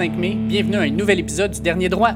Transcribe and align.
25 0.00 0.18
mai. 0.18 0.34
Bienvenue 0.34 0.76
à 0.76 0.80
un 0.80 0.90
nouvel 0.90 1.20
épisode 1.20 1.50
du 1.50 1.60
Dernier 1.60 1.90
Droit. 1.90 2.12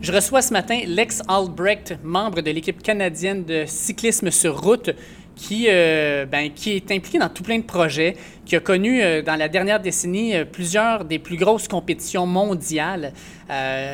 Je 0.00 0.12
reçois 0.12 0.42
ce 0.42 0.52
matin 0.52 0.78
Lex 0.86 1.22
Albrecht, 1.26 1.98
membre 2.04 2.40
de 2.40 2.52
l'équipe 2.52 2.80
canadienne 2.80 3.42
de 3.44 3.64
cyclisme 3.66 4.30
sur 4.30 4.62
route, 4.62 4.90
qui, 5.34 5.66
euh, 5.68 6.24
ben, 6.24 6.48
est 6.66 6.90
impliqué 6.92 7.18
dans 7.18 7.28
tout 7.28 7.42
plein 7.42 7.58
de 7.58 7.64
projets, 7.64 8.14
qui 8.44 8.54
a 8.54 8.60
connu 8.60 9.02
euh, 9.02 9.22
dans 9.22 9.34
la 9.34 9.48
dernière 9.48 9.80
décennie 9.80 10.36
euh, 10.36 10.44
plusieurs 10.44 11.04
des 11.04 11.18
plus 11.18 11.36
grosses 11.36 11.66
compétitions 11.66 12.26
mondiales. 12.26 13.12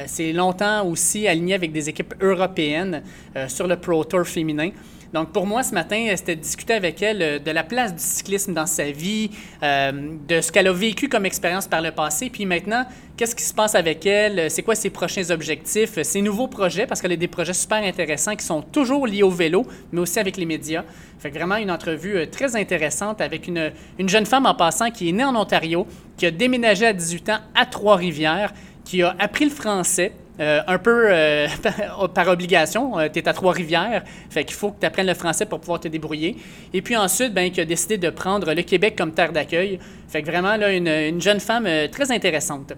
C'est 0.06 0.34
longtemps 0.34 0.86
aussi 0.86 1.26
aligné 1.26 1.54
avec 1.54 1.72
des 1.72 1.88
équipes 1.88 2.14
européennes 2.20 3.02
sur 3.48 3.66
le 3.66 3.76
Pro 3.76 4.04
Tour 4.04 4.26
féminin. 4.26 4.70
Donc, 5.12 5.30
pour 5.30 5.46
moi, 5.46 5.62
ce 5.62 5.74
matin, 5.74 6.06
c'était 6.16 6.36
de 6.36 6.40
discuter 6.40 6.72
avec 6.72 7.02
elle 7.02 7.22
euh, 7.22 7.38
de 7.38 7.50
la 7.50 7.64
place 7.64 7.94
du 7.94 8.02
cyclisme 8.02 8.54
dans 8.54 8.66
sa 8.66 8.90
vie, 8.90 9.30
euh, 9.62 10.16
de 10.26 10.40
ce 10.40 10.50
qu'elle 10.50 10.68
a 10.68 10.72
vécu 10.72 11.08
comme 11.08 11.26
expérience 11.26 11.66
par 11.66 11.82
le 11.82 11.90
passé, 11.90 12.30
puis 12.30 12.46
maintenant, 12.46 12.86
qu'est-ce 13.16 13.36
qui 13.36 13.42
se 13.42 13.52
passe 13.52 13.74
avec 13.74 14.06
elle, 14.06 14.50
c'est 14.50 14.62
quoi 14.62 14.74
ses 14.74 14.88
prochains 14.88 15.30
objectifs, 15.30 16.00
ses 16.00 16.22
nouveaux 16.22 16.48
projets, 16.48 16.86
parce 16.86 17.02
qu'elle 17.02 17.12
a 17.12 17.16
des 17.16 17.28
projets 17.28 17.52
super 17.52 17.82
intéressants 17.82 18.36
qui 18.36 18.46
sont 18.46 18.62
toujours 18.62 19.06
liés 19.06 19.22
au 19.22 19.30
vélo, 19.30 19.66
mais 19.92 20.00
aussi 20.00 20.18
avec 20.18 20.38
les 20.38 20.46
médias. 20.46 20.84
Fait 21.18 21.28
vraiment 21.28 21.56
une 21.56 21.70
entrevue 21.70 22.16
euh, 22.16 22.26
très 22.26 22.56
intéressante 22.56 23.20
avec 23.20 23.46
une, 23.46 23.70
une 23.98 24.08
jeune 24.08 24.26
femme 24.26 24.46
en 24.46 24.54
passant 24.54 24.90
qui 24.90 25.10
est 25.10 25.12
née 25.12 25.24
en 25.24 25.36
Ontario, 25.36 25.86
qui 26.16 26.24
a 26.24 26.30
déménagé 26.30 26.86
à 26.86 26.92
18 26.94 27.28
ans 27.28 27.38
à 27.54 27.66
Trois-Rivières, 27.66 28.54
qui 28.84 29.02
a 29.02 29.14
appris 29.18 29.44
le 29.44 29.50
français, 29.50 30.12
euh, 30.42 30.60
un 30.66 30.78
peu 30.78 31.04
euh, 31.08 31.46
par 32.14 32.26
obligation. 32.26 32.98
Euh, 32.98 33.08
tu 33.12 33.20
es 33.20 33.28
à 33.28 33.32
Trois-Rivières, 33.32 34.02
fait 34.28 34.44
qu'il 34.44 34.56
faut 34.56 34.72
que 34.72 34.80
tu 34.80 34.86
apprennes 34.86 35.06
le 35.06 35.14
français 35.14 35.46
pour 35.46 35.60
pouvoir 35.60 35.78
te 35.78 35.86
débrouiller. 35.86 36.36
Et 36.74 36.82
puis 36.82 36.96
ensuite, 36.96 37.32
ben, 37.32 37.48
qui 37.52 37.60
a 37.60 37.64
décidé 37.64 37.96
de 37.96 38.10
prendre 38.10 38.52
le 38.52 38.62
Québec 38.62 38.96
comme 38.98 39.12
terre 39.12 39.32
d'accueil. 39.32 39.78
Fait 40.08 40.20
que 40.20 40.26
vraiment, 40.26 40.54
une, 40.54 40.88
une 40.88 41.20
jeune 41.20 41.38
femme 41.38 41.68
très 41.92 42.10
intéressante. 42.10 42.72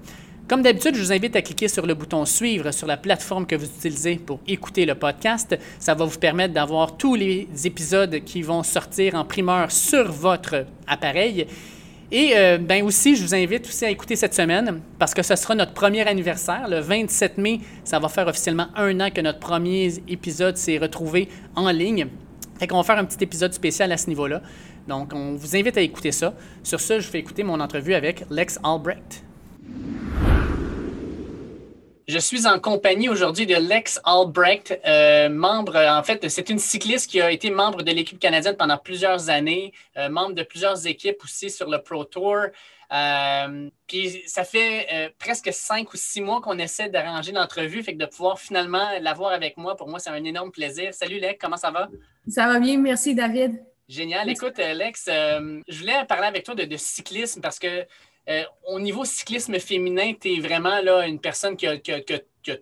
Comme 0.47 0.61
d'habitude, 0.61 0.95
je 0.95 1.01
vous 1.01 1.12
invite 1.12 1.37
à 1.37 1.42
cliquer 1.42 1.69
sur 1.69 1.87
le 1.87 1.95
bouton 1.95 2.27
Suivre 2.27 2.70
sur 2.70 2.87
la 2.87 2.98
plateforme 2.98 3.47
que 3.47 3.57
vous 3.57 3.65
utilisez 3.65 4.17
pour 4.17 4.41
écouter 4.47 4.85
le 4.85 4.95
podcast. 4.95 5.59
Ça 5.79 5.95
va 5.95 6.05
vous 6.05 6.19
permettre 6.19 6.53
d'avoir 6.53 6.98
tous 6.98 7.15
les 7.15 7.48
épisodes 7.65 8.23
qui 8.27 8.42
vont 8.42 8.62
sortir 8.62 9.15
en 9.15 9.25
primeur 9.25 9.73
sur 9.73 10.12
votre 10.12 10.67
appareil. 10.87 11.47
Et 12.17 12.34
euh, 12.37 12.59
ben 12.59 12.84
aussi, 12.84 13.17
je 13.17 13.25
vous 13.25 13.34
invite 13.34 13.67
aussi 13.67 13.84
à 13.84 13.91
écouter 13.91 14.15
cette 14.15 14.34
semaine 14.34 14.81
parce 15.01 15.12
que 15.15 15.23
ce 15.25 15.34
sera 15.34 15.57
notre 15.57 15.73
premier 15.73 16.07
anniversaire. 16.07 16.69
Le 16.69 16.79
27 16.79 17.39
mai, 17.39 17.59
ça 17.83 17.98
va 17.98 18.09
faire 18.09 18.29
officiellement 18.29 18.69
un 18.77 19.01
an 19.01 19.11
que 19.11 19.20
notre 19.20 19.41
premier 19.41 19.93
épisode 20.07 20.57
s'est 20.57 20.79
retrouvé 20.79 21.29
en 21.57 21.69
ligne. 21.70 22.07
Fait 22.61 22.69
qu'on 22.69 22.77
va 22.77 22.85
faire 22.85 22.98
un 22.98 23.05
petit 23.05 23.25
épisode 23.25 23.53
spécial 23.53 23.91
à 23.91 23.97
ce 23.97 24.07
niveau-là. 24.07 24.42
Donc, 24.87 25.12
on 25.12 25.35
vous 25.35 25.57
invite 25.57 25.77
à 25.77 25.81
écouter 25.81 26.12
ça. 26.12 26.35
Sur 26.62 26.79
ce, 26.79 27.01
je 27.01 27.11
vais 27.11 27.19
écouter 27.19 27.42
mon 27.42 27.59
entrevue 27.59 27.95
avec 27.95 28.25
Lex 28.31 28.61
Albrecht. 28.62 29.25
Je 32.07 32.19
suis 32.19 32.47
en 32.47 32.61
compagnie 32.61 33.09
aujourd'hui 33.09 33.47
de 33.47 33.55
Lex 33.55 33.99
Albrecht, 34.05 34.79
euh, 34.85 35.31
membre, 35.31 35.77
en 35.77 36.03
fait, 36.03 36.29
c'est 36.29 36.51
une 36.51 36.59
cycliste 36.59 37.11
qui 37.11 37.19
a 37.23 37.31
été 37.31 37.51
membre 37.51 37.83
de 37.83 37.91
l'équipe 37.93 38.19
canadienne 38.19 38.57
pendant 38.59 38.77
plusieurs 38.77 39.31
années, 39.31 39.73
euh, 39.97 40.11
membre 40.11 40.35
de 40.35 40.43
plusieurs 40.43 40.87
équipes 40.87 41.25
aussi 41.25 41.49
sur 41.49 41.71
le 41.71 41.79
Pro 41.79 42.05
Tour. 42.05 42.47
Euh, 42.93 43.71
puis 43.87 44.23
ça 44.27 44.45
fait 44.45 45.15
presque 45.19 45.51
cinq 45.51 45.95
ou 45.95 45.97
six 45.97 46.20
mois 46.20 46.43
qu'on 46.43 46.59
essaie 46.59 46.91
d'arranger 46.91 47.33
l'entrevue, 47.33 47.83
fait 47.83 47.95
que 47.95 47.98
de 47.98 48.07
pouvoir 48.07 48.39
finalement 48.39 48.87
l'avoir 49.01 49.33
avec 49.33 49.57
moi, 49.57 49.75
pour 49.75 49.89
moi, 49.89 49.98
c'est 49.98 50.11
un 50.11 50.25
énorme 50.25 50.53
plaisir. 50.53 50.93
Salut 50.93 51.19
Lex, 51.19 51.39
comment 51.41 51.57
ça 51.57 51.70
va? 51.70 51.89
Ça 52.29 52.47
va 52.47 52.61
bien, 52.61 52.77
merci 52.77 53.14
David. 53.14 53.64
Génial. 53.89 54.29
Écoute, 54.29 54.59
Lex, 54.59 55.07
je 55.07 55.79
voulais 55.79 56.05
parler 56.07 56.27
avec 56.27 56.45
toi 56.45 56.55
de, 56.55 56.64
de 56.64 56.77
cyclisme 56.77 57.41
parce 57.41 57.59
que 57.59 57.87
euh, 58.29 58.45
au 58.67 58.80
niveau 58.80 59.05
cyclisme 59.05 59.58
féminin, 59.58 60.12
tu 60.18 60.35
es 60.35 60.40
vraiment 60.40 60.80
là, 60.80 61.07
une 61.07 61.20
personne 61.20 61.57
qui 61.57 61.67
a, 61.67 61.79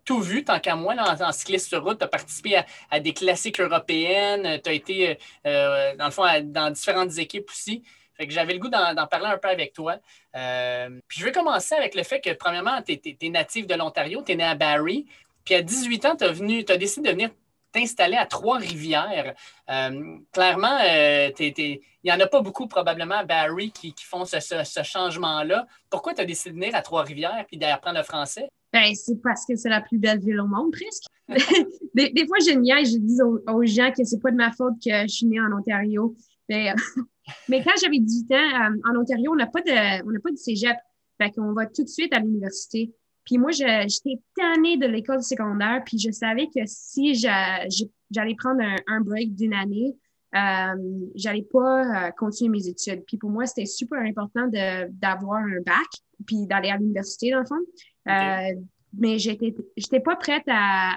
tout 0.05 0.21
vu, 0.21 0.45
tant 0.45 0.61
qu'à 0.61 0.77
moi, 0.77 0.95
en, 0.99 1.33
cyclisme 1.33 1.69
sur 1.69 1.85
route. 1.85 1.99
Tu 1.99 2.05
as 2.05 2.09
participé 2.09 2.61
à, 2.91 3.01
des 3.01 3.13
classiques 3.13 3.61
européennes, 3.61 4.61
tu 4.63 4.71
as 4.71 4.73
été, 4.73 5.19
euh, 5.47 5.97
dans 5.97 6.07
le 6.07 6.11
fond, 6.11 6.25
dans 6.45 6.71
différentes 6.71 7.19
équipes 7.19 7.49
aussi. 7.51 7.83
Fait 8.17 8.29
j'avais 8.29 8.53
le 8.53 8.59
goût 8.59 8.69
d'en 8.69 9.07
parler 9.07 9.27
un 9.27 9.39
peu 9.39 9.49
avec 9.49 9.73
toi. 9.73 9.97
Euh, 10.37 10.91
puis 11.09 11.21
je 11.21 11.25
vais 11.25 11.33
commencer 11.33 11.75
avec 11.75 11.95
le 11.95 12.03
fait 12.03 12.21
que, 12.21 12.33
premièrement, 12.35 12.83
tu 12.83 12.93
es, 12.93 13.29
natif 13.31 13.67
de 13.67 13.75
l'Ontario, 13.75 14.23
tu 14.23 14.33
es 14.33 14.37
né 14.37 14.45
à 14.45 14.55
Barrie. 14.55 15.07
Puis 15.45 15.55
à 15.55 15.63
18 15.63 16.05
ans, 16.07 16.17
tu 16.17 16.25
as, 16.25 16.77
décidé 16.77 17.09
de 17.09 17.13
venir 17.13 17.31
t'installer 17.73 18.17
à 18.17 18.27
Trois-Rivières. 18.27 19.35
Euh, 19.71 20.19
clairement, 20.33 20.79
euh, 20.87 21.31
il 21.39 21.81
n'y 22.05 22.13
en 22.13 22.21
a 22.21 22.27
pas 22.27 22.41
beaucoup 22.41 22.67
probablement 22.67 23.25
Barry 23.25 23.71
qui, 23.73 23.95
font 24.01 24.25
ce, 24.25 24.83
changement-là. 24.83 25.67
Pourquoi 25.91 26.15
tu 26.15 26.21
as 26.21 26.25
décidé 26.25 26.51
de 26.51 26.57
venir 26.57 26.75
à 26.75 26.83
Trois-Rivières 26.83 27.47
et 27.51 27.57
d'apprendre 27.57 27.99
le 27.99 28.05
français? 28.05 28.49
Ben, 28.73 28.95
c'est 28.95 29.21
parce 29.23 29.45
que 29.47 29.55
c'est 29.57 29.69
la 29.69 29.81
plus 29.81 29.99
belle 29.99 30.21
ville 30.21 30.41
au 30.41 30.47
monde, 30.47 30.73
presque. 30.73 31.05
des, 31.95 32.27
fois, 32.27 32.39
je 32.41 32.57
niaise, 32.59 32.93
je 32.93 32.99
dis 32.99 33.19
aux, 33.23 33.65
gens 33.65 33.91
que 33.93 34.05
c'est 34.05 34.21
pas 34.21 34.31
de 34.31 34.37
ma 34.37 34.53
faute 34.53 34.75
que 34.85 35.03
je 35.03 35.09
suis 35.09 35.27
née 35.27 35.41
en 35.41 35.53
Ontario. 35.57 36.15
Mais, 36.49 36.71
euh, 36.71 36.75
quand 37.65 37.75
j'avais 37.81 37.99
18 37.99 38.33
ans, 38.35 38.71
en 38.91 39.01
Ontario, 39.01 39.33
on 39.33 39.37
n'a 39.37 39.47
pas, 39.47 39.61
de, 39.61 40.03
on 40.03 40.21
pas 40.21 40.31
de 40.31 40.37
cégep. 40.37 40.77
Fait 41.21 41.31
qu'on 41.31 41.53
va 41.53 41.67
tout 41.67 41.85
de 41.85 41.89
suite 41.89 42.15
à 42.15 42.19
l'université. 42.19 42.93
Puis 43.25 43.39
moi, 43.39 43.51
j'étais 43.51 44.21
tannée 44.37 44.77
de 44.77 44.87
l'école 44.87 45.23
secondaire, 45.23 45.83
puis 45.85 45.99
je 45.99 46.11
savais 46.11 46.47
que 46.47 46.63
si 46.67 47.15
j'allais 47.15 48.35
prendre 48.37 48.63
un, 48.87 49.01
break 49.01 49.35
d'une 49.35 49.55
année, 49.55 49.95
euh, 50.35 51.09
j'allais 51.15 51.47
pas 51.53 52.07
euh, 52.07 52.11
continuer 52.13 52.51
mes 52.51 52.69
études. 52.69 53.05
Puis 53.07 53.19
pour 53.19 53.31
moi, 53.31 53.47
c'était 53.47 53.67
super 53.67 54.01
important 54.01 54.49
d'avoir 54.49 55.39
un 55.39 55.61
bac, 55.65 55.87
puis 56.27 56.47
d'aller 56.47 56.71
à 56.71 56.79
l'université, 56.79 57.31
dans 57.31 57.41
le 57.41 57.47
fond. 57.47 57.61
Euh, 58.09 58.61
mais 58.99 59.19
j'étais 59.19 59.55
j'étais 59.77 60.01
pas 60.01 60.17
prête 60.17 60.45
à, 60.49 60.97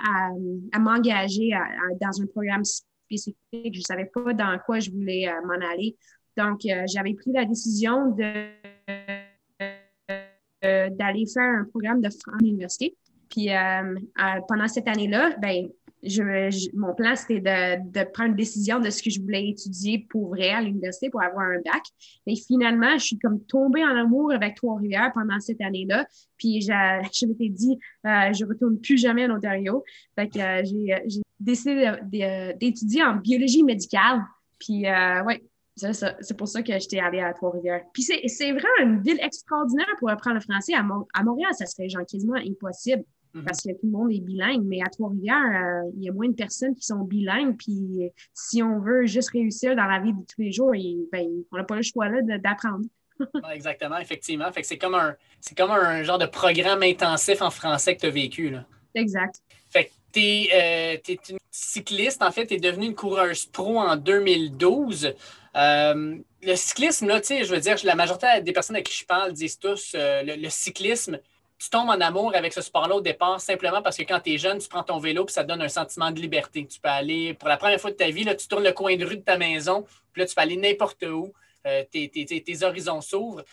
à, 0.74 0.80
m'engager 0.80 1.52
dans 2.02 2.22
un 2.22 2.26
programme 2.28 2.64
spécifique. 2.66 3.38
Je 3.54 3.82
savais 3.82 4.10
pas 4.14 4.34
dans 4.34 4.60
quoi 4.66 4.80
je 4.80 4.92
voulais 4.92 5.28
euh, 5.28 5.46
m'en 5.46 5.66
aller. 5.66 5.96
Donc, 6.38 6.66
euh, 6.66 6.84
j'avais 6.88 7.14
pris 7.14 7.32
la 7.32 7.46
décision 7.46 8.12
de 8.12 8.50
d'aller 10.92 11.26
faire 11.32 11.62
un 11.62 11.66
programme 11.66 12.02
de 12.02 12.10
France 12.10 12.36
à 12.40 12.44
l'université. 12.44 12.96
Puis 13.30 13.52
euh, 13.52 13.96
pendant 14.48 14.68
cette 14.68 14.88
année-là, 14.88 15.36
ben, 15.42 15.68
je, 16.06 16.70
mon 16.78 16.94
plan, 16.94 17.16
c'était 17.16 17.40
de, 17.40 17.92
de, 17.92 18.12
prendre 18.12 18.30
une 18.30 18.36
décision 18.36 18.80
de 18.80 18.90
ce 18.90 19.02
que 19.02 19.10
je 19.10 19.20
voulais 19.20 19.50
étudier 19.50 20.06
pour 20.10 20.30
vrai 20.30 20.52
à 20.52 20.62
l'université 20.62 21.10
pour 21.10 21.22
avoir 21.22 21.46
un 21.46 21.62
bac. 21.66 21.84
Mais 22.28 22.36
finalement, 22.36 22.98
je 22.98 23.06
suis 23.06 23.18
comme 23.18 23.44
tombée 23.46 23.84
en 23.84 23.96
amour 23.96 24.32
avec 24.32 24.56
Trois-Rivières 24.56 25.12
pendant 25.14 25.40
cette 25.40 25.62
année-là. 25.62 26.06
Puis 26.38 26.62
je 26.62 27.26
m'étais 27.28 27.50
dit, 27.50 27.78
euh, 28.06 28.34
je 28.34 28.46
retourne 28.46 28.80
plus 28.80 28.98
jamais 28.98 29.26
en 29.26 29.36
Ontario. 29.36 29.84
Fait 30.16 30.30
que 30.30 30.40
euh, 30.40 30.64
j'ai 31.08 31.22
décidé 31.40 31.92
d'étudier 32.60 33.04
en 33.04 33.16
biologie 33.16 33.64
médicale. 33.64 34.22
Puis, 34.60 34.88
euh, 34.88 35.24
ouais, 35.24 35.44
c'est 35.76 36.38
pour 36.38 36.48
ça 36.48 36.62
que 36.62 36.74
j'étais 36.80 37.00
allée 37.00 37.20
à 37.20 37.34
Trois-Rivières. 37.34 37.84
Puis 37.94 38.04
c'est 38.04 38.52
vraiment 38.52 38.80
une 38.82 39.02
ville 39.02 39.20
extraordinaire 39.22 39.88
pour 40.00 40.10
apprendre 40.10 40.36
le 40.36 40.42
français. 40.42 40.74
À, 40.74 41.24
Montréal, 41.24 41.52
ça 41.54 41.66
serait 41.66 41.90
genre 41.90 42.06
quasiment 42.06 42.36
impossible 42.36 43.04
mhm. 43.34 43.44
parce 43.44 43.62
que 43.62 43.72
tout 43.72 43.86
le 43.86 43.92
monde 43.92 44.12
est 44.12 44.22
bilingue. 44.22 44.64
Mais 44.64 44.82
à 44.82 44.90
Trois-Rivières, 44.90 45.36
euh, 45.36 45.92
il 45.98 46.04
y 46.04 46.10
a 46.10 46.14
moins 46.14 46.30
de 46.30 46.36
personnes 46.36 46.76
qui 46.76 46.86
sont 46.86 47.04
bilingues. 47.04 47.58
Puis 47.58 48.10
si 48.34 48.64
on 48.64 48.80
veut 48.80 49.06
juste 49.06 49.32
réussir 49.32 49.76
dans 49.76 49.86
la 49.86 50.00
vie 50.00 50.14
de 50.14 50.20
tous 50.20 50.42
les 50.42 50.52
jours, 50.52 50.72
ben, 51.12 51.28
on 51.52 51.58
n'a 51.58 51.64
pas 51.64 51.76
le 51.76 51.84
choix 51.84 52.08
là 52.08 52.22
d'apprendre. 52.38 52.86
exactement, 53.54 53.98
effectivement. 53.98 54.52
Fait 54.52 54.62
que 54.62 54.68
c'est 54.68 54.78
comme 54.78 54.96
un 54.96 55.16
c'est 55.40 55.58
comme 55.58 55.72
un 55.72 56.04
genre 56.04 56.18
de 56.18 56.26
programme 56.26 56.84
intensif 56.84 57.42
en 57.42 57.50
français 57.50 57.96
que 57.96 58.02
tu 58.02 58.08
as 58.08 58.12
vécu. 58.12 58.50
Là. 58.50 58.66
Exact. 58.94 59.42
Fait 59.70 59.86
que 59.86 59.92
tu 60.12 60.20
es, 60.22 60.50
euh, 60.54 61.14
une 61.30 61.38
cycliste, 61.52 62.22
en 62.22 62.32
fait, 62.32 62.48
tu 62.48 62.56
es 62.56 62.60
devenue 62.60 62.88
une 62.88 62.96
coureuse 62.96 63.46
pro 63.46 63.80
en 63.80 63.96
2012. 63.96 65.14
Euh, 65.56 66.18
le 66.42 66.56
cyclisme, 66.56 67.08
là, 67.08 67.22
je 67.22 67.46
veux 67.46 67.60
dire, 67.60 67.78
la 67.84 67.96
majorité 67.96 68.28
des 68.42 68.52
personnes 68.52 68.76
à 68.76 68.82
qui 68.82 68.94
je 68.94 69.06
parle 69.06 69.34
disent 69.34 69.58
tous 69.58 69.94
euh, 69.96 70.22
le, 70.24 70.50
cyclisme, 70.50 71.20
tu 71.58 71.70
tombes 71.70 71.90
en 71.90 72.02
amour 72.02 72.36
avec 72.36 72.52
ce 72.52 72.62
sport-là 72.62 72.96
au 72.96 73.02
départ 73.02 73.40
simplement 73.40 73.82
parce 73.82 73.96
que 73.96 74.04
quand 74.04 74.20
tu 74.20 74.34
es 74.34 74.38
jeune, 74.38 74.60
tu 74.60 74.68
prends 74.68 74.84
ton 74.84 75.00
vélo 75.00 75.26
et 75.26 75.32
ça 75.32 75.44
te 75.44 75.48
donne 75.48 75.62
un 75.62 75.70
sentiment 75.70 76.12
de 76.12 76.20
liberté. 76.20 76.68
Tu 76.68 76.80
peux 76.80 76.90
aller, 76.90 77.34
pour 77.34 77.48
la 77.48 77.58
première 77.58 77.80
fois 77.80 77.92
de 77.92 77.96
ta 77.96 78.10
vie, 78.10 78.26
là, 78.26 78.36
tu 78.36 78.48
tournes 78.48 78.66
le 78.66 78.74
coin 78.74 78.98
de 78.98 79.06
rue 79.06 79.18
de 79.18 79.24
ta 79.24 79.38
maison, 79.38 79.86
puis 80.12 80.22
là, 80.22 80.28
tu 80.28 80.36
peux 80.36 80.42
aller 80.42 80.58
n'importe 80.58 81.04
où. 81.04 81.34
Euh, 81.66 81.84
tes, 81.92 82.10
tes, 82.10 82.64
horizons 82.64 83.02
s'ouvrent. 83.02 83.44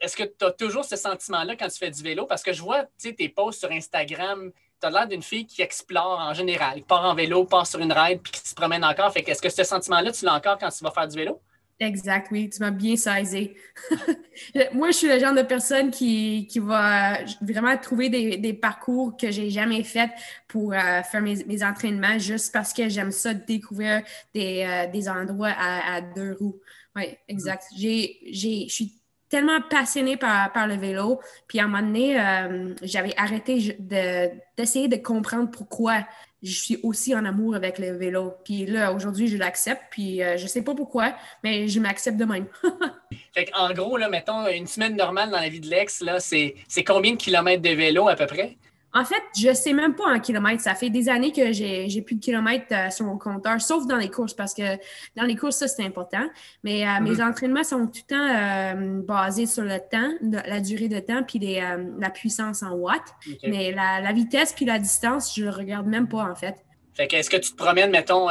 Est-ce 0.00 0.16
que 0.16 0.24
tu 0.24 0.44
as 0.44 0.50
toujours 0.50 0.84
ce 0.84 0.96
sentiment-là 0.96 1.54
quand 1.54 1.68
tu 1.68 1.78
fais 1.78 1.90
du 1.90 2.02
vélo? 2.02 2.26
Parce 2.26 2.42
que 2.42 2.52
je 2.52 2.60
vois 2.60 2.84
tes 2.98 3.28
posts 3.28 3.60
sur 3.60 3.70
Instagram, 3.70 4.50
tu 4.82 4.86
as 4.86 4.90
l'air 4.90 5.08
d'une 5.08 5.22
fille 5.22 5.46
qui 5.46 5.62
explore 5.62 6.18
en 6.18 6.34
général, 6.34 6.76
qui 6.76 6.82
part 6.82 7.04
en 7.04 7.14
vélo, 7.14 7.44
part 7.44 7.66
sur 7.66 7.80
une 7.80 7.92
ride, 7.92 8.20
puis 8.22 8.32
qui 8.32 8.48
se 8.48 8.54
promène 8.54 8.84
encore. 8.84 9.12
Fait 9.12 9.26
est-ce 9.28 9.40
que 9.40 9.48
ce 9.48 9.64
sentiment-là, 9.64 10.10
tu 10.12 10.24
l'as 10.24 10.34
encore 10.34 10.58
quand 10.58 10.70
tu 10.70 10.82
vas 10.82 10.90
faire 10.90 11.08
du 11.08 11.16
vélo? 11.16 11.40
Exact, 11.78 12.28
oui, 12.30 12.48
tu 12.48 12.60
m'as 12.60 12.70
bien 12.70 12.96
saisi. 12.96 13.52
Moi, 14.72 14.92
je 14.92 14.96
suis 14.96 15.08
le 15.08 15.18
genre 15.18 15.34
de 15.34 15.42
personne 15.42 15.90
qui, 15.90 16.46
va 16.56 17.18
vraiment 17.40 17.76
trouver 17.76 18.08
des, 18.08 18.52
parcours 18.52 19.16
que 19.16 19.30
j'ai 19.30 19.50
jamais 19.50 19.82
fait 19.82 20.10
pour 20.46 20.72
euh, 20.72 21.02
faire 21.02 21.22
mes, 21.22 21.64
entraînements 21.64 22.18
juste 22.18 22.52
parce 22.52 22.72
que 22.72 22.88
j'aime 22.88 23.10
ça 23.10 23.34
découvrir 23.34 24.02
des, 24.34 24.64
euh, 24.64 25.10
endroits 25.10 25.54
à, 25.58 26.00
deux 26.00 26.36
roues. 26.38 26.60
Oui, 26.94 27.16
exact. 27.26 27.64
Je 27.76 28.68
suis 28.68 29.01
tellement 29.32 29.62
passionnée 29.62 30.18
par, 30.18 30.66
le 30.66 30.76
vélo. 30.76 31.18
Puis 31.48 31.58
à 31.58 31.64
un 31.64 31.66
moment 31.66 31.82
donné, 31.82 32.20
euh, 32.20 32.74
j'avais 32.82 33.14
arrêté 33.16 33.74
d'essayer 33.78 34.88
de, 34.88 34.96
comprendre 34.96 35.50
pourquoi 35.50 36.06
je 36.42 36.52
suis 36.52 36.78
aussi 36.82 37.14
en 37.14 37.24
amour 37.24 37.54
avec 37.54 37.78
le 37.78 37.96
vélo. 37.96 38.34
Puis 38.44 38.66
là, 38.66 38.92
aujourd'hui, 38.92 39.28
je 39.28 39.38
l'accepte. 39.38 39.84
Puis 39.90 40.22
euh, 40.22 40.36
je 40.36 40.46
sais 40.46 40.60
pas 40.60 40.74
pourquoi, 40.74 41.14
mais 41.42 41.66
je 41.66 41.80
m'accepte 41.80 42.18
de 42.18 42.26
même. 42.26 42.44
en 43.54 43.72
gros, 43.72 43.96
là, 43.96 44.10
mettons, 44.10 44.46
une 44.48 44.66
semaine 44.66 44.96
normale 44.96 45.30
dans 45.30 45.40
la 45.40 45.48
vie 45.48 45.60
de 45.60 45.68
l'ex, 45.68 46.04
c'est 46.18 46.84
combien 46.84 47.12
de 47.12 47.16
kilomètres 47.16 47.62
de 47.62 47.70
vélo 47.70 48.08
à 48.08 48.16
peu 48.16 48.26
près? 48.26 48.58
En 48.94 49.04
fait, 49.06 49.22
je 49.38 49.54
sais 49.54 49.72
même 49.72 49.94
pas 49.94 50.04
en 50.04 50.20
kilomètres. 50.20 50.62
Ça 50.62 50.74
fait 50.74 50.90
des 50.90 51.08
années 51.08 51.32
que 51.32 51.52
j'ai 51.52 52.02
plus 52.02 52.16
de 52.16 52.20
kilomètres 52.20 52.66
euh, 52.72 52.90
sur 52.90 53.06
mon 53.06 53.16
compteur, 53.16 53.60
sauf 53.60 53.86
dans 53.86 53.96
les 53.96 54.10
courses, 54.10 54.34
parce 54.34 54.52
que 54.52 54.76
dans 55.16 55.24
les 55.24 55.34
courses, 55.34 55.56
ça, 55.56 55.68
c'est 55.68 55.84
important. 55.84 56.28
Mais 56.62 56.86
euh, 56.86 57.00
mes 57.00 57.12
mhm. 57.12 57.22
entraînements 57.22 57.64
sont 57.64 57.86
tout 57.86 58.02
le 58.08 58.14
temps 58.14 58.28
euh, 58.28 59.00
basés 59.02 59.46
sur 59.46 59.62
le 59.62 59.78
temps, 59.78 60.10
la 60.20 60.60
durée 60.60 60.88
de 60.88 61.00
temps, 61.00 61.22
puis 61.22 61.38
la 61.38 62.10
puissance 62.10 62.62
en 62.62 62.72
watts. 62.72 63.14
Mais 63.44 63.72
la, 63.72 64.12
vitesse 64.12 64.52
puis 64.52 64.66
la 64.66 64.78
distance, 64.78 65.34
je 65.34 65.44
le 65.44 65.50
regarde 65.50 65.86
même 65.86 66.08
pas, 66.08 66.24
en 66.30 66.34
fait. 66.34 66.56
Fait 66.94 67.06
que 67.06 67.16
est-ce 67.16 67.30
que 67.30 67.38
tu 67.38 67.52
te 67.52 67.56
promènes, 67.56 67.90
mettons, 67.90 68.28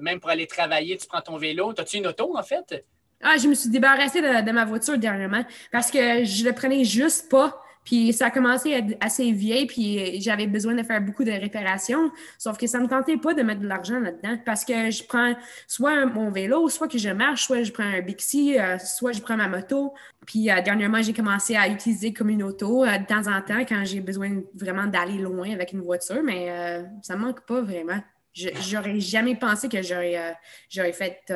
même 0.00 0.20
pour 0.20 0.28
aller 0.28 0.46
travailler, 0.46 0.98
tu 0.98 1.06
prends 1.06 1.22
ton 1.22 1.38
vélo? 1.38 1.72
As-tu 1.78 1.96
une 1.96 2.06
auto, 2.06 2.36
en 2.36 2.42
fait? 2.42 2.84
Ah, 3.22 3.36
je 3.42 3.48
me 3.48 3.54
suis 3.54 3.70
débarrassée 3.70 4.20
de, 4.20 4.44
de 4.44 4.52
ma 4.52 4.64
voiture 4.64 4.98
dernièrement 4.98 5.44
parce 5.72 5.90
que 5.90 6.24
je 6.24 6.44
le 6.44 6.52
prenais 6.52 6.84
juste 6.84 7.28
pas 7.28 7.60
puis 7.88 8.12
ça 8.12 8.26
a 8.26 8.30
commencé 8.30 8.74
à 8.74 8.78
être 8.80 8.98
assez 9.00 9.32
vieille, 9.32 9.64
puis 9.64 10.20
j'avais 10.20 10.46
besoin 10.46 10.74
de 10.74 10.82
faire 10.82 11.00
beaucoup 11.00 11.24
de 11.24 11.30
réparations. 11.30 12.10
Sauf 12.36 12.58
que 12.58 12.66
ça 12.66 12.76
ne 12.80 12.82
me 12.84 12.88
tentait 12.90 13.16
pas 13.16 13.32
de 13.32 13.40
mettre 13.40 13.62
de 13.62 13.66
l'argent 13.66 13.98
là-dedans 13.98 14.36
parce 14.44 14.66
que 14.66 14.90
je 14.90 15.02
prends 15.04 15.34
soit 15.66 16.04
mon 16.04 16.30
vélo, 16.30 16.68
soit 16.68 16.86
que 16.86 16.98
je 16.98 17.08
marche, 17.08 17.44
soit 17.44 17.62
je 17.62 17.72
prends 17.72 17.84
un 17.84 18.02
Bixi, 18.02 18.58
euh, 18.58 18.76
soit 18.76 19.12
je 19.12 19.22
prends 19.22 19.38
ma 19.38 19.48
moto. 19.48 19.94
Puis 20.26 20.50
euh, 20.50 20.60
dernièrement, 20.60 21.00
j'ai 21.00 21.14
commencé 21.14 21.56
à 21.56 21.66
utiliser 21.66 22.12
comme 22.12 22.28
une 22.28 22.42
auto 22.42 22.84
euh, 22.84 22.98
de 22.98 23.06
temps 23.06 23.26
en 23.26 23.40
temps 23.40 23.60
quand 23.60 23.82
j'ai 23.86 24.00
besoin 24.00 24.42
vraiment 24.54 24.84
d'aller 24.84 25.16
loin 25.16 25.50
avec 25.50 25.72
une 25.72 25.80
voiture, 25.80 26.22
mais 26.22 26.84
ça 27.00 27.16
ne 27.16 27.20
manque 27.20 27.46
pas 27.46 27.62
vraiment. 27.62 28.02
J'aurais 28.34 29.00
jamais 29.00 29.34
pensé 29.34 29.70
que 29.70 29.80
j'aurais 29.80 30.92
fait 30.92 31.32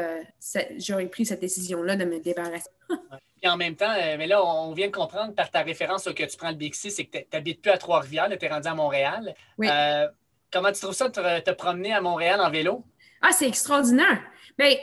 j'aurais 0.76 1.06
pris 1.06 1.24
cette 1.24 1.40
décision-là 1.40 1.96
de 1.96 2.04
me 2.04 2.20
débarrasser. 2.20 2.68
Et 3.42 3.48
en 3.48 3.56
même 3.56 3.74
temps, 3.74 3.90
euh, 3.90 4.16
mais 4.16 4.26
là, 4.28 4.44
on 4.44 4.72
vient 4.72 4.86
de 4.86 4.92
comprendre 4.92 5.34
par 5.34 5.50
ta 5.50 5.62
référence 5.62 6.04
que 6.04 6.22
tu 6.24 6.36
prends 6.36 6.50
le 6.50 6.56
Bixi, 6.56 6.92
c'est 6.92 7.04
que 7.04 7.18
tu 7.18 7.26
n'habites 7.32 7.60
plus 7.60 7.72
à 7.72 7.78
Trois-Rivières, 7.78 8.28
tu 8.38 8.44
es 8.44 8.48
rendu 8.48 8.68
à 8.68 8.74
Montréal. 8.74 9.34
Oui. 9.58 9.68
Euh, 9.68 10.06
comment 10.52 10.70
tu 10.70 10.80
trouves 10.80 10.94
ça 10.94 11.08
de 11.08 11.40
te, 11.40 11.50
promener 11.50 11.92
à 11.92 12.00
Montréal 12.00 12.40
en 12.40 12.50
vélo? 12.50 12.84
Ah, 13.20 13.32
c'est 13.32 13.48
extraordinaire. 13.48 14.20
Bien, 14.56 14.76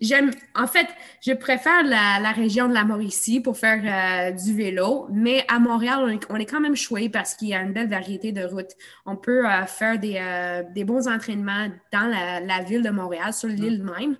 J'aime, 0.00 0.30
en 0.54 0.68
fait, 0.68 0.86
je 1.20 1.32
préfère 1.32 1.82
la, 1.82 2.30
région 2.30 2.68
de 2.68 2.74
la 2.74 2.84
Mauricie 2.84 3.40
pour 3.40 3.56
faire 3.56 3.82
euh, 3.84 4.30
du 4.30 4.54
vélo, 4.54 5.08
mais 5.10 5.44
à 5.48 5.58
Montréal, 5.58 6.18
on 6.30 6.36
est, 6.36 6.44
quand 6.44 6.60
même 6.60 6.76
chouette 6.76 7.10
parce 7.10 7.34
qu'il 7.34 7.48
y 7.48 7.54
a 7.54 7.60
une 7.60 7.72
belle 7.72 7.88
variété 7.88 8.30
de 8.30 8.44
routes. 8.44 8.70
On 9.04 9.16
peut 9.16 9.48
euh, 9.48 9.66
faire 9.66 9.98
des, 9.98 10.16
euh, 10.20 10.62
des, 10.72 10.84
bons 10.84 11.08
entraînements 11.08 11.68
dans 11.92 12.06
la, 12.06 12.62
ville 12.62 12.82
de 12.82 12.90
Montréal, 12.90 13.32
sur 13.32 13.48
l'île 13.48 13.82
même, 13.82 14.16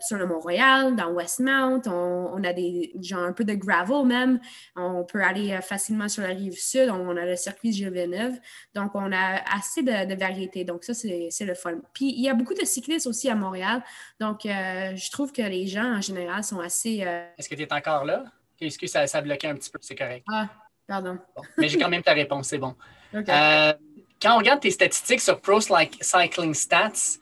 sur 0.00 0.16
le 0.16 0.26
Mont-Royal, 0.26 0.96
dans 0.96 1.12
Westmount. 1.12 1.82
On, 1.86 2.30
on, 2.34 2.42
a 2.42 2.54
des, 2.54 2.92
genre 3.02 3.24
un 3.24 3.32
peu 3.32 3.44
de 3.44 3.54
gravel 3.54 4.06
même. 4.06 4.40
On 4.74 5.04
peut 5.04 5.22
aller 5.22 5.58
facilement 5.60 6.08
sur 6.08 6.22
la 6.22 6.30
rive 6.30 6.58
sud. 6.58 6.88
On, 6.88 7.14
a 7.16 7.26
le 7.26 7.36
circuit 7.36 7.72
Gilles 7.72 7.92
Villeneuve. 7.92 8.38
Donc, 8.74 8.92
on 8.94 9.12
a 9.12 9.42
assez 9.54 9.82
de, 9.82 10.06
de 10.06 10.14
variété. 10.14 10.64
Donc, 10.64 10.84
ça, 10.84 10.94
c'est 10.94 11.44
le 11.44 11.54
fun. 11.54 11.74
Puis, 11.92 12.14
il 12.16 12.22
y 12.22 12.30
a 12.30 12.34
beaucoup 12.34 12.54
de 12.54 12.64
cyclistes 12.64 13.06
aussi 13.06 13.28
à 13.28 13.34
Montréal. 13.34 13.82
Donc, 14.18 14.29
donc, 14.30 14.46
euh, 14.46 14.94
je 14.94 15.10
trouve 15.10 15.32
que 15.32 15.42
les 15.42 15.66
gens, 15.66 15.96
en 15.96 16.00
général, 16.00 16.44
sont 16.44 16.60
assez... 16.60 17.02
Euh, 17.04 17.26
Est-ce 17.36 17.48
que 17.48 17.56
tu 17.56 17.62
es 17.62 17.72
encore 17.72 18.04
là? 18.04 18.24
Est-ce 18.60 18.78
que 18.78 18.86
ça, 18.86 19.04
ça 19.08 19.18
a 19.18 19.20
bloqué 19.22 19.48
un 19.48 19.56
petit 19.56 19.70
peu? 19.70 19.78
C'est 19.82 19.96
correct. 19.96 20.24
Ah, 20.30 20.48
pardon. 20.86 21.18
mais 21.58 21.68
j'ai 21.68 21.78
quand 21.78 21.88
même 21.88 22.02
ta 22.02 22.12
réponse, 22.12 22.46
c'est 22.46 22.58
bon. 22.58 22.76
Euh, 23.12 23.72
quand 24.22 24.34
on 24.34 24.38
regarde 24.38 24.60
tes 24.60 24.70
statistiques 24.70 25.20
sur 25.20 25.40
Pro 25.40 25.60
Cycling 25.60 26.54
Stats, 26.54 27.18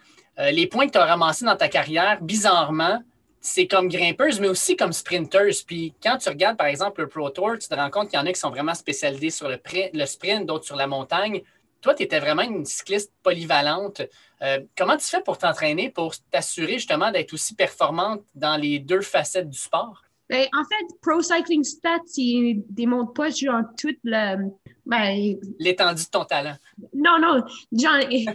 les 0.53 0.67
points 0.67 0.87
que 0.87 0.93
tu 0.93 0.99
as 0.99 1.07
ramassés 1.07 1.47
dans 1.47 1.57
ta 1.57 1.69
carrière, 1.69 2.21
bizarrement, 2.21 3.03
c'est 3.41 3.67
comme 3.67 3.89
grimpeuse, 3.89 4.39
mais 4.39 4.49
aussi 4.49 4.77
comme 4.77 4.93
sprinteuse. 4.93 5.63
Puis 5.63 5.95
quand 6.03 6.19
tu 6.19 6.29
regardes, 6.29 6.59
par 6.59 6.67
exemple, 6.67 7.01
le 7.01 7.09
Pro 7.09 7.31
Tour, 7.31 7.57
tu 7.59 7.69
te 7.69 7.75
rends 7.75 7.91
compte 7.91 8.11
qu'il 8.11 8.19
y 8.19 8.23
en 8.23 8.27
a 8.27 8.33
qui 8.33 8.41
sont 8.41 8.51
vraiment 8.51 8.75
spécialisés 8.75 9.31
sur 9.31 9.49
le, 9.49 9.59
le 9.95 10.05
sprint, 10.05 10.45
d'autres 10.45 10.67
sur 10.67 10.77
la 10.77 10.87
montagne. 10.87 11.43
Toi, 11.81 11.95
tu 11.95 12.03
étais 12.03 12.19
vraiment 12.19 12.43
une 12.43 12.65
cycliste 12.65 13.13
polyvalente. 13.23 14.03
Euh, 14.43 14.61
comment 14.77 14.97
tu 14.97 15.07
fais 15.07 15.21
pour 15.21 15.39
t'entraîner, 15.39 15.91
pour 15.91 16.15
t'assurer 16.31 16.75
justement 16.75 17.11
d'être 17.11 17.33
aussi 17.33 17.55
performante 17.55 18.23
dans 18.35 18.57
les 18.57 18.79
deux 18.79 19.01
facettes 19.01 19.49
du 19.49 19.59
sport? 19.59 20.03
Ben, 20.29 20.47
en 20.53 20.63
fait, 20.65 20.85
Pro 21.01 21.23
Cycling 21.23 21.65
Stats, 21.65 22.01
il 22.19 22.63
démontre 22.69 23.15
pas 23.15 23.31
genre 23.31 23.63
toute 23.79 23.97
le. 24.05 24.51
Ben, 24.85 25.37
L'étendue 25.59 26.05
de 26.05 26.11
ton 26.11 26.25
talent. 26.25 26.57
Non, 26.93 27.19
non. 27.19 27.43
Genre, 27.73 28.01
il 28.11 28.27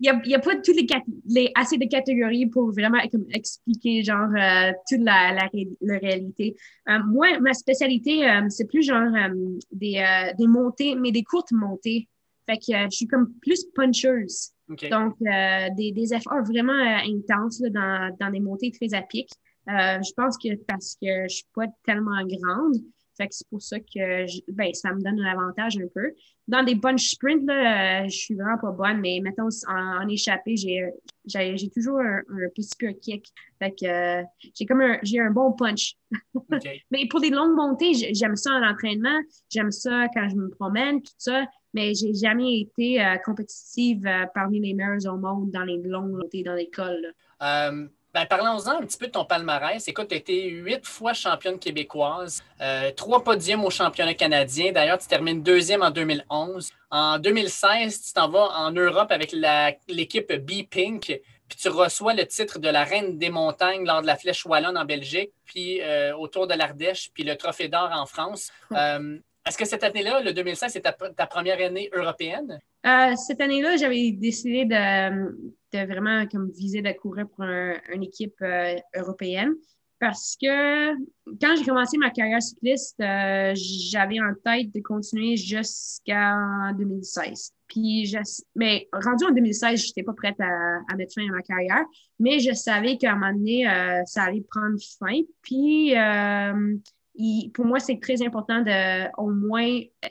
n'y 0.00 0.08
a, 0.08 0.36
a, 0.36 0.38
pas 0.38 0.56
toutes 0.56 0.76
les, 0.76 0.86
les, 1.26 1.52
assez 1.54 1.76
de 1.76 1.86
catégories 1.86 2.46
pour 2.46 2.72
vraiment 2.72 3.00
expliquer 3.34 4.02
genre 4.02 4.30
euh, 4.34 4.72
toute 4.88 5.00
la, 5.00 5.34
la, 5.34 5.98
réalité. 5.98 6.56
Euh, 6.88 6.98
moi, 7.06 7.38
ma 7.40 7.52
spécialité, 7.52 8.26
c'est 8.48 8.66
plus 8.66 8.82
genre 8.82 9.10
des, 9.72 10.02
des 10.38 10.46
montées, 10.46 10.94
mais 10.94 11.12
des 11.12 11.22
courtes 11.22 11.52
montées. 11.52 12.08
Fait 12.50 12.58
que 12.58 12.90
je 12.90 12.96
suis 12.96 13.06
comme 13.06 13.32
plus 13.40 13.64
puncheuse. 13.74 14.50
Donc, 14.68 15.14
euh, 15.22 15.68
des, 15.76 15.92
des, 15.92 16.14
efforts 16.14 16.42
vraiment 16.44 16.72
euh, 16.72 17.12
intenses 17.12 17.60
dans, 17.60 18.16
dans 18.18 18.30
des 18.30 18.40
montées 18.40 18.72
très 18.72 18.92
à 18.94 19.02
pic. 19.02 19.28
Euh, 19.68 19.98
je 20.02 20.12
pense 20.16 20.36
que 20.36 20.56
parce 20.66 20.96
que 21.00 21.28
je 21.28 21.34
suis 21.34 21.46
pas 21.54 21.66
tellement 21.84 22.24
grande, 22.24 22.76
fait 23.16 23.28
que 23.28 23.34
c'est 23.34 23.48
pour 23.48 23.62
ça 23.62 23.78
que 23.78 24.52
ben, 24.52 24.72
ça 24.72 24.92
me 24.92 25.00
donne 25.00 25.20
un 25.20 25.30
avantage 25.30 25.76
un 25.76 25.86
peu. 25.94 26.12
Dans 26.48 26.64
des 26.64 26.74
bunch 26.74 27.10
sprints, 27.10 27.46
là, 27.46 28.08
je 28.08 28.16
suis 28.16 28.34
vraiment 28.34 28.58
pas 28.58 28.72
bonne, 28.72 29.00
mais 29.00 29.20
mettons 29.22 29.48
en, 29.68 30.02
en 30.02 30.08
échappée, 30.08 30.56
j'ai, 30.56 30.88
j'ai, 31.26 31.70
toujours 31.70 32.00
un, 32.00 32.22
petit 32.54 32.76
peu 32.78 32.92
kick. 32.92 33.28
Fait 33.60 33.70
que 33.70 34.22
j'ai 34.54 34.66
comme 34.66 34.80
un, 34.80 34.98
j'ai 35.02 35.20
un 35.20 35.30
bon 35.30 35.52
punch. 35.52 35.96
mais 36.90 37.06
pour 37.08 37.20
des 37.20 37.30
longues 37.30 37.54
montées, 37.54 37.92
j'aime 38.12 38.36
ça 38.36 38.52
en 38.52 38.68
entraînement, 38.68 39.20
j'aime 39.50 39.70
ça 39.70 40.06
quand 40.14 40.28
je 40.28 40.36
me 40.36 40.48
promène, 40.48 41.02
tout 41.02 41.12
ça 41.18 41.46
mais 41.74 41.94
j'ai 41.94 42.14
jamais 42.14 42.60
été 42.60 43.02
euh, 43.02 43.16
compétitive 43.24 44.06
euh, 44.06 44.26
parmi 44.34 44.60
les 44.60 44.74
meilleures 44.74 45.12
au 45.12 45.16
monde 45.16 45.50
dans 45.50 45.62
les 45.62 45.78
longues 45.78 46.20
dans 46.44 46.54
l'école. 46.54 47.14
Euh, 47.42 47.86
ben, 48.12 48.26
parlons-en 48.28 48.78
un 48.78 48.80
petit 48.80 48.98
peu 48.98 49.06
de 49.06 49.12
ton 49.12 49.24
palmarès. 49.24 49.86
Écoute, 49.86 50.08
tu 50.08 50.14
as 50.14 50.18
été 50.18 50.48
huit 50.48 50.84
fois 50.84 51.12
championne 51.12 51.60
québécoise, 51.60 52.42
trois 52.96 53.22
podiums 53.22 53.64
au 53.64 53.70
championnat 53.70 54.14
canadien. 54.14 54.72
D'ailleurs, 54.72 54.98
tu 54.98 55.06
termines 55.06 55.44
deuxième 55.44 55.82
en 55.82 55.90
2011. 55.90 56.72
En 56.90 57.20
2016, 57.20 58.02
tu 58.02 58.12
t'en 58.12 58.28
vas 58.28 58.48
en 58.58 58.72
Europe 58.72 59.12
avec 59.12 59.32
l'équipe 59.86 60.32
B-Pink, 60.32 61.20
puis 61.48 61.56
tu 61.56 61.68
reçois 61.68 62.14
le 62.14 62.26
titre 62.26 62.58
de 62.58 62.68
la 62.68 62.82
reine 62.82 63.16
des 63.16 63.30
montagnes 63.30 63.86
lors 63.86 64.02
de 64.02 64.08
la 64.08 64.16
Flèche 64.16 64.44
Wallonne 64.44 64.76
en 64.76 64.84
Belgique, 64.84 65.30
puis 65.44 65.80
autour 66.18 66.48
de 66.48 66.54
l'Ardèche, 66.54 67.12
puis 67.14 67.22
le 67.22 67.36
Trophée 67.36 67.68
d'or 67.68 67.90
en 67.92 68.06
France. 68.06 68.50
Est-ce 69.46 69.56
que 69.56 69.64
cette 69.64 69.82
année-là, 69.82 70.20
le 70.20 70.32
2016, 70.32 70.72
c'est 70.72 70.82
ta, 70.82 71.26
première 71.26 71.60
année 71.60 71.88
européenne? 71.94 72.58
Euh, 72.86 73.16
cette 73.16 73.40
année-là, 73.40 73.76
j'avais 73.76 74.12
décidé 74.12 74.64
de, 74.66 75.86
vraiment 75.86 76.26
comme 76.26 76.50
viser 76.50 76.82
de 76.82 76.92
courir 76.92 77.26
pour 77.28 77.44
une 77.44 78.02
équipe 78.02 78.40
euh, 78.42 78.76
européenne 78.94 79.54
parce 79.98 80.36
que 80.40 80.94
quand 81.42 81.56
j'ai 81.56 81.64
commencé 81.64 81.98
ma 81.98 82.10
carrière 82.10 82.40
cycliste, 82.40 82.98
euh, 83.00 83.52
j'avais 83.54 84.18
en 84.18 84.32
tête 84.42 84.74
de 84.74 84.80
continuer 84.80 85.36
jusqu'en 85.36 86.72
2016. 86.78 87.52
Puis, 87.66 88.14
mais 88.54 88.88
rendu 88.92 89.24
en 89.26 89.30
2016, 89.30 89.80
je 89.80 89.86
n'étais 89.88 90.02
pas 90.02 90.14
prête 90.14 90.40
à, 90.40 90.96
mettre 90.96 91.12
fin 91.14 91.28
à 91.28 91.32
ma 91.32 91.42
carrière, 91.42 91.84
mais 92.18 92.40
je 92.40 92.54
savais 92.54 92.96
qu'à 92.96 93.12
un 93.12 93.16
moment 93.16 93.32
donné, 93.32 93.64
ça 94.06 94.22
allait 94.24 94.40
prendre 94.40 94.78
fin. 94.98 95.20
Puis, 95.42 95.94
pour 97.54 97.64
moi, 97.64 97.80
c'est 97.80 98.00
très 98.00 98.22
important 98.22 98.62
de, 98.62 99.08
au 99.20 99.30
moins, 99.30 99.80
euh, 100.04 100.08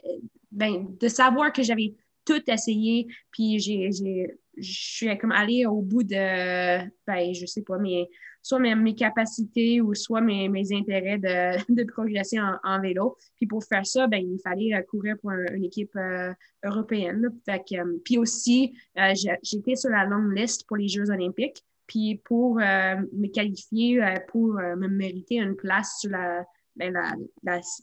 ben, 0.51 0.87
de 0.99 1.07
savoir 1.07 1.51
que 1.51 1.63
j'avais 1.63 1.95
tout 2.25 2.41
essayé, 2.47 3.07
puis 3.31 3.59
j'ai, 3.59 3.89
je 3.91 4.71
suis 4.71 5.17
comme 5.17 5.31
allée 5.31 5.65
au 5.65 5.81
bout 5.81 6.03
de, 6.03 6.79
ben, 7.07 7.33
je 7.33 7.45
sais 7.45 7.63
pas, 7.63 7.77
soit 8.41 8.59
mes, 8.59 8.95
capacités 8.95 9.81
ou 9.81 9.95
soit 9.95 10.21
mes, 10.21 10.73
intérês 10.73 11.17
de, 11.17 11.73
de 11.73 11.83
progresser 11.85 12.37
en, 12.39 12.81
vélo. 12.81 13.17
Puis 13.37 13.47
pour 13.47 13.63
faire 13.63 13.85
ça, 13.85 14.07
ben, 14.07 14.21
il 14.21 14.39
fallait 14.43 14.75
euh, 14.75 14.81
courir 14.83 15.15
pour 15.21 15.31
une 15.31 15.63
équipe 15.63 15.95
euh, 15.95 16.33
européenne. 16.63 17.29
puis 18.03 18.17
aussi, 18.17 18.77
j'étais 19.41 19.75
sur 19.75 19.89
la 19.89 20.05
longue 20.05 20.37
liste 20.37 20.67
pour 20.67 20.77
les 20.77 20.87
Jeux 20.87 21.09
olympiques. 21.09 21.63
Puis 21.87 22.21
pour 22.23 22.57
me 22.57 23.33
qualifier, 23.33 23.99
pour 24.27 24.53
me 24.53 24.87
mériter 24.87 25.37
une 25.37 25.55
place 25.55 25.97
sur 25.99 26.11
la, 26.11 26.45
ben, 26.79 26.93
la, 26.93 27.13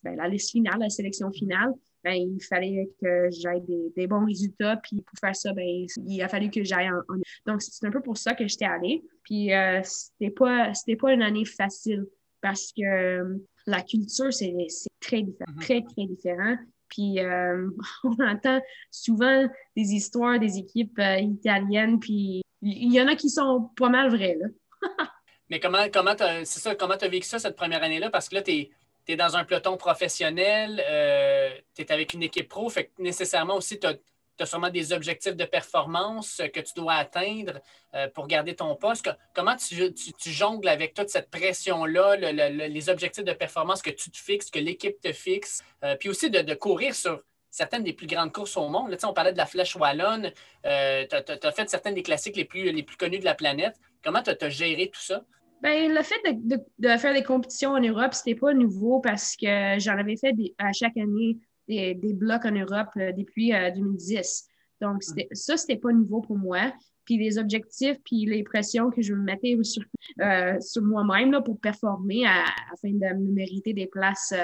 ben, 0.02 0.16
la, 0.16 0.28
liste 0.28 0.52
finale, 0.52 0.78
la 0.80 0.88
sélection 0.88 1.30
finale, 1.30 1.72
ben, 2.02 2.14
il 2.14 2.42
fallait 2.42 2.88
que 3.00 3.28
j'aille 3.30 3.62
des, 3.94 4.06
bons 4.06 4.24
résultats. 4.24 4.76
Puis 4.78 5.02
pour 5.02 5.18
faire 5.20 5.36
ça, 5.36 5.52
ben, 5.52 5.86
il 6.06 6.22
a 6.22 6.28
fallu 6.28 6.50
que 6.50 6.64
j'aille 6.64 6.88
en, 6.88 7.02
Donc, 7.46 7.62
c'est 7.62 7.86
un 7.86 7.90
peu 7.90 8.00
pour 8.00 8.16
ça 8.16 8.34
que 8.34 8.48
j'étais 8.48 8.64
allée. 8.64 9.04
Puis 9.22 9.52
euh, 9.52 9.80
c'était 9.82 10.32
pas, 10.32 10.72
pas 11.00 11.12
une 11.12 11.22
année 11.22 11.44
facile 11.44 12.06
parce 12.40 12.72
que 12.72 13.38
la 13.66 13.82
culture, 13.82 14.32
c'est 14.32 14.54
très 15.00 15.22
différent, 15.22 15.52
mm-hmm. 15.52 15.60
très, 15.60 15.82
très 15.82 16.06
différent. 16.06 16.56
Puis 16.88 17.20
euh, 17.20 17.68
on 18.04 18.16
entend 18.24 18.60
souvent 18.90 19.46
des 19.76 19.92
histoires 19.92 20.38
des 20.38 20.58
équipes 20.58 20.98
euh, 20.98 21.18
italiennes, 21.18 21.98
puis 22.00 22.42
il 22.62 22.92
y 22.92 23.00
en 23.00 23.08
a 23.08 23.16
qui 23.16 23.28
sont 23.28 23.68
pas 23.76 23.90
mal 23.90 24.10
vraies. 24.10 24.38
Là. 24.40 24.46
Mais 25.50 25.60
comment 25.60 25.86
comment 25.92 26.14
c'est 26.18 26.60
ça, 26.60 26.74
comment 26.74 26.96
tu 26.96 27.04
as 27.04 27.08
vécu 27.08 27.26
ça 27.26 27.38
cette 27.38 27.56
première 27.56 27.82
année-là? 27.82 28.10
Parce 28.10 28.28
que 28.28 28.36
là, 28.36 28.42
tu 28.42 28.52
es, 28.52 28.70
dans 29.14 29.36
un 29.36 29.44
peloton 29.44 29.76
professionnel, 29.76 30.82
euh, 30.88 31.50
tu 31.75 31.82
es 31.82 31.92
avec 31.92 32.14
une 32.14 32.25
équipe 32.25 32.48
pro, 32.48 32.68
fait 32.68 32.86
que 32.86 33.02
nécessairement 33.02 33.54
aussi, 33.54 33.78
tu 33.78 33.86
as 33.86 33.94
tu 34.36 34.46
sûrement 34.46 34.70
des 34.70 34.92
objectifs 34.92 35.36
de 35.36 35.44
performance 35.44 36.42
que 36.52 36.60
tu 36.60 36.72
dois 36.76 36.94
atteindre 36.94 37.60
euh, 37.94 38.08
pour 38.08 38.26
garder 38.26 38.54
ton 38.54 38.75
poste. 38.76 39.10
Comment 39.34 39.56
tu, 39.56 39.94
jongles 40.26 40.68
avec 40.68 40.94
toute 40.94 41.08
cette 41.08 41.30
pression-là, 41.30 42.16
les 42.16 42.88
objectifs 42.90 43.25
de 43.25 43.32
performance 43.32 43.82
que 43.82 43.90
tu 43.90 44.10
te 44.10 44.18
fixes, 44.18 44.50
que 44.50 44.58
l'équipe 44.58 45.00
te 45.00 45.12
fixe, 45.12 45.62
euh, 45.84 45.96
puis 45.96 46.08
aussi 46.08 46.30
de, 46.30 46.54
courir 46.54 46.94
sur 46.94 47.22
certaines 47.50 47.84
des 47.84 47.92
plus 47.92 48.06
grandes 48.06 48.32
courses 48.32 48.56
au 48.56 48.68
monde? 48.68 48.90
Là, 48.90 48.96
on 49.04 49.12
parlait 49.12 49.32
de 49.32 49.38
la 49.38 49.46
Flèche 49.46 49.76
Wallonne, 49.76 50.32
euh, 50.64 51.06
tu 51.08 51.46
as, 51.46 51.52
fait 51.52 51.68
certaines 51.70 51.94
des 51.94 52.02
classiques 52.02 52.36
les 52.36 52.44
plus 52.44 52.96
connus 52.98 53.18
de 53.18 53.25
la 53.25 53.34
planète. 53.34 53.76
Comment 54.02 54.22
tu 54.22 54.30
as, 54.30 54.48
géré 54.50 54.88
tout 54.88 55.00
ça? 55.00 55.22
Bien, 55.62 55.88
le 55.88 56.02
fait 56.02 56.20
de, 56.34 56.88
faire 56.98 57.14
des 57.14 57.22
compétitions 57.22 57.70
en 57.70 57.80
Europe, 57.80 58.14
c'était 58.14 58.34
pas 58.34 58.52
nouveau 58.52 59.00
parce 59.00 59.36
que 59.36 59.78
j'en 59.78 59.96
avais 59.96 60.16
fait 60.16 60.34
à 60.58 60.72
chaque 60.72 60.96
année 60.96 61.38
des, 61.66 61.94
blocs 62.14 62.44
en 62.44 62.52
Europe 62.52 62.90
euh, 62.96 63.12
depuis 63.12 63.52
2010. 63.52 64.48
Euh, 64.82 64.86
Donc, 64.86 65.02
mm. 65.06 65.22
ça, 65.32 65.56
c'était 65.56 65.76
pas 65.76 65.92
nouveau 65.92 66.20
pour 66.20 66.36
moi. 66.36 66.72
Puis 67.04 67.18
les 67.18 67.38
objectifs, 67.38 67.96
puis 68.04 68.26
les 68.26 68.42
pressions 68.42 68.90
que 68.90 69.00
je 69.00 69.14
me 69.14 69.22
mettais 69.22 69.56
sur, 69.62 69.84
euh, 70.20 70.60
sur 70.60 70.82
moi-même 70.82 71.40
pour 71.44 71.60
performer 71.60 72.26
afin 72.26 72.90
de 72.90 73.14
me 73.14 73.32
mériter 73.32 73.72
des 73.72 73.86
places 73.86 74.34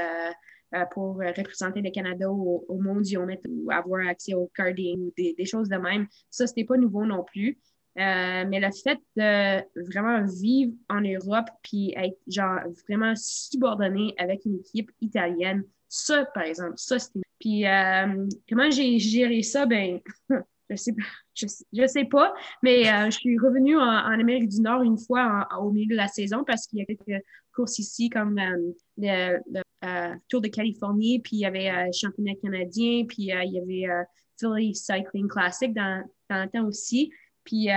pour 0.93 1.17
représenter 1.17 1.83
le 1.83 1.91
Canada 1.91 2.31
au, 2.31 2.65
au 2.69 2.79
mondiomètre 2.79 3.43
ou 3.51 3.71
avoir 3.73 4.07
accès 4.07 4.35
au 4.35 4.49
carding 4.55 5.09
ou 5.09 5.13
des, 5.19 5.35
des, 5.37 5.45
choses 5.45 5.69
de 5.69 5.77
même. 5.77 6.07
Ça, 6.31 6.47
c'était 6.47 6.65
pas 6.65 6.77
nouveau 6.77 7.05
non 7.05 7.25
plus. 7.25 7.59
Mais 7.97 8.61
le 8.61 8.71
fait 8.71 8.99
de 9.17 9.91
vraiment 9.93 10.25
vivre 10.27 10.73
en 10.89 11.01
Europe 11.01 11.49
puis 11.63 11.93
être 11.97 12.19
genre 12.27 12.61
vraiment 12.89 13.15
subordonné 13.17 14.15
avec 14.19 14.45
une 14.45 14.57
équipe 14.57 14.91
italienne, 15.01 15.65
ça, 15.95 16.25
par 16.25 16.45
exemple, 16.45 16.73
ça, 16.77 16.99
c'était. 16.99 17.21
Puis, 17.39 17.67
euh, 17.67 18.27
comment 18.49 18.71
j'ai 18.71 18.99
géré 18.99 19.43
ça? 19.43 19.67
Ben, 19.67 20.01
je 20.71 20.77
sais, 20.77 20.95
je, 21.35 21.47
je 21.71 21.87
sais 21.87 22.07
pas, 22.07 22.33
mais 22.63 22.91
euh, 22.91 23.07
je 23.07 23.19
suis 23.19 23.39
revenue 23.39 23.77
en, 23.77 24.19
Amérique 24.19 24.49
du 24.49 24.63
Nord 24.63 24.83
une 24.85 24.99
fois 24.99 25.47
au 25.61 25.71
milieu 25.71 25.89
de 25.89 25.97
la 25.97 26.09
saison 26.09 26.45
parce 26.45 26.67
qu'il 26.67 26.79
y 26.79 26.83
a 26.83 26.87
quelques 26.87 27.23
courses 27.55 27.79
ici 27.79 28.09
comme 28.09 28.39
euh, 28.39 28.73
le, 28.97 30.19
Tour 30.31 30.41
de 30.41 30.49
Californie, 30.49 31.21
puis 31.21 31.37
il 31.37 31.41
y 31.41 31.45
avait 31.45 31.71
le 31.87 31.93
championnat 31.93 32.37
canadien, 32.41 33.05
puis 33.07 33.25
il 33.25 33.27
y 33.27 33.33
avait 33.33 34.05
Philly 34.39 34.75
Cycling 34.75 35.29
Classic 35.29 35.75
dans, 35.75 36.09
dans 36.31 36.45
le 36.45 36.49
temps 36.49 36.67
aussi. 36.67 37.13
Puis 37.45 37.69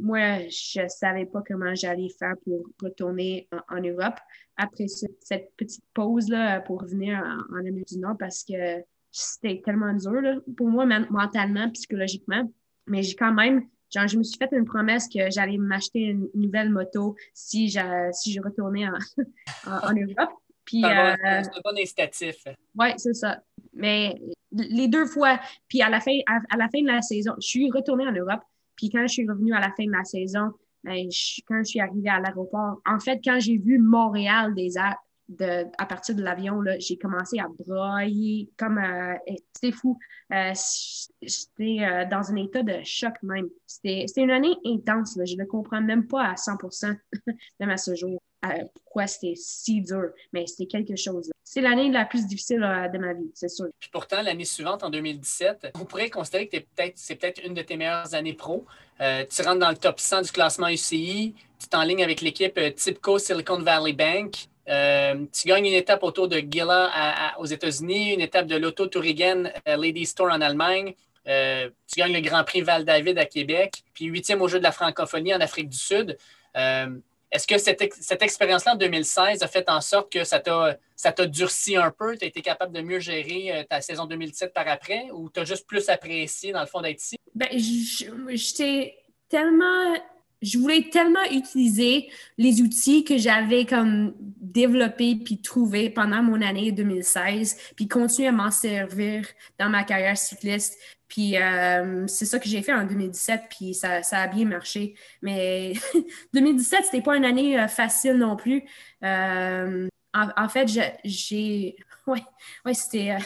moi, 0.00 0.40
je 0.48 0.86
savais 0.88 1.26
pas 1.26 1.42
comment 1.46 1.74
j'allais 1.74 2.08
faire 2.18 2.34
pour 2.44 2.66
retourner 2.82 3.48
en 3.68 3.80
Europe 3.80 4.18
après 4.56 4.86
cette 4.88 5.54
petite 5.56 5.84
pause-là 5.94 6.60
pour 6.60 6.80
revenir 6.80 7.22
en, 7.50 7.56
Amérique 7.56 7.88
du 7.88 7.98
Nord 7.98 8.16
parce 8.18 8.44
que 8.44 8.82
c'était 9.10 9.62
tellement 9.64 9.92
dur 9.92 10.42
pour 10.56 10.68
moi, 10.68 10.86
mentalement, 10.86 11.70
psychologiquement. 11.70 12.50
Mais 12.86 13.02
j'ai 13.02 13.14
quand 13.14 13.32
même, 13.32 13.68
genre, 13.92 14.08
je 14.08 14.18
me 14.18 14.22
suis 14.22 14.38
fait 14.38 14.48
une 14.52 14.64
promesse 14.64 15.08
que 15.08 15.30
j'allais 15.30 15.58
m'acheter 15.58 16.00
une 16.00 16.28
nouvelle 16.34 16.70
moto 16.70 17.16
si 17.32 17.68
je, 17.68 18.10
si 18.12 18.32
je 18.32 18.40
retournais 18.40 18.86
en, 18.88 18.98
en, 19.66 19.92
Europe. 19.94 20.32
Puis, 20.64 20.82
c'est 20.82 20.86
un 20.88 21.42
bon 21.64 21.78
incitatif. 21.78 22.36
Oui, 22.74 22.88
c'est 22.96 23.14
ça. 23.14 23.40
Mais 23.72 24.14
les 24.52 24.88
deux 24.88 25.06
fois, 25.06 25.40
puis 25.68 25.82
à 25.82 25.88
la, 25.88 26.00
fin, 26.00 26.16
à, 26.26 26.56
la 26.56 26.68
fin 26.68 26.82
de 26.82 26.86
la 26.86 27.02
saison, 27.02 27.34
je 27.40 27.46
suis 27.46 27.70
retournée 27.70 28.06
en 28.06 28.12
Europe. 28.12 28.42
Puis 28.76 28.90
quand 28.90 29.02
je 29.06 29.12
suis 29.12 29.28
revenue 29.28 29.54
à 29.54 29.60
la 29.60 29.72
fin 29.76 29.84
de 29.84 29.92
la 29.92 30.04
saison, 30.04 30.52
ben, 30.82 31.08
quand 31.46 31.58
je 31.58 31.64
suis 31.64 31.80
arrivée 31.80 32.10
à 32.10 32.20
l'aéroport, 32.20 32.80
en 32.86 32.98
fait, 32.98 33.20
quand 33.24 33.40
j'ai 33.40 33.58
vu 33.58 33.78
Montréal 33.78 34.54
des 34.54 34.78
de, 35.28 35.64
à 35.78 35.86
partir 35.86 36.14
de 36.14 36.22
l'avion, 36.22 36.62
j'ai 36.78 36.98
commencé 36.98 37.38
à 37.38 37.46
broyer 37.48 38.50
comme 38.58 38.78
euh, 38.78 39.14
c'était 39.54 39.72
fou. 39.74 39.98
Euh, 40.32 40.52
J'étais 41.22 41.78
euh, 41.82 42.04
dans 42.10 42.30
un 42.30 42.36
état 42.36 42.62
de 42.62 42.82
choc 42.84 43.14
même. 43.22 43.48
C'était 43.66 44.06
une 44.16 44.30
année 44.30 44.54
intense. 44.66 45.18
Je 45.24 45.36
ne 45.36 45.44
comprends 45.44 45.80
même 45.80 46.06
pas 46.06 46.28
à 46.28 46.36
100 46.36 46.58
même 47.60 47.70
à 47.70 47.76
ce 47.76 47.94
jour 47.94 48.20
pourquoi 48.74 49.06
c'était 49.06 49.34
si 49.36 49.80
dur, 49.80 50.10
mais 50.32 50.46
c'était 50.46 50.66
quelque 50.66 50.96
chose. 50.96 51.30
C'est 51.44 51.60
l'année 51.60 51.90
la 51.90 52.06
plus 52.06 52.26
difficile 52.26 52.58
de 52.58 52.98
ma 52.98 53.12
vie, 53.12 53.30
c'est 53.34 53.50
sûr. 53.50 53.66
Puis 53.78 53.90
pourtant, 53.92 54.22
l'année 54.22 54.46
suivante, 54.46 54.82
en 54.82 54.90
2017, 54.90 55.72
on 55.78 55.84
pourrait 55.84 56.08
considérer 56.10 56.48
que 56.48 56.56
c'est 56.94 57.16
peut-être 57.16 57.44
une 57.44 57.52
de 57.52 57.62
tes 57.62 57.76
meilleures 57.76 58.14
années 58.14 58.32
pro. 58.32 58.64
tu 58.98 59.42
rentres 59.42 59.58
dans 59.58 59.70
le 59.70 59.76
top 59.76 60.00
100 60.00 60.22
du 60.22 60.32
classement 60.32 60.68
UCI, 60.68 61.34
tu 61.60 61.68
t'enlignes 61.68 62.02
avec 62.02 62.22
l'équipe 62.22 62.58
TIPCO 62.74 63.18
Silicon 63.18 63.58
Valley 63.58 63.92
Bank. 63.92 64.48
Euh, 64.68 65.26
tu 65.32 65.48
gagnes 65.48 65.66
une 65.66 65.74
étape 65.74 66.02
autour 66.02 66.28
de 66.28 66.38
Gila 66.38 67.34
aux 67.38 67.46
États-Unis, 67.46 68.14
une 68.14 68.20
étape 68.20 68.46
de 68.46 68.56
l'Auto 68.56 68.86
Tourigen 68.86 69.52
euh, 69.68 69.76
Lady 69.76 70.06
Store 70.06 70.32
en 70.32 70.40
Allemagne. 70.40 70.94
Euh, 71.26 71.70
tu 71.86 72.00
gagnes 72.00 72.12
le 72.12 72.20
Grand 72.20 72.44
Prix 72.44 72.62
Val-David 72.62 73.18
à 73.18 73.24
Québec, 73.24 73.82
puis 73.94 74.06
huitième 74.06 74.42
au 74.42 74.48
Jeu 74.48 74.58
de 74.58 74.64
la 74.64 74.72
francophonie 74.72 75.34
en 75.34 75.40
Afrique 75.40 75.68
du 75.68 75.76
Sud. 75.76 76.18
Est-ce 77.34 77.48
que 77.48 77.58
cette, 77.58 78.22
expérience-là 78.22 78.74
en 78.74 78.76
2016 78.76 79.42
a 79.42 79.48
fait 79.48 79.68
en 79.68 79.80
sorte 79.80 80.12
que 80.12 80.22
ça 80.22 80.38
t'a 80.38 81.26
durci 81.26 81.76
un 81.76 81.90
peu? 81.90 82.16
Tu 82.16 82.24
as 82.24 82.28
été 82.28 82.42
capable 82.42 82.72
de 82.72 82.80
mieux 82.80 83.00
gérer 83.00 83.66
ta 83.68 83.80
saison 83.80 84.06
2017 84.06 84.54
par 84.54 84.68
après? 84.68 85.10
Ou 85.12 85.28
tu 85.30 85.40
as 85.40 85.44
juste 85.44 85.66
plus 85.66 85.88
apprécié, 85.88 86.52
dans 86.52 86.60
le 86.60 86.66
fond, 86.66 86.80
d'être 86.80 87.02
ici? 87.02 87.16
Ben, 87.34 87.48
j'étais 87.52 88.96
tellement 89.28 89.96
je 90.44 90.58
voulais 90.58 90.88
tellement 90.90 91.24
utiliser 91.30 92.08
les 92.38 92.60
outils 92.60 93.04
que 93.04 93.16
j'avais 93.16 93.64
comme 93.64 94.14
développés 94.18 95.16
puis 95.16 95.38
trouvés 95.38 95.90
pendant 95.90 96.22
mon 96.22 96.40
année 96.42 96.70
2016, 96.70 97.56
puis 97.76 97.88
continuer 97.88 98.28
à 98.28 98.32
m'en 98.32 98.50
servir 98.50 99.26
dans 99.58 99.68
ma 99.68 99.84
carrière 99.84 100.16
cycliste. 100.16 100.78
Puis 101.08 101.36
euh, 101.36 102.06
c'est 102.06 102.24
ça 102.24 102.38
que 102.38 102.48
j'ai 102.48 102.62
fait 102.62 102.72
en 102.72 102.84
2017, 102.84 103.42
puis 103.48 103.74
ça, 103.74 104.02
ça 104.02 104.18
a 104.18 104.26
bien 104.26 104.44
marché. 104.46 104.94
Mais 105.22 105.74
2017, 106.34 106.84
c'était 106.84 107.02
pas 107.02 107.16
une 107.16 107.24
année 107.24 107.58
euh, 107.58 107.68
facile 107.68 108.14
non 108.14 108.36
plus. 108.36 108.64
Euh, 109.02 109.88
en, 110.14 110.48
fait, 110.48 110.68
j'ai. 111.04 111.76
Ouais, 112.06 112.20
ouais 112.66 112.74
c'était 112.74 113.16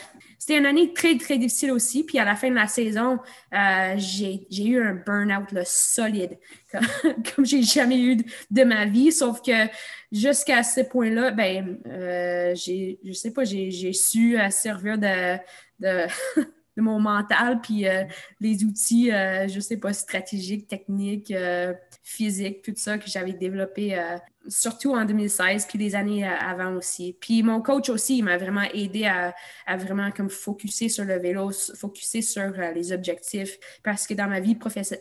c'était 0.48 0.60
une 0.60 0.66
année 0.66 0.94
très, 0.94 1.18
très 1.18 1.36
difficile 1.36 1.72
aussi. 1.72 2.04
Puis 2.04 2.18
à 2.18 2.24
la 2.24 2.36
fin 2.36 2.48
de 2.48 2.54
la 2.54 2.68
saison, 2.68 3.18
euh, 3.52 3.94
j'ai 3.98 4.46
eu 4.50 4.80
un 4.80 4.94
burn-out 4.94 5.48
solide, 5.66 6.38
comme, 6.72 6.86
comme 7.34 7.44
j'ai 7.44 7.62
jamais 7.62 7.98
eu 8.00 8.16
de, 8.50 8.64
ma 8.64 8.86
vie. 8.86 9.12
Sauf 9.12 9.42
que 9.42 9.68
jusqu'à 10.12 10.62
ce 10.62 10.80
point-là, 10.80 11.32
ben, 11.32 11.78
euh, 11.86 12.54
je 12.54 13.12
sais 13.12 13.32
pas, 13.32 13.44
j'ai 13.44 13.92
su 13.92 14.38
euh, 14.38 14.48
servir 14.48 14.96
de, 14.96 15.36
de 15.80 16.06
de 16.78 16.82
mon 16.82 17.00
mental, 17.00 17.60
puis 17.60 17.88
euh, 17.88 18.04
les 18.40 18.62
outils, 18.64 19.10
euh, 19.10 19.48
je 19.48 19.58
sais 19.58 19.78
pas, 19.78 19.92
stratégiques, 19.92 20.68
techniques, 20.68 21.32
euh, 21.32 21.74
physiques, 22.04 22.62
tout 22.62 22.72
ça 22.76 22.98
que 22.98 23.08
j'avais 23.08 23.32
développé, 23.32 24.00
surtout 24.46 24.94
en 24.94 25.04
2016, 25.04 25.66
puis 25.66 25.78
les 25.78 25.94
années 25.94 26.24
avant 26.24 26.74
aussi. 26.74 27.16
Puis 27.20 27.42
mon 27.42 27.60
coach 27.60 27.90
aussi, 27.90 28.18
il 28.18 28.22
m'a 28.22 28.38
vraiment 28.38 28.62
aidé 28.72 29.04
à, 29.04 29.34
vraiment 29.76 30.10
comme 30.12 30.30
focuser 30.30 30.88
sur 30.88 31.04
le 31.04 31.18
vélo, 31.18 31.50
focuser 31.50 32.22
sur 32.22 32.52
les 32.74 32.92
objectifs, 32.92 33.58
parce 33.82 34.06
que 34.06 34.14
dans 34.14 34.28
ma 34.28 34.40
vie 34.40 34.56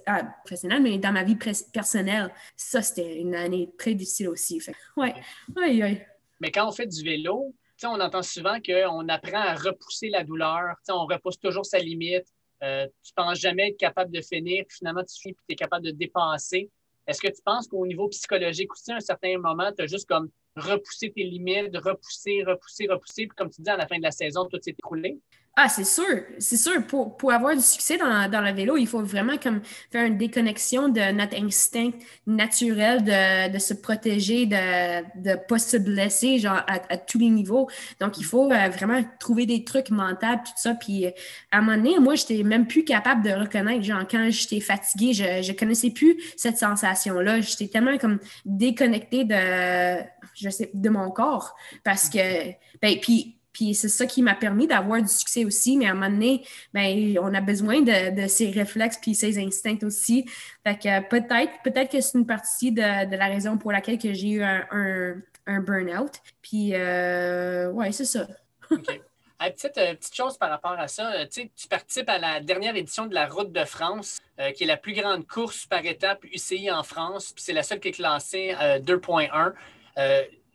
ah, 0.07 0.23
professionnelle, 0.43 0.81
mais 0.81 0.97
dans 0.97 1.13
ma 1.13 1.23
vie 1.23 1.37
personnelle, 1.71 2.33
ça, 2.55 2.81
c'était 2.81 3.19
une 3.19 3.35
année 3.35 3.69
très 3.77 3.93
difficile 3.93 4.29
aussi. 4.29 4.59
Fait, 4.59 4.75
ouais, 4.97 5.13
ouais, 5.55 6.07
Mais 6.41 6.51
quand 6.51 6.67
on 6.67 6.71
fait 6.71 6.87
du 6.87 7.03
vélo, 7.03 7.53
on 7.83 7.99
entend 7.99 8.23
souvent 8.23 8.59
qu'on 8.59 9.07
apprend 9.09 9.39
à 9.39 9.55
repousser 9.55 10.09
la 10.09 10.23
douleur. 10.23 10.75
on 10.89 11.05
repousse 11.05 11.39
toujours 11.39 11.65
sa 11.65 11.79
limite. 11.79 12.25
Euh, 12.63 12.87
tu 13.03 13.11
ne 13.15 13.23
penses 13.23 13.39
jamais 13.39 13.69
être 13.69 13.77
capable 13.77 14.11
de 14.11 14.21
finir, 14.21 14.65
puis 14.67 14.77
finalement, 14.77 15.03
tu 15.03 15.19
finis, 15.19 15.33
puis 15.33 15.43
tu 15.47 15.53
es 15.53 15.55
capable 15.55 15.85
de 15.85 15.91
dépasser. 15.91 16.71
Est-ce 17.05 17.21
que 17.21 17.27
tu 17.27 17.41
penses 17.43 17.67
qu'au 17.67 17.85
niveau 17.85 18.07
psychologique 18.09 18.71
aussi, 18.73 18.91
à 18.91 18.95
un 18.95 18.99
certain 18.99 19.37
moment, 19.37 19.71
tu 19.71 19.83
as 19.83 19.87
juste 19.87 20.07
comme 20.07 20.29
repoussé 20.55 21.11
tes 21.11 21.23
limites, 21.23 21.75
repousser, 21.77 22.43
repousser, 22.43 22.87
repousser, 22.87 23.27
puis 23.27 23.35
comme 23.35 23.49
tu 23.49 23.61
dis, 23.61 23.69
à 23.69 23.77
la 23.77 23.87
fin 23.87 23.97
de 23.97 24.03
la 24.03 24.11
saison, 24.11 24.45
tout 24.45 24.59
s'est 24.61 24.71
écroulé? 24.71 25.19
Ah, 25.59 25.69
c'est 25.69 25.85
sûr, 25.85 26.23
c'est 26.37 26.55
sûr. 26.55 26.85
Pour, 26.85 27.17
pour, 27.17 27.31
avoir 27.31 27.55
du 27.55 27.63
succès 27.63 27.97
dans, 27.97 28.29
dans, 28.29 28.41
le 28.41 28.51
vélo, 28.51 28.77
il 28.77 28.85
faut 28.85 29.01
vraiment 29.01 29.39
comme 29.39 29.61
faire 29.91 30.05
une 30.05 30.15
déconnexion 30.15 30.87
de 30.87 31.11
notre 31.13 31.35
instinct 31.35 31.89
naturel 32.27 33.03
de, 33.03 33.51
de 33.51 33.57
se 33.57 33.73
protéger, 33.73 34.45
de 34.45 35.01
ne 35.19 35.35
pas 35.35 35.57
se 35.57 35.77
blesser 35.77 36.37
genre 36.37 36.61
à, 36.67 36.97
tous 36.97 37.17
les 37.17 37.31
niveaux. 37.31 37.67
Donc, 37.99 38.19
il 38.19 38.23
faut 38.23 38.51
euh, 38.51 38.69
vraiment 38.69 39.03
trouver 39.19 39.47
des 39.47 39.63
trucs 39.63 39.89
mentaux, 39.89 40.27
tout 40.45 40.51
ça. 40.57 40.75
Puis, 40.75 41.07
à 41.51 41.57
un 41.57 41.61
moment 41.61 41.77
donné, 41.77 41.97
moi, 41.97 42.13
j'étais 42.13 42.43
même 42.43 42.67
plus 42.67 42.83
capable 42.83 43.23
de 43.23 43.31
reconnaître, 43.31 43.83
genre, 43.83 44.07
quand 44.07 44.27
j'étais 44.29 44.59
fatiguée, 44.59 45.13
je 45.13 45.51
ne 45.51 45.57
connaissais 45.57 45.89
plus 45.89 46.21
cette 46.35 46.59
sensation-là. 46.59 47.41
J'étais 47.41 47.67
tellement 47.67 47.97
comme 47.97 48.19
déconnectée 48.45 49.23
de, 49.23 50.03
je 50.35 50.51
sais, 50.51 50.69
de 50.71 50.89
mon 50.89 51.09
corps 51.09 51.55
parce 51.83 52.09
que, 52.09 52.51
ben, 52.79 52.99
puis 53.01 53.36
puis 53.57 53.73
c'est 53.73 53.89
ça 53.89 54.05
qui 54.05 54.21
m'a 54.21 54.35
permis 54.35 54.67
d'avoir 54.67 55.01
du 55.01 55.07
succès 55.07 55.43
aussi. 55.43 55.77
Mais 55.77 55.87
à 55.87 55.91
un 55.91 55.93
moment 55.95 56.11
donné, 56.11 56.45
ben, 56.75 57.17
on 57.19 57.33
a 57.33 57.41
besoin 57.41 57.81
de, 57.81 58.27
ces 58.27 58.51
réflexes 58.51 58.99
puis 59.01 59.15
ces 59.15 59.43
instincts 59.43 59.83
aussi. 59.83 60.29
Fait 60.63 60.77
que 60.77 61.09
peut-être, 61.09 61.53
peut-être 61.63 61.91
que 61.91 61.99
c'est 61.99 62.19
une 62.19 62.27
partie 62.27 62.71
de, 62.71 63.15
la 63.15 63.25
raison 63.25 63.57
pour 63.57 63.71
laquelle 63.71 63.97
que 63.97 64.13
j'ai 64.13 64.29
eu 64.29 64.43
un, 64.43 64.63
un, 65.47 65.59
burn-out. 65.61 66.21
Puis 66.43 66.75
euh, 66.75 67.71
ouais, 67.71 67.91
c'est 67.91 68.05
ça. 68.05 68.27
OK. 68.69 69.01
petite, 69.39 69.77
euh, 69.79 69.95
petite, 69.95 70.15
chose 70.15 70.37
par 70.37 70.51
rapport 70.51 70.77
à 70.77 70.87
ça, 70.87 71.11
euh, 71.13 71.25
tu 71.27 71.67
participes 71.67 72.09
à 72.09 72.19
la 72.19 72.39
dernière 72.41 72.75
édition 72.75 73.07
de 73.07 73.15
la 73.15 73.25
Route 73.25 73.51
de 73.51 73.65
France, 73.65 74.19
qui 74.55 74.65
est 74.65 74.67
la 74.67 74.77
plus 74.77 74.93
grande 74.93 75.25
course 75.25 75.65
par 75.65 75.83
étape 75.83 76.23
UCI 76.25 76.69
en 76.69 76.83
France, 76.83 77.33
puis 77.33 77.43
c'est 77.43 77.53
la 77.53 77.63
seule 77.63 77.79
qui 77.79 77.87
est 77.87 77.93
classée 77.93 78.53
2.1 78.59 79.53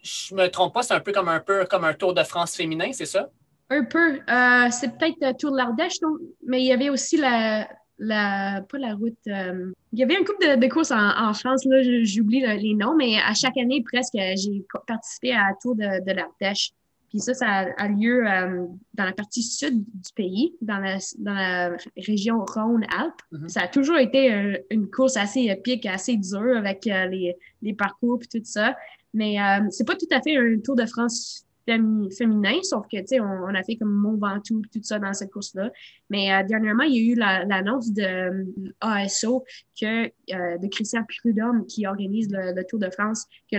je 0.03 0.35
me 0.35 0.49
trompe 0.49 0.75
pas, 0.75 0.83
c'est 0.83 0.95
un 0.95 1.01
peu 1.01 1.13
comme 1.13 1.29
un 1.29 1.41
peu 1.41 1.65
comme 1.65 1.85
un 1.85 1.95
Tour 1.95 2.15
de 2.15 2.23
France 2.23 2.57
féminin, 2.57 2.91
c'est 2.93 3.07
ça? 3.07 3.31
Un 3.71 3.85
peu. 3.85 4.21
Euh, 4.29 4.69
c'est 4.71 4.99
peut-être 4.99 5.17
le 5.21 5.33
Tour 5.33 5.53
de 5.53 5.57
l'Ardèche, 5.57 5.99
mais 6.47 6.61
il 6.61 6.67
y 6.67 6.73
avait 6.73 6.91
aussi 6.91 7.17
la, 7.17 7.69
la 7.99 8.63
pas 8.69 8.79
la 8.79 8.95
route. 8.95 9.17
Euh, 9.29 9.73
il 9.93 9.99
y 9.99 10.03
avait 10.03 10.17
un 10.17 10.25
couple 10.25 10.59
de, 10.59 10.67
courses 10.69 10.91
en, 10.91 11.33
France, 11.35 11.65
là, 11.65 11.83
j'oublie 12.03 12.41
les 12.41 12.75
noms, 12.75 12.97
mais 12.97 13.19
à 13.19 13.35
chaque 13.35 13.57
année, 13.57 13.83
presque, 13.83 14.15
j'ai 14.15 14.65
participé 14.87 15.33
à 15.33 15.49
la 15.49 15.55
Tour 15.61 15.77
de, 15.77 16.05
de 16.05 16.13
l'Ardèche. 16.13 16.73
Puis 17.09 17.21
ça, 17.21 17.35
ça 17.35 17.67
a 17.77 17.89
lieu 17.89 18.27
euh, 18.27 18.67
dans 18.95 19.05
la 19.05 19.13
partie 19.13 19.43
sud 19.43 19.85
du 19.85 20.13
pays, 20.17 20.55
dans 20.63 20.79
la, 20.79 20.97
dans 21.19 21.35
la 21.35 21.77
région 21.99 22.43
Rhône-Alpes. 22.43 23.21
Mm-hmm. 23.33 23.49
Ça 23.49 23.61
a 23.63 23.69
toujours 23.69 23.99
été 23.99 24.63
une 24.71 24.91
course 24.91 25.19
assez 25.19 25.43
épique, 25.43 25.85
assez 25.85 26.17
dure 26.17 26.57
avec 26.57 26.87
les, 26.87 27.37
les, 27.61 27.75
parcours 27.75 28.19
et 28.23 28.39
tout 28.39 28.45
ça. 28.45 28.75
Mais 29.15 29.41
euh, 29.41 29.67
c'est 29.71 29.87
pas 29.87 29.97
tout 29.97 30.09
à 30.11 30.21
fait 30.21 30.37
un 30.37 30.59
Tour 30.61 30.77
de 30.77 30.87
France 30.87 31.45
féminin, 31.65 32.59
sauf 32.65 32.87
que, 32.91 32.99
tu 32.99 33.07
sais, 33.07 33.21
on, 33.21 33.55
a 33.55 33.63
fait 33.63 33.77
comme 33.77 33.93
Mont 33.93 34.17
Ventoux 34.17 34.63
tout 34.73 34.83
ça 34.83 34.99
dans 34.99 35.13
cette 35.13 35.31
course-là. 35.31 35.71
Mais 36.11 36.33
euh, 36.33 36.43
dernièrement, 36.43 36.83
il 36.83 36.95
y 36.95 36.99
a 36.99 37.13
eu 37.13 37.15
l'annonce 37.15 37.93
de 37.93 38.03
euh, 38.03 38.45
ASO 38.81 39.45
que, 39.81 40.07
de 40.07 40.69
Christian 40.69 41.05
Prudhomme 41.05 41.65
qui 41.67 41.87
organise 41.87 42.29
le, 42.33 42.63
Tour 42.65 42.81
de 42.81 42.91
France, 42.91 43.27
que 43.51 43.59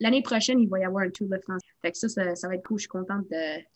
l'année 0.00 0.22
prochaine, 0.22 0.60
il 0.60 0.68
va 0.68 0.78
y 0.78 0.84
avoir 0.84 1.04
un 1.04 1.10
Tour 1.10 1.28
de 1.28 1.38
France. 1.38 1.60
Fait 1.82 1.92
que 1.92 1.98
ça, 1.98 2.34
ça, 2.34 2.48
va 2.48 2.54
être 2.54 2.66
cool. 2.66 2.78
Je 2.78 2.82
suis 2.82 2.88
contente 2.88 3.26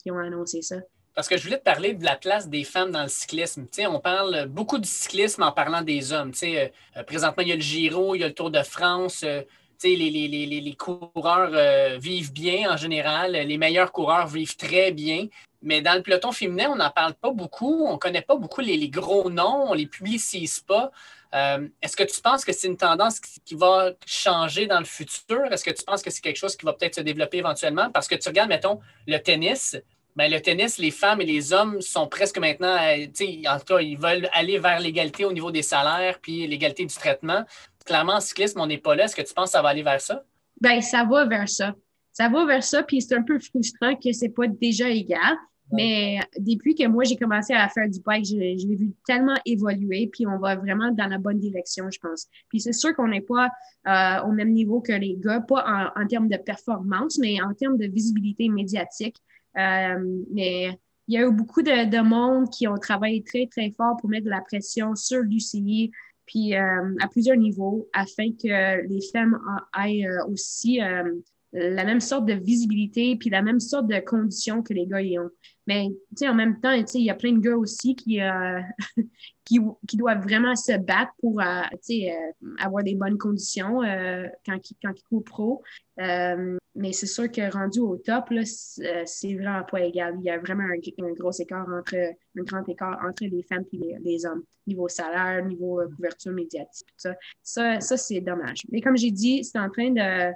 qu'ils 0.03 0.13
ont 0.13 0.19
annoncé 0.19 0.63
ça. 0.63 0.77
Parce 1.15 1.29
que 1.29 1.37
je 1.37 1.43
voulais 1.43 1.59
te 1.59 1.65
parler 1.65 1.93
de 1.93 2.05
la 2.05 2.17
place 2.17 2.49
des 2.49 2.65
femmes 2.65 2.91
dans 2.91 3.03
le 3.03 3.09
cyclisme. 3.09 3.67
sais, 3.71 3.87
on 3.87 4.01
parle 4.01 4.47
beaucoup 4.47 4.79
du 4.79 4.89
cyclisme 4.89 5.43
en 5.43 5.53
parlant 5.53 5.83
des 5.83 6.15
hommes. 6.15 6.33
sais, 6.33 6.73
présentement, 7.07 7.43
il 7.43 7.49
y 7.49 7.53
a 7.53 7.57
le 7.57 7.61
Giro, 7.61 8.15
il 8.15 8.21
y 8.21 8.25
a 8.25 8.29
le 8.29 8.35
Tour 8.35 8.51
de 8.51 8.63
France 8.63 9.23
les, 9.89 10.77
coureurs 10.79 11.51
euh, 11.53 11.99
vivent 11.99 12.33
bien 12.33 12.73
en 12.73 12.77
général, 12.77 13.33
les 13.33 13.59
meilleurs 13.59 13.93
coureurs 13.93 14.27
vivent 14.27 14.57
très 14.57 14.93
bien. 14.93 15.27
Mais 15.63 15.81
dans 15.81 15.95
le 15.95 16.03
peloton 16.03 16.33
féminin, 16.33 16.71
on 16.73 16.77
n'en 16.77 16.91
parle 16.91 17.15
pas 17.15 17.31
beaucoup, 17.31 17.87
on 17.87 17.93
ne 17.93 17.99
connaît 17.99 18.23
pas 18.23 18.37
beaucoup 18.37 18.61
les, 18.61 18.89
gros 18.89 19.31
noms, 19.31 19.67
on 19.69 19.73
ne 19.73 19.79
les 19.79 19.87
publicise 19.87 20.61
pas. 20.61 20.91
Euh, 21.35 21.69
est-ce 21.81 21.97
que 21.97 22.03
tu 22.03 22.21
penses 22.21 22.45
que 22.45 22.53
c'est 22.53 22.67
une 22.67 22.77
tendance 22.77 23.21
qui 23.21 23.55
va 23.55 23.93
changer 24.05 24.67
dans 24.67 24.81
le 24.81 24.85
futur? 24.85 25.45
Est-ce 25.51 25.65
que 25.65 25.71
tu 25.71 25.85
penses 25.85 26.03
que 26.03 26.11
c'est 26.11 26.21
quelque 26.21 26.37
chose 26.37 26.57
qui 26.57 26.67
va 26.67 26.73
peut-être 26.73 26.97
se 26.97 27.01
développer 27.01 27.39
éventuellement? 27.39 27.91
Parce 27.91 28.09
que 28.09 28.17
tu 28.17 28.29
regardes, 28.29 28.51
mettons, 28.51 28.81
le 29.07 29.19
tennis. 29.19 29.77
Ben, 30.15 30.31
le 30.31 30.41
tennis, 30.43 30.77
les 30.77 30.91
femmes 30.91 31.23
et 31.23 31.25
les 31.25 31.55
hommes 31.55 31.81
sont 31.81 32.07
presque 32.07 32.37
maintenant, 32.37 32.77
euh, 32.77 33.07
en 33.49 33.59
tout 33.59 33.65
cas, 33.65 33.81
ils 33.81 33.97
veulent 33.97 34.29
aller 34.35 34.59
vers 34.59 34.79
l'égalité 34.79 35.25
au 35.25 35.33
niveau 35.33 35.51
des 35.51 35.63
salaires 35.63 36.19
puis 36.21 36.47
l'égalité 36.47 36.85
du 36.85 36.95
traitement 36.95 37.45
clairement, 37.85 38.15
en 38.15 38.21
cyclisme, 38.21 38.61
on 38.61 38.67
n'est 38.67 38.79
pas 38.79 38.95
là. 38.95 39.05
Est-ce 39.05 39.17
que 39.17 39.23
tu 39.23 39.35
penses 39.35 39.47
que 39.47 39.53
ça 39.53 39.63
va 39.63 39.71
aller 39.71 39.83
vers 39.83 40.01
ça? 40.01 40.25
Bien, 40.61 40.81
ça 40.81 41.05
va 41.05 41.25
vers 41.25 41.49
ça. 41.49 41.75
Ça 42.13 42.29
va 42.29 42.45
vers 42.45 42.63
ça, 42.63 42.83
puis 42.83 43.01
c'est 43.01 43.15
un 43.15 43.23
peu 43.23 43.39
frustrant 43.39 43.97
que 43.97 44.13
c'est 44.13 44.29
pas 44.29 44.47
déjà 44.47 44.89
égal. 44.89 45.37
Mais 45.73 46.21
depuis 46.39 46.75
que 46.75 46.87
moi, 46.87 47.05
j'ai 47.05 47.17
commencé 47.17 47.55
à 47.55 47.67
faire 47.69 47.89
du 47.89 47.99
bike, 48.01 48.27
je, 48.27 48.37
l'ai 48.37 48.77
vu 48.77 48.93
tellement 49.07 49.37
évoluer, 49.47 50.11
puis 50.13 50.27
on 50.27 50.39
va 50.39 50.55
vraiment 50.55 50.91
dans 50.91 51.07
la 51.07 51.17
bonne 51.17 51.39
direction, 51.39 51.91
je 51.91 51.99
pense. 51.99 52.27
Puis 52.51 52.61
c'est 52.61 52.75
sûr 52.75 52.95
qu'on 52.95 53.09
n'est 53.09 53.23
pas 53.23 53.49
euh, 53.89 54.23
au 54.27 54.33
même 54.33 54.53
niveau 54.53 54.83
que 54.83 54.93
les 54.93 55.17
gars, 55.19 55.41
pas 55.41 55.91
en, 55.97 56.07
termes 56.07 56.29
de 56.29 56.37
performance, 56.37 57.19
mais 57.19 57.41
en 57.41 57.55
termes 57.55 57.79
de 57.79 57.87
visibilité 57.87 58.51
médiatique. 58.51 59.17
Euh, 59.57 60.23
mais 60.31 60.79
il 61.09 61.15
y 61.15 61.17
a 61.17 61.27
eu 61.27 61.33
beaucoup 61.33 61.63
de, 61.63 61.89
de, 61.89 62.01
monde 62.01 62.51
qui 62.51 62.69
ont 62.69 62.77
travaillé 62.77 63.23
très, 63.23 63.47
très 63.47 63.71
fort 63.71 63.97
pour 63.99 64.11
mettre 64.11 64.27
de 64.27 64.31
la 64.31 64.43
pression 64.43 64.95
sur 64.95 65.23
l'UCI, 65.23 65.91
puis 66.33 66.55
euh, 66.57 66.95
à 67.01 67.09
plusieurs 67.09 67.37
niveaux, 67.37 67.89
afin 67.93 68.31
que 68.33 68.89
les 68.89 69.01
femmes 69.13 69.39
aient 69.85 70.07
euh, 70.07 70.25
aussi 70.33 70.81
euh, 70.81 71.13
la 71.53 71.85
même 71.85 72.01
sorte 72.01 72.25
de 72.25 72.33
visibilité, 72.33 73.17
puis 73.17 73.29
la 73.29 73.43
même 73.43 73.61
sorte 73.61 73.87
de 73.87 73.99
conditions 73.99 74.63
que 74.63 74.73
les 74.73 74.87
gars 74.87 75.03
y 75.03 75.19
ont. 75.19 75.29
Mais 75.67 75.89
en 76.23 76.35
même 76.35 76.59
temps, 76.59 76.73
il 76.73 77.03
y 77.03 77.11
a 77.11 77.15
plein 77.15 77.33
de 77.33 77.39
gars 77.39 77.57
aussi 77.57 77.95
qui, 77.95 78.19
qui, 79.45 79.59
qui, 79.89 79.97
doivent 79.97 80.23
vraiment 80.23 80.55
se 80.57 80.77
battre 80.79 81.13
pour 81.21 81.41
avoir 82.59 82.85
des 82.85 82.95
bonnes 82.95 83.19
conditions 83.19 83.81
quand, 84.47 84.59
quand 84.83 84.93
ils 84.95 85.05
courent 85.09 85.25
pro. 85.25 85.63
Mais 86.75 86.93
c'est 86.93 87.07
sûr 87.07 87.31
que 87.31 87.53
rendu 87.53 87.81
au 87.81 87.97
top, 87.99 88.31
euh, 88.31 88.43
c'est 89.05 89.35
vraiment 89.35 89.63
pas 89.65 89.81
égal. 89.83 90.15
Il 90.21 90.25
y 90.25 90.31
a 90.31 90.39
vraiment 90.39 90.65
un, 90.65 91.13
gros 91.13 91.33
écart 91.33 91.69
entre, 91.69 91.95
un 91.95 92.43
grand 92.43 92.67
écart 92.67 92.99
entre 93.07 93.25
les 93.25 93.43
femmes 93.43 93.65
et 93.73 93.97
les, 94.03 94.25
hommes, 94.25 94.43
niveau 94.67 94.89
salaire, 94.89 95.45
niveau 95.45 95.81
euh, 95.81 95.89
couverture 95.95 96.33
médiatique, 96.33 96.87
tout 96.89 96.95
ça. 96.97 97.15
Ça, 97.43 97.81
ça 97.81 97.97
c'est 97.99 98.21
dommage. 98.21 98.63
Mais 98.71 98.81
comme 98.81 98.97
j'ai 98.97 99.11
dit, 99.11 99.45
c'est 99.45 99.59
en 99.59 99.69
train 99.69 99.91
de, 99.91 100.33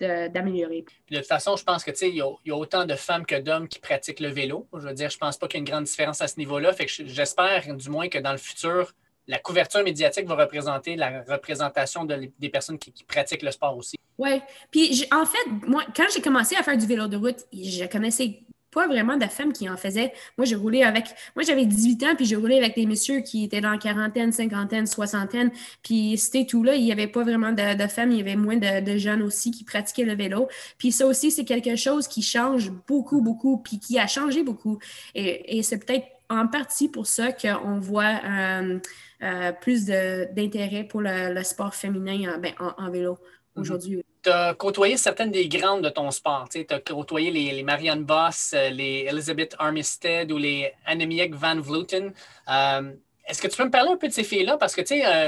d'améliorer. 0.00 0.84
De, 1.10 1.16
toute 1.16 1.26
façon, 1.26 1.56
je 1.56 1.64
pense 1.64 1.84
que 1.84 1.90
il 2.02 2.14
y, 2.14 2.18
y, 2.18 2.50
a 2.52 2.56
autant 2.56 2.84
de 2.84 2.94
femmes 2.94 3.26
que 3.26 3.36
d'hommes 3.36 3.68
qui 3.68 3.78
pratiquent 3.78 4.20
le 4.20 4.28
vélo. 4.28 4.66
Je 4.72 4.88
veux 4.88 4.94
dire, 4.94 5.10
je 5.10 5.18
pense 5.18 5.36
pas 5.36 5.46
qu'il 5.46 5.58
y 5.58 5.60
ait 5.60 5.66
une 5.66 5.70
grande 5.70 5.84
différence 5.84 6.20
à 6.20 6.28
ce 6.28 6.38
niveau-là. 6.38 6.72
Fait 6.72 6.86
que 6.86 6.92
j'espère 7.06 7.74
du 7.74 7.90
moins 7.90 8.08
que 8.08 8.18
dans 8.18 8.32
le 8.32 8.38
futur, 8.38 8.92
la 9.26 9.38
couverture 9.38 9.84
médiatique 9.84 10.26
va 10.26 10.34
représenter 10.34 10.96
la 10.96 11.22
représentation 11.22 12.04
des 12.04 12.48
personnes 12.48 12.78
qui, 12.78 12.92
pratiquent 13.04 13.42
le 13.42 13.52
sport 13.52 13.76
aussi. 13.76 13.96
Oui. 14.18 14.40
Puis, 14.70 15.06
en 15.12 15.24
fait, 15.24 15.46
moi, 15.66 15.84
quand 15.94 16.06
j'ai 16.12 16.20
commencé 16.20 16.56
à 16.56 16.62
faire 16.62 16.76
du 16.76 16.86
vélo 16.86 17.06
de 17.06 17.16
route, 17.16 17.46
je 17.52 17.86
connaissais 17.86 18.40
pas 18.70 18.86
vraiment 18.86 19.16
de 19.16 19.26
femmes 19.26 19.52
qui 19.52 19.68
en 19.68 19.76
faisaient. 19.76 20.12
Moi, 20.38 20.44
j'ai 20.44 20.56
roulé 20.56 20.82
avec. 20.82 21.06
Moi, 21.36 21.44
j'avais 21.44 21.66
18 21.66 22.02
ans, 22.04 22.14
puis 22.16 22.24
j'ai 22.24 22.36
roulé 22.36 22.56
avec 22.56 22.74
des 22.76 22.86
messieurs 22.86 23.20
qui 23.20 23.44
étaient 23.44 23.60
dans 23.60 23.72
la 23.72 23.78
quarantaine, 23.78 24.32
cinquantaine, 24.32 24.86
soixantaine. 24.86 25.50
Puis 25.82 26.16
c'était 26.18 26.46
tout 26.46 26.62
là. 26.62 26.74
Il 26.74 26.84
n'y 26.84 26.92
avait 26.92 27.06
pas 27.06 27.22
vraiment 27.22 27.52
de, 27.52 27.86
femmes. 27.88 28.12
Il 28.12 28.18
y 28.18 28.20
avait 28.20 28.36
moins 28.36 28.56
de, 28.56 28.96
jeunes 28.98 29.22
aussi 29.22 29.50
qui 29.50 29.64
pratiquaient 29.64 30.04
le 30.04 30.14
vélo. 30.14 30.48
Puis 30.78 30.92
ça 30.92 31.06
aussi, 31.06 31.30
c'est 31.30 31.44
quelque 31.44 31.76
chose 31.76 32.08
qui 32.08 32.22
change 32.22 32.70
beaucoup, 32.88 33.20
beaucoup, 33.20 33.58
puis 33.58 33.78
qui 33.78 33.98
a 33.98 34.06
changé 34.06 34.42
beaucoup. 34.42 34.78
Et, 35.14 35.62
c'est 35.62 35.84
peut-être 35.84 36.06
en 36.28 36.46
partie 36.46 36.88
pour 36.88 37.06
ça 37.06 37.32
qu'on 37.32 37.80
voit. 37.80 38.20
Euh, 38.24 38.78
euh, 39.22 39.52
plus 39.52 39.84
d'intérêt 39.84 40.84
pour 40.84 41.02
le, 41.02 41.42
sport 41.42 41.74
féminin 41.74 42.38
ben, 42.38 42.54
en, 42.58 42.90
vélo 42.90 43.18
mhm. 43.54 43.60
aujourd'hui. 43.60 44.04
Tu 44.22 44.30
as 44.30 44.54
côtoyé 44.54 44.96
certaines 44.96 45.30
des 45.30 45.48
grandes 45.48 45.82
de 45.82 45.88
ton 45.88 46.10
sport. 46.10 46.48
Tu 46.50 46.66
as 46.68 46.78
côtoyé 46.80 47.30
les, 47.30 47.62
Marianne 47.62 48.04
Boss, 48.04 48.52
euh, 48.54 48.70
les 48.70 49.06
Elizabeth 49.08 49.54
Armistead 49.58 50.30
ou 50.30 50.38
les 50.38 50.72
Annemiek 50.84 51.34
van 51.34 51.60
Vleuten. 51.60 52.12
Euh, 52.48 52.92
est-ce 53.26 53.40
que 53.40 53.48
tu 53.48 53.56
peux 53.56 53.64
me 53.64 53.70
parler 53.70 53.90
un 53.90 53.96
peu 53.96 54.08
de 54.08 54.12
ces 54.12 54.24
filles-là? 54.24 54.56
Parce 54.56 54.74
que 54.74 54.82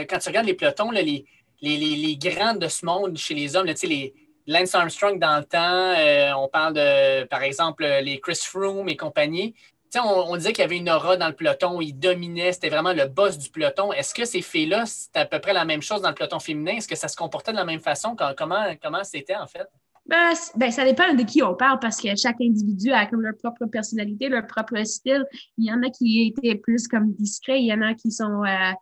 quand 0.05 0.19
tu 0.19 0.29
regardes 0.29 0.47
les 0.47 0.55
pelotons, 0.55 0.91
les, 0.91 1.25
les, 1.61 2.17
grandes 2.17 2.59
de 2.59 2.69
ce 2.69 2.85
monde 2.85 3.17
chez 3.17 3.35
les 3.35 3.57
hommes, 3.57 3.67
les, 3.67 4.15
Lance 4.49 4.75
Armstrong 4.75 5.21
dans 5.21 5.39
le 5.39 5.45
temps, 5.45 6.43
on 6.43 6.49
parle 6.49 6.75
de, 6.75 7.25
par 7.27 7.45
exemple, 7.45 7.85
les 7.85 8.19
Chris 8.19 8.41
Froome 8.43 8.89
et 8.89 8.97
compagnie 8.97 9.55
on, 10.01 10.37
disait 10.37 10.53
qu'il 10.53 10.63
y 10.63 10.65
avait 10.65 10.79
une 10.79 10.91
aura 10.91 11.17
dans 11.17 11.29
le 11.29 11.35
peloton, 11.35 11.81
il 11.81 11.93
dominait, 11.93 12.53
c'était 12.53 12.71
vraiment 12.71 12.93
le 12.93 13.07
boss 13.07 13.39
du 13.39 13.51
peloton. 13.51 13.93
Est-ce 13.93 14.15
que 14.15 14.25
ces 14.25 14.43
filles-là, 14.43 14.87
c'était 14.87 15.21
à 15.21 15.27
peu 15.27 15.39
près 15.39 15.53
la 15.53 15.65
même 15.65 15.83
chose 15.83 16.03
dans 16.03 16.09
le 16.09 16.15
peloton 16.15 16.39
féminin? 16.39 16.77
Est-ce 16.77 16.89
que 16.89 16.97
ça 16.97 17.09
se 17.09 17.17
comportait 17.17 17.53
de 17.53 17.57
la 17.57 17.65
même 17.65 17.81
façon? 17.81 18.17
Comment, 18.37 18.65
comment 18.83 19.05
c'était 19.05 19.37
en 19.37 19.47
fait? 19.47 19.69
Ben, 20.05 20.33
ben, 20.57 20.71
ça 20.73 20.85
dépend 20.85 21.15
de 21.15 21.23
qui 21.23 21.43
on 21.43 21.55
parle 21.55 21.79
parce 21.79 22.01
que 22.01 22.09
chaque 22.17 22.41
individu 22.41 22.91
a 22.91 23.07
comme 23.07 23.21
leur 23.21 23.37
propre 23.37 23.67
personnalité, 23.67 24.29
leur 24.29 24.47
propre 24.47 24.83
style. 24.85 25.25
Il 25.59 25.67
y 25.67 25.73
en 25.73 25.81
a 25.83 25.91
qui 25.91 26.27
étaient 26.27 26.57
plus 26.57 26.89
comme 26.89 27.13
discrets, 27.13 27.61
il 27.61 27.67
y 27.67 27.73
en 27.73 27.83
a 27.83 27.95
qui 27.95 28.11
sont 28.11 28.43
euh, 28.45 28.73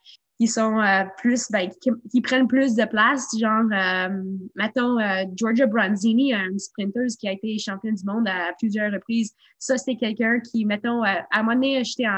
qui 0.40 0.46
sont 0.46 0.80
euh, 0.80 1.04
plus, 1.18 1.50
ben, 1.50 1.68
qui, 2.10 2.20
prennent 2.22 2.48
plus 2.48 2.74
de 2.74 2.86
place. 2.86 3.28
Genre, 3.38 3.66
euh, 3.74 4.24
mettons, 4.54 4.98
euh, 4.98 5.24
Georgia 5.36 5.66
Bronzini, 5.66 6.32
une 6.32 6.58
sprinteuse 6.58 7.16
qui 7.16 7.28
a 7.28 7.32
été 7.32 7.58
championne 7.58 7.94
du 7.94 8.04
monde 8.06 8.26
à 8.26 8.54
plusieurs 8.58 8.90
reprises. 8.90 9.34
Ça, 9.58 9.76
c'est 9.76 9.96
quelqu'un 9.96 10.40
qui, 10.40 10.64
mettons, 10.64 11.02
à 11.02 11.26
un 11.32 11.42
moment 11.42 11.56
donné, 11.56 11.84
j'étais 11.84 12.08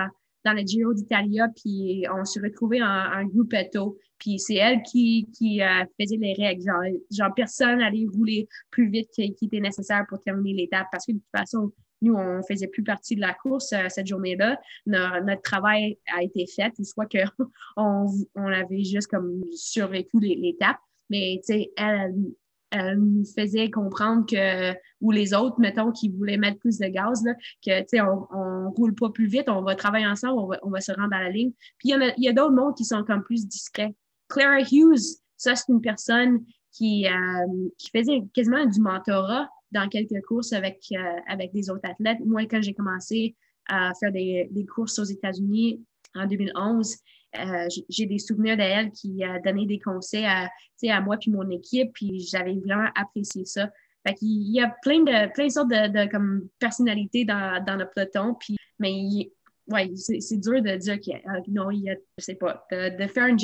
dans 0.44 0.52
le 0.52 0.62
Giro 0.64 0.94
d'Italia, 0.94 1.48
puis 1.48 2.04
on 2.16 2.24
se 2.24 2.40
retrouvait 2.40 2.80
en, 2.80 2.86
en 2.86 3.24
gruppetto. 3.24 3.98
Puis 4.20 4.38
c'est 4.38 4.54
elle 4.54 4.82
qui, 4.82 5.28
qui 5.36 5.60
faisait 6.00 6.16
les 6.16 6.34
règles. 6.34 6.62
Genre, 6.62 7.00
genre, 7.10 7.34
personne 7.34 7.80
allait 7.80 8.06
rouler 8.06 8.46
plus 8.70 8.88
vite 8.88 9.08
qu'il 9.12 9.34
était 9.42 9.58
nécessaire 9.58 10.04
pour 10.08 10.22
terminer 10.22 10.62
l'étape 10.62 10.86
parce 10.92 11.06
que 11.06 11.12
de 11.12 11.18
toute 11.18 11.36
façon, 11.36 11.72
nous, 12.02 12.14
on 12.14 12.38
ne 12.38 12.42
faisait 12.42 12.66
plus 12.66 12.82
partie 12.82 13.16
de 13.16 13.20
la 13.20 13.32
course 13.32 13.72
euh, 13.72 13.88
cette 13.88 14.06
journée-là. 14.06 14.60
Notre, 14.86 15.42
travail 15.42 15.98
a 16.14 16.22
été 16.22 16.46
fait, 16.46 16.72
soit 16.84 17.06
qu'on 17.06 17.48
on 18.36 18.52
avait 18.52 18.84
juste 18.84 19.08
comme 19.08 19.42
survécu 19.52 20.18
l'étape, 20.20 20.78
mais 21.10 21.40
elle, 21.76 22.14
elle 22.70 22.98
nous 22.98 23.24
faisait 23.24 23.70
comprendre 23.70 24.26
que, 24.26 24.72
ou 25.00 25.10
les 25.10 25.34
autres, 25.34 25.60
mettons, 25.60 25.92
qui 25.92 26.08
voulaient 26.08 26.38
mettre 26.38 26.58
plus 26.58 26.78
de 26.78 26.86
gaz, 26.86 27.22
là, 27.24 27.34
que, 27.64 27.80
tu 27.80 27.86
sais, 27.88 28.00
on, 28.00 28.26
on 28.34 28.70
roule 28.70 28.94
pas 28.94 29.10
plus 29.10 29.26
vite, 29.26 29.48
on 29.48 29.62
va 29.62 29.74
travailler 29.74 30.06
ensemble, 30.06 30.58
on 30.62 30.70
va, 30.70 30.80
se 30.80 30.92
rendre 30.92 31.14
à 31.14 31.22
la 31.22 31.30
ligne. 31.30 31.52
Puis 31.78 31.90
il 31.90 32.14
y, 32.18 32.28
a, 32.28 32.32
d'autres 32.32 32.54
mondes 32.54 32.76
qui 32.76 32.84
sont 32.84 33.04
comme 33.04 33.22
plus 33.22 33.46
discrets. 33.46 33.94
Clara 34.28 34.60
Hughes, 34.60 35.20
ça, 35.36 35.54
c'est 35.54 35.70
une 35.70 35.82
personne 35.82 36.44
qui, 36.72 37.06
euh, 37.06 37.68
qui 37.76 37.90
faisait 37.90 38.22
quasiment 38.34 38.64
du 38.64 38.80
mentorat 38.80 39.48
dans 39.72 39.88
quelques 39.88 40.22
courses 40.26 40.52
avec, 40.52 40.80
euh, 40.92 41.20
avec 41.26 41.52
des 41.52 41.70
autres 41.70 41.88
athlètes. 41.88 42.18
Moi, 42.24 42.42
quand 42.46 42.62
j'ai 42.62 42.74
commencé 42.74 43.34
à 43.68 43.92
faire 43.98 44.12
des, 44.12 44.48
des 44.50 44.66
courses 44.66 44.98
aux 44.98 45.04
États-Unis 45.04 45.84
en 46.14 46.26
2011, 46.26 46.96
euh, 47.38 47.68
j'ai 47.88 48.06
des 48.06 48.18
souvenirs 48.18 48.56
d'elle 48.56 48.90
qui 48.92 49.24
a 49.24 49.38
donné 49.40 49.66
des 49.66 49.78
conseils 49.78 50.26
à, 50.26 50.50
à 50.88 51.00
moi 51.00 51.16
puis 51.16 51.30
mon 51.30 51.48
équipe, 51.50 51.92
puis 51.94 52.20
j'avais 52.20 52.54
vraiment 52.54 52.88
apprécié 52.94 53.44
ça. 53.44 53.70
Fait 54.06 54.16
il 54.20 54.52
y 54.52 54.60
a 54.60 54.74
plein 54.82 55.00
de, 55.00 55.32
plein 55.32 55.46
de 55.46 55.52
sortes 55.52 55.70
de, 55.70 55.88
de 55.88 56.10
comme, 56.10 56.48
personnalités 56.58 57.24
dans, 57.24 57.64
dans 57.64 57.76
le 57.76 57.88
peloton, 57.94 58.34
puis, 58.34 58.56
mais 58.78 59.30
ouais, 59.68 59.90
c'est 59.96 60.40
dur 60.40 60.60
de 60.60 60.76
dire 60.76 61.00
que 61.00 61.12
euh, 61.12 61.40
non, 61.48 61.70
il 61.70 61.82
y 61.82 61.90
a, 61.90 61.94
je 62.18 62.24
sais 62.24 62.34
pas, 62.34 62.66
de, 62.70 63.06
faire 63.06 63.26
une 63.26 63.38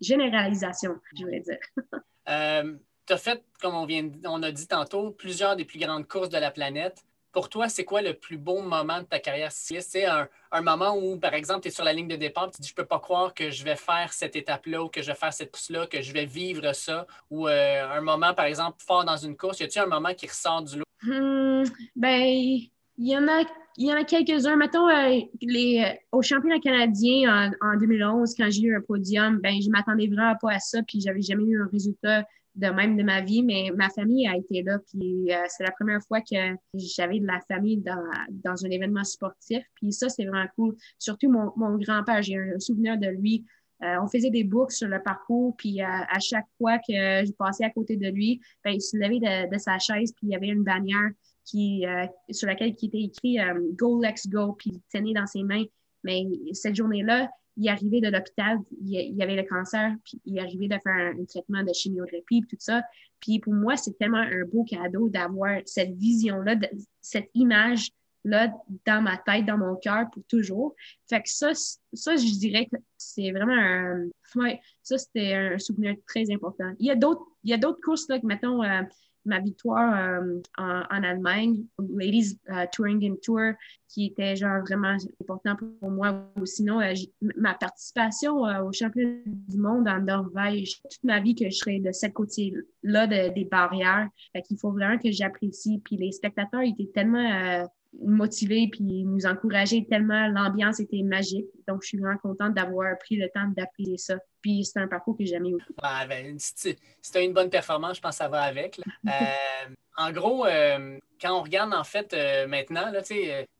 généralisation, 0.00 0.96
je 1.16 1.24
voulais 1.24 1.40
dire. 1.40 1.58
tu 3.08 3.14
as 3.14 3.18
fait, 3.18 3.42
comme 3.60 3.74
on, 3.74 3.86
vient, 3.86 4.08
on 4.26 4.42
a 4.42 4.52
dit 4.52 4.68
tantôt, 4.68 5.10
plusieurs 5.10 5.56
des 5.56 5.64
plus 5.64 5.78
grandes 5.78 6.06
courses 6.06 6.28
de 6.28 6.38
la 6.38 6.50
planète. 6.50 7.04
Pour 7.32 7.48
toi, 7.48 7.68
c'est 7.68 7.84
quoi 7.84 8.02
le 8.02 8.14
plus 8.14 8.36
beau 8.36 8.60
moment 8.62 9.00
de 9.00 9.04
ta 9.04 9.18
carrière? 9.18 9.50
Cycliste? 9.50 9.90
C'est 9.92 10.04
un, 10.04 10.28
un, 10.52 10.60
moment 10.60 10.96
où, 10.96 11.18
par 11.18 11.34
exemple, 11.34 11.62
tu 11.62 11.68
es 11.68 11.70
sur 11.70 11.84
la 11.84 11.92
ligne 11.92 12.08
de 12.08 12.16
départ, 12.16 12.50
tu 12.50 12.60
dis, 12.60 12.68
je 12.68 12.74
peux 12.74 12.84
pas 12.84 12.98
croire 12.98 13.32
que 13.32 13.50
je 13.50 13.64
vais 13.64 13.76
faire 13.76 14.12
cette 14.12 14.36
étape-là 14.36 14.82
ou 14.82 14.88
que 14.88 15.02
je 15.02 15.06
vais 15.08 15.14
faire 15.14 15.32
cette 15.32 15.50
course-là, 15.50 15.86
que 15.86 16.02
je 16.02 16.12
vais 16.12 16.26
vivre 16.26 16.72
ça. 16.74 17.06
Ou 17.30 17.48
euh, 17.48 17.88
un 17.90 18.00
moment, 18.00 18.34
par 18.34 18.46
exemple, 18.46 18.78
fort 18.86 19.04
dans 19.04 19.16
une 19.16 19.36
course, 19.36 19.60
y 19.60 19.64
a-t-il 19.64 19.82
un 19.82 19.86
moment 19.86 20.12
qui 20.14 20.26
ressort 20.26 20.62
du 20.62 20.78
lot? 20.78 20.84
Hmm, 21.02 21.64
ben, 21.96 22.20
il 22.22 22.70
y 22.98 23.16
en 23.16 23.26
a 23.28 23.44
y 23.78 23.92
en 23.92 23.96
a 23.96 24.04
quelques-uns. 24.04 24.56
Mettons, 24.56 24.88
euh, 24.88 25.20
les, 25.40 25.84
euh, 25.84 25.96
au 26.12 26.22
championnat 26.22 26.58
canadien 26.58 27.52
en, 27.62 27.74
en 27.74 27.76
2011, 27.76 28.34
quand 28.36 28.50
j'ai 28.50 28.62
eu 28.62 28.76
un 28.76 28.80
podium, 28.80 29.38
ben, 29.38 29.60
je 29.62 29.70
m'attendais 29.70 30.08
vraiment 30.08 30.34
pas 30.40 30.52
à 30.52 30.58
ça, 30.58 30.82
puis 30.82 31.00
j'avais 31.00 31.22
jamais 31.22 31.44
eu 31.44 31.62
un 31.62 31.68
résultat 31.70 32.26
de 32.58 32.66
même 32.66 32.96
de 32.96 33.02
ma 33.04 33.20
vie, 33.20 33.42
mais 33.42 33.70
ma 33.76 33.88
famille 33.88 34.26
a 34.26 34.36
été 34.36 34.62
là. 34.62 34.78
Puis 34.90 35.32
euh, 35.32 35.44
c'est 35.48 35.62
la 35.62 35.70
première 35.70 36.02
fois 36.02 36.20
que 36.20 36.36
j'avais 36.74 37.20
de 37.20 37.26
la 37.26 37.40
famille 37.46 37.78
dans, 37.78 38.10
dans 38.30 38.64
un 38.64 38.70
événement 38.70 39.04
sportif. 39.04 39.62
Puis 39.76 39.92
ça, 39.92 40.08
c'est 40.08 40.24
vraiment 40.24 40.48
cool. 40.56 40.76
Surtout 40.98 41.30
mon, 41.30 41.52
mon 41.56 41.78
grand-père, 41.78 42.20
j'ai 42.22 42.36
un 42.36 42.58
souvenir 42.58 42.98
de 42.98 43.06
lui. 43.06 43.44
Euh, 43.84 43.94
on 44.02 44.08
faisait 44.08 44.30
des 44.30 44.42
books 44.42 44.72
sur 44.72 44.88
le 44.88 45.00
parcours, 45.00 45.54
puis 45.56 45.80
euh, 45.80 45.86
à 45.86 46.18
chaque 46.18 46.46
fois 46.58 46.78
que 46.78 46.92
je 46.92 47.32
passais 47.38 47.62
à 47.62 47.70
côté 47.70 47.96
de 47.96 48.08
lui, 48.08 48.40
ben, 48.64 48.72
il 48.72 48.80
se 48.80 48.96
levait 48.96 49.20
de, 49.20 49.54
de, 49.54 49.58
sa 49.58 49.78
chaise, 49.78 50.12
puis 50.16 50.26
il 50.26 50.30
y 50.30 50.34
avait 50.34 50.48
une 50.48 50.64
bannière 50.64 51.10
qui, 51.44 51.84
sur 52.30 52.48
laquelle 52.48 52.74
il 52.76 52.86
était 52.88 52.98
écrit 52.98 53.38
Go, 53.74 54.02
let's 54.02 54.26
go, 54.28 54.52
puis 54.52 54.72
il 54.74 54.80
tenait 54.92 55.14
dans 55.14 55.26
ses 55.26 55.44
mains. 55.44 55.64
Mais 56.02 56.26
cette 56.52 56.74
journée-là, 56.74 57.30
il 57.58 57.68
arrivait 57.68 58.00
de 58.00 58.08
l'hôpital, 58.08 58.58
il, 58.80 59.16
y 59.16 59.22
avait 59.22 59.34
le 59.34 59.42
cancer, 59.42 59.92
puis 60.04 60.20
il 60.24 60.38
arrivait 60.38 60.68
de 60.68 60.78
faire 60.82 61.12
un, 61.14 61.24
traitement 61.24 61.62
de 61.64 61.72
chimiothérapie, 61.72 62.44
tout 62.48 62.56
ça. 62.58 62.82
Puis 63.20 63.40
pour 63.40 63.52
moi, 63.52 63.76
c'est 63.76 63.98
tellement 63.98 64.18
un 64.18 64.44
beau 64.44 64.64
cadeau 64.64 65.08
d'avoir 65.08 65.60
cette 65.66 65.92
vision-là, 65.96 66.54
cette 67.00 67.30
image-là 67.34 68.52
dans 68.86 69.02
ma 69.02 69.16
tête, 69.18 69.44
dans 69.44 69.58
mon 69.58 69.74
cœur 69.74 70.08
pour 70.12 70.22
toujours. 70.28 70.76
Fait 71.08 71.20
que 71.20 71.28
ça, 71.28 71.52
ça 71.54 72.16
je 72.16 72.38
dirais 72.38 72.66
que 72.66 72.76
c'est 72.96 73.32
vraiment 73.32 73.58
un... 73.58 74.04
Ouais, 74.36 74.60
ça, 74.82 74.96
c'était 74.96 75.34
un 75.34 75.58
souvenir 75.58 75.96
très 76.06 76.30
important. 76.30 76.72
Il 76.78 76.86
y 76.86 76.90
a 76.90 76.94
d'autres, 76.94 77.24
il 77.42 77.50
y 77.50 77.54
a 77.54 77.58
d'autres 77.58 77.80
courses, 77.82 78.08
là, 78.08 78.20
que, 78.20 78.26
mettons, 78.26 78.62
euh, 78.62 78.82
ma 79.28 79.40
victoire 79.40 79.94
euh, 79.94 80.40
en, 80.56 81.02
Allemagne, 81.02 81.64
Ladies 81.78 82.38
euh, 82.50 82.66
Touring 82.72 83.10
and 83.10 83.16
Tour, 83.22 83.52
qui 83.88 84.06
était 84.06 84.34
genre 84.36 84.60
vraiment 84.62 84.96
important 85.20 85.56
pour 85.80 85.90
moi. 85.90 86.24
Ou 86.40 86.46
sinon, 86.46 86.80
euh, 86.80 86.94
ma 87.36 87.54
participation 87.54 88.42
au 88.42 88.72
championnat 88.72 89.20
du 89.26 89.58
monde 89.58 89.86
en 89.86 90.00
Norvège, 90.00 90.80
toute 90.82 91.04
ma 91.04 91.20
vie 91.20 91.34
que 91.34 91.44
je 91.44 91.56
serais 91.56 91.78
de 91.78 91.92
cette 91.92 92.14
côté-là 92.14 93.06
des 93.06 93.44
barrières. 93.50 94.08
Fait 94.32 94.42
qu'il 94.42 94.58
faut 94.58 94.72
vraiment 94.72 94.98
que 94.98 95.12
j'apprécie. 95.12 95.80
Puis 95.84 95.96
les 95.96 96.12
spectateurs 96.12 96.62
étaient 96.62 96.90
tellement 96.92 97.68
motivés 98.00 98.68
puis 98.70 99.04
nous 99.04 99.26
encourager 99.26 99.86
tellement. 99.86 100.28
L'ambiance 100.28 100.80
était 100.80 101.02
magique. 101.02 101.46
Donc, 101.66 101.82
je 101.82 101.88
suis 101.88 101.98
vraiment 101.98 102.18
contente 102.18 102.54
d'avoir 102.54 102.96
pris 102.98 103.16
le 103.16 103.28
temps 103.28 103.46
d'apprécier 103.56 103.98
ça. 103.98 104.16
Puis, 104.42 104.64
c'est 104.64 104.78
un 104.78 104.88
parcours 104.88 105.16
que 105.16 105.24
j'ai 105.24 105.32
jamais 105.32 105.50
eu. 105.50 105.58
Ben, 105.82 106.36
si 106.38 106.54
tu 106.74 107.18
as 107.18 107.20
une 107.20 107.32
bonne 107.32 107.50
performance, 107.50 107.96
je 107.96 108.00
pense 108.00 108.12
que 108.12 108.24
ça 108.24 108.28
va 108.28 108.42
avec. 108.42 108.80
Euh, 109.06 109.74
en 109.96 110.12
gros, 110.12 110.46
euh, 110.46 110.98
quand 111.20 111.38
on 111.38 111.42
regarde 111.42 111.72
en 111.72 111.82
fait 111.82 112.12
euh, 112.12 112.46
maintenant, 112.46 112.92
tu 113.04 113.14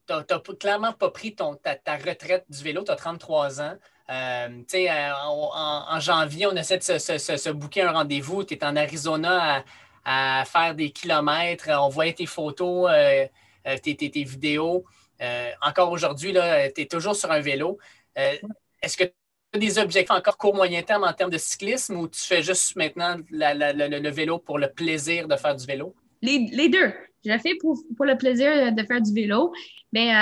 n'as 0.08 0.22
clairement 0.60 0.92
pas 0.92 1.10
pris 1.10 1.34
ton, 1.34 1.56
ta, 1.56 1.96
retraite 1.96 2.44
du 2.48 2.62
vélo, 2.62 2.84
tu 2.84 2.90
as 2.90 2.96
33 2.96 3.62
ans. 3.62 3.74
En, 4.08 6.00
janvier, 6.00 6.46
on 6.46 6.54
essaie 6.54 6.78
de 6.78 6.82
se, 6.82 6.98
se, 6.98 7.50
booker 7.50 7.82
un 7.82 7.92
rendez-vous. 7.92 8.44
Tu 8.44 8.54
es 8.54 8.64
en 8.64 8.76
Arizona 8.76 9.64
à, 10.04 10.40
à, 10.40 10.44
faire 10.44 10.74
des 10.74 10.90
kilomètres. 10.90 11.68
On 11.70 11.88
voit 11.88 12.12
tes 12.12 12.26
photos. 12.26 12.90
Euh, 12.90 13.26
tes, 13.76 14.22
vidéos. 14.24 14.84
Euh, 15.20 15.50
encore 15.62 15.90
aujourd'hui, 15.90 16.32
tu 16.32 16.80
es 16.80 16.86
toujours 16.86 17.16
sur 17.16 17.30
un 17.30 17.40
vélo. 17.40 17.78
Euh, 18.18 18.34
est-ce 18.82 18.96
que 18.96 19.04
tu 19.04 19.12
as 19.54 19.58
des 19.58 19.78
objectifs 19.78 20.10
encore 20.10 20.36
court 20.36 20.54
moyen 20.54 20.82
terme 20.82 21.04
en 21.04 21.12
termes 21.12 21.30
de 21.30 21.38
cyclisme 21.38 21.96
ou 21.96 22.08
tu 22.08 22.20
fais 22.20 22.42
juste 22.42 22.76
maintenant 22.76 23.16
le 23.30 24.10
vélo 24.10 24.38
pour 24.38 24.58
le 24.58 24.70
plaisir 24.70 25.26
de 25.28 25.36
faire 25.36 25.56
du 25.56 25.66
vélo? 25.66 25.94
Les, 26.22 26.68
deux. 26.68 26.92
Je 27.24 27.32
le 27.32 27.38
fais 27.38 27.54
pour, 27.60 27.76
le 28.00 28.16
plaisir 28.16 28.72
de 28.72 28.82
faire 28.82 29.00
du 29.00 29.12
vélo. 29.12 29.52
Mais 29.92 30.12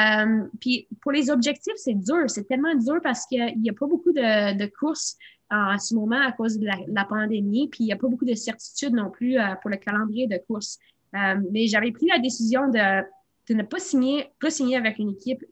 puis 0.60 0.86
pour 1.02 1.12
les 1.12 1.30
objectifs, 1.30 1.74
c'est 1.76 1.94
dur. 1.94 2.28
C'est 2.28 2.44
tellement 2.44 2.74
dur 2.74 3.00
parce 3.02 3.26
qu'il 3.26 3.60
n'y 3.60 3.70
a, 3.70 3.72
pas 3.72 3.86
beaucoup 3.86 4.12
de, 4.12 4.66
courses 4.78 5.16
en 5.50 5.78
ce 5.78 5.94
moment 5.94 6.20
à 6.20 6.32
cause 6.32 6.58
de 6.58 6.66
la, 6.66 7.04
pandémie. 7.04 7.68
Puis 7.68 7.84
il 7.84 7.86
n'y 7.86 7.92
a 7.92 7.96
pas 7.96 8.08
beaucoup 8.08 8.24
de 8.24 8.34
certitudes 8.34 8.94
non 8.94 9.10
plus 9.10 9.36
pour 9.60 9.70
le 9.70 9.76
calendrier 9.76 10.26
de 10.26 10.38
courses. 10.46 10.78
mais 11.12 11.66
j'avais 11.66 11.92
pris 11.92 12.06
la 12.06 12.18
décision 12.18 12.68
de 12.68 13.04
de 13.48 13.54
ne 13.54 13.62
pas 13.62 13.78
signer, 13.78 14.30
pas 14.40 14.48
avec 14.76 14.98
une 14.98 15.10
équipe 15.10 15.44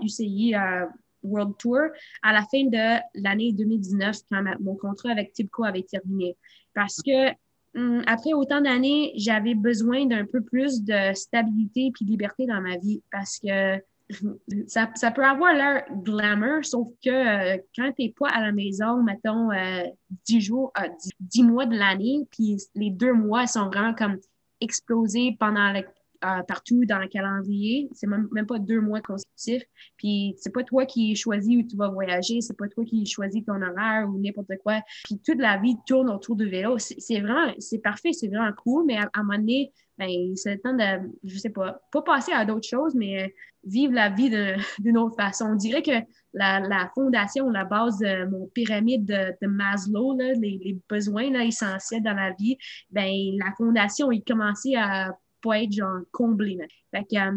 UCI 0.00 0.54
euh, 0.54 0.58
euh, 0.58 0.86
World 1.22 1.56
Tour 1.58 1.80
à 2.22 2.32
la 2.32 2.42
fin 2.42 2.64
de 2.64 3.00
l'année 3.14 3.52
2019 3.52 4.16
quand 4.30 4.42
mon 4.60 4.76
contrat 4.76 5.10
avec 5.10 5.32
Tibco 5.32 5.64
avait 5.64 5.82
terminé. 5.82 6.36
Parce 6.74 7.00
que 7.02 7.30
hum, 7.74 8.02
après 8.06 8.32
autant 8.32 8.60
d'années, 8.60 9.12
j'avais 9.16 9.54
besoin 9.54 10.06
d'un 10.06 10.26
peu 10.26 10.42
plus 10.42 10.82
de 10.82 11.12
stabilité 11.14 11.90
puis 11.92 12.04
liberté 12.04 12.46
dans 12.46 12.60
ma 12.60 12.76
vie 12.76 13.02
parce 13.10 13.38
que 13.38 13.76
ça, 14.68 14.90
ça 14.94 15.10
peut 15.10 15.24
avoir 15.24 15.52
l'air 15.52 15.84
glamour, 15.90 16.64
sauf 16.64 16.88
que 17.04 17.10
euh, 17.10 17.58
quand 17.76 17.92
tu 17.92 18.04
n'es 18.04 18.14
pas 18.18 18.28
à 18.28 18.40
la 18.40 18.52
maison, 18.52 19.02
mettons, 19.02 19.50
dix 20.24 20.40
jours, 20.40 20.72
dix 21.20 21.42
mois 21.42 21.66
de 21.66 21.76
l'année, 21.76 22.26
puis 22.30 22.56
les 22.74 22.90
deux 22.90 23.12
mois 23.12 23.46
sont 23.46 23.66
vraiment 23.66 23.92
comme 23.92 24.18
explosés 24.60 25.36
pendant 25.38 25.72
le, 25.72 25.82
partout 26.20 26.84
dans 26.84 26.98
le 26.98 27.08
calendrier. 27.08 27.88
C'est 27.92 28.06
même, 28.06 28.28
même 28.32 28.46
pas 28.46 28.58
deux 28.58 28.80
mois 28.80 29.00
consécutifs. 29.00 29.64
Puis 29.96 30.34
c'est 30.38 30.52
pas 30.52 30.64
toi 30.64 30.86
qui 30.86 31.14
choisis 31.16 31.56
où 31.56 31.62
tu 31.62 31.76
vas 31.76 31.88
voyager, 31.88 32.40
c'est 32.40 32.56
pas 32.56 32.68
toi 32.68 32.84
qui 32.84 33.06
choisis 33.06 33.44
ton 33.44 33.60
horaire 33.62 34.08
ou 34.08 34.18
n'importe 34.18 34.52
quoi. 34.62 34.80
Puis 35.04 35.18
toute 35.24 35.38
la 35.38 35.58
vie 35.58 35.76
tourne 35.86 36.10
autour 36.10 36.36
du 36.36 36.48
vélo. 36.48 36.78
C'est 36.78 37.20
vraiment, 37.20 37.52
c'est 37.58 37.78
parfait, 37.78 38.12
c'est 38.12 38.28
vraiment 38.28 38.52
cool, 38.52 38.84
mais 38.86 38.96
à, 38.96 39.08
un 39.14 39.22
moment 39.22 39.38
donné, 39.38 39.72
ben, 39.98 40.08
c'est 40.36 40.54
le 40.54 40.60
temps 40.60 40.74
de, 40.74 41.10
je 41.24 41.38
sais 41.38 41.50
pas, 41.50 41.80
pas 41.90 42.02
passer 42.02 42.32
à 42.32 42.44
d'autres 42.44 42.68
choses, 42.68 42.94
mais 42.94 43.34
vivre 43.64 43.92
la 43.92 44.10
vie 44.10 44.30
d'une 44.78 44.98
autre 44.98 45.16
façon. 45.16 45.46
On 45.46 45.54
dirait 45.56 45.82
que 45.82 46.04
la, 46.34 46.90
fondation, 46.94 47.50
la 47.50 47.64
base 47.64 47.98
de 47.98 48.24
mon 48.26 48.46
pyramide 48.48 49.04
de, 49.04 49.34
de 49.42 49.48
Maslow, 49.48 50.16
là, 50.16 50.32
les, 50.34 50.60
les, 50.62 50.78
besoins 50.88 51.30
là, 51.30 51.44
essentiels 51.44 52.02
dans 52.02 52.14
la 52.14 52.32
vie, 52.38 52.56
ben, 52.90 53.10
la 53.38 53.52
fondation, 53.56 54.12
il 54.12 54.22
commençait 54.22 54.76
à 54.76 55.16
pas 55.42 55.62
être 55.62 55.72
genre 55.72 56.00
comblé. 56.12 56.58
Euh, 56.94 57.30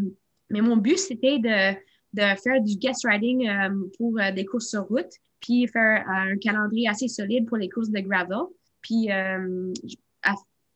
mais 0.50 0.62
mon 0.62 0.78
but, 0.78 0.98
c'était 0.98 1.40
de, 1.40 2.36
faire 2.36 2.62
du 2.62 2.76
guest 2.78 3.06
riding 3.06 3.48
euh, 3.48 3.70
pour 3.98 4.20
euh, 4.20 4.32
des 4.32 4.46
courses 4.46 4.70
sur 4.70 4.88
route. 4.88 5.12
puis 5.40 5.68
faire 5.68 6.08
un 6.08 6.38
calendrier 6.38 6.88
assez 6.88 7.08
solide 7.08 7.48
pour 7.48 7.58
les 7.58 7.70
courses 7.70 7.90
de 7.90 8.00
gravel. 8.00 8.40
Puis 8.82 9.10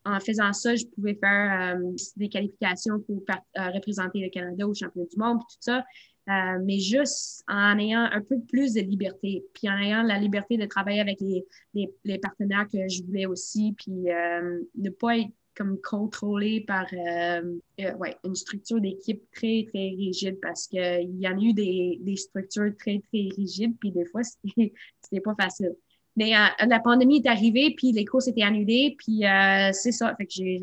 en 0.07 0.19
faisant 0.19 0.53
ça, 0.53 0.75
je 0.75 0.85
pouvais 0.85 1.15
faire 1.15 1.79
des 2.15 2.29
qualifications 2.29 2.99
pour 2.99 3.23
représenter 3.55 4.19
le 4.19 4.29
Canada 4.29 4.67
au 4.67 4.73
championnat 4.73 5.07
du 5.11 5.17
monde, 5.17 5.39
puis 5.39 5.55
tout 5.55 5.61
ça. 5.61 5.83
Mais 6.61 6.77
juste 6.77 7.43
en 7.47 7.79
ayant 7.79 8.03
un 8.11 8.21
peu 8.21 8.39
plus 8.39 8.73
de 8.73 8.81
liberté, 8.81 9.43
puis 9.55 9.67
en 9.67 9.77
ayant 9.77 10.03
la 10.03 10.19
liberté 10.19 10.57
de 10.57 10.65
travailler 10.67 11.01
avec 11.01 11.19
les, 11.19 12.19
partenaires 12.19 12.67
que 12.71 12.87
je 12.87 13.03
voulais 13.03 13.25
aussi, 13.25 13.73
puis 13.75 14.05
ne 14.75 14.89
pas 14.91 15.17
être 15.17 15.31
comme 15.55 15.79
contrôlé 15.81 16.61
par 16.61 16.85
euh, 16.93 17.57
ouais, 17.77 18.17
une 18.23 18.35
structure 18.35 18.81
d'équipe 18.81 19.23
très, 19.31 19.65
très 19.67 19.89
rigide 19.89 20.39
parce 20.41 20.67
qu'il 20.67 21.15
y 21.19 21.27
en 21.27 21.37
a 21.37 21.41
eu 21.41 21.53
des, 21.53 21.99
des, 22.01 22.15
structures 22.15 22.71
très, 22.77 23.01
très 23.07 23.29
rigides, 23.35 23.75
puis 23.79 23.91
des 23.91 24.05
fois, 24.05 24.21
c'était 25.03 25.21
pas 25.23 25.35
facile. 25.39 25.75
Mais 26.17 26.31
la 26.31 26.79
pandémie 26.79 27.17
est 27.17 27.27
arrivée, 27.27 27.73
puis 27.75 27.91
les 27.91 28.05
courses 28.05 28.29
étaient 28.29 28.43
annulées, 28.43 28.95
puis 28.97 29.23
c'est 29.73 29.91
ça. 29.91 30.15
Fait 30.15 30.25
que 30.25 30.31
j'ai 30.31 30.61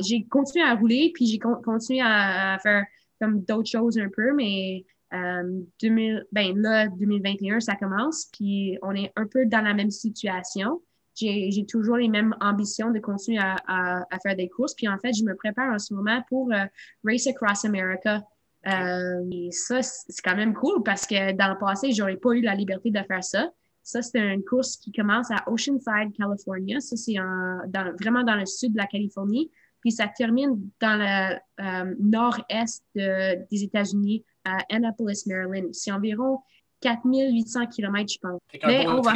j'ai 0.00 0.24
continué 0.24 0.64
à 0.64 0.74
rouler, 0.74 1.12
puis 1.14 1.26
j'ai 1.26 1.38
continué 1.38 2.00
à 2.02 2.58
faire 2.60 2.84
comme 3.20 3.42
d'autres 3.42 3.70
choses 3.70 3.98
un 3.98 4.08
peu, 4.08 4.34
mais 4.34 4.84
euh, 5.12 5.60
2000, 5.80 6.26
ben 6.32 6.56
là, 6.58 6.88
2021, 6.88 7.60
ça 7.60 7.76
commence, 7.76 8.26
puis 8.32 8.76
on 8.82 8.94
est 8.94 9.12
un 9.16 9.26
peu 9.26 9.46
dans 9.46 9.60
la 9.60 9.74
même 9.74 9.90
situation. 9.90 10.82
J'ai 11.16 11.66
toujours 11.66 11.96
les 11.96 12.08
mêmes 12.08 12.34
ambitions 12.40 12.90
de 12.90 12.98
continuer 12.98 13.38
à, 13.38 13.56
à, 13.66 14.18
faire 14.22 14.36
des 14.36 14.48
courses. 14.48 14.74
Puis 14.74 14.88
en 14.88 14.98
fait, 14.98 15.12
je 15.14 15.24
me 15.24 15.34
prépare 15.34 15.72
en 15.72 15.78
ce 15.78 15.94
moment 15.94 16.22
pour 16.28 16.52
euh, 16.52 16.64
Race 17.04 17.26
Across 17.26 17.64
America. 17.64 18.22
Euh, 18.66 19.24
et 19.30 19.50
ça, 19.50 19.82
c'est 19.82 20.22
quand 20.22 20.36
même 20.36 20.52
cool 20.54 20.82
parce 20.82 21.06
que 21.06 21.32
dans 21.32 21.48
le 21.48 21.58
passé, 21.58 21.92
j'aurais 21.92 22.16
pas 22.16 22.32
eu 22.32 22.42
la 22.42 22.54
liberté 22.54 22.90
de 22.90 23.02
faire 23.02 23.24
ça. 23.24 23.50
Ça, 23.82 24.02
c'est 24.02 24.18
une 24.18 24.44
course 24.44 24.76
qui 24.76 24.92
commence 24.92 25.30
à 25.30 25.48
Oceanside, 25.48 26.12
California. 26.18 26.80
Ça, 26.80 26.96
c'est 26.96 27.14
vraiment 28.00 28.24
dans 28.24 28.34
le 28.34 28.44
sud 28.44 28.72
de 28.72 28.78
la 28.78 28.86
Californie 28.86 29.50
puis 29.86 29.92
ça 29.92 30.08
termine 30.08 30.68
dans 30.80 30.98
le 30.98 31.36
euh, 31.60 31.94
nord-est 32.00 32.84
des 32.96 33.62
États-Unis, 33.62 34.24
à 34.44 34.58
Annapolis, 34.68 35.22
Maryland. 35.26 35.68
C'est 35.70 35.92
environ 35.92 36.40
4800 36.80 37.66
km, 37.66 38.12
je 38.12 38.18
pense. 38.18 38.40
Mais 38.66 38.88
on 38.88 39.00
va... 39.00 39.14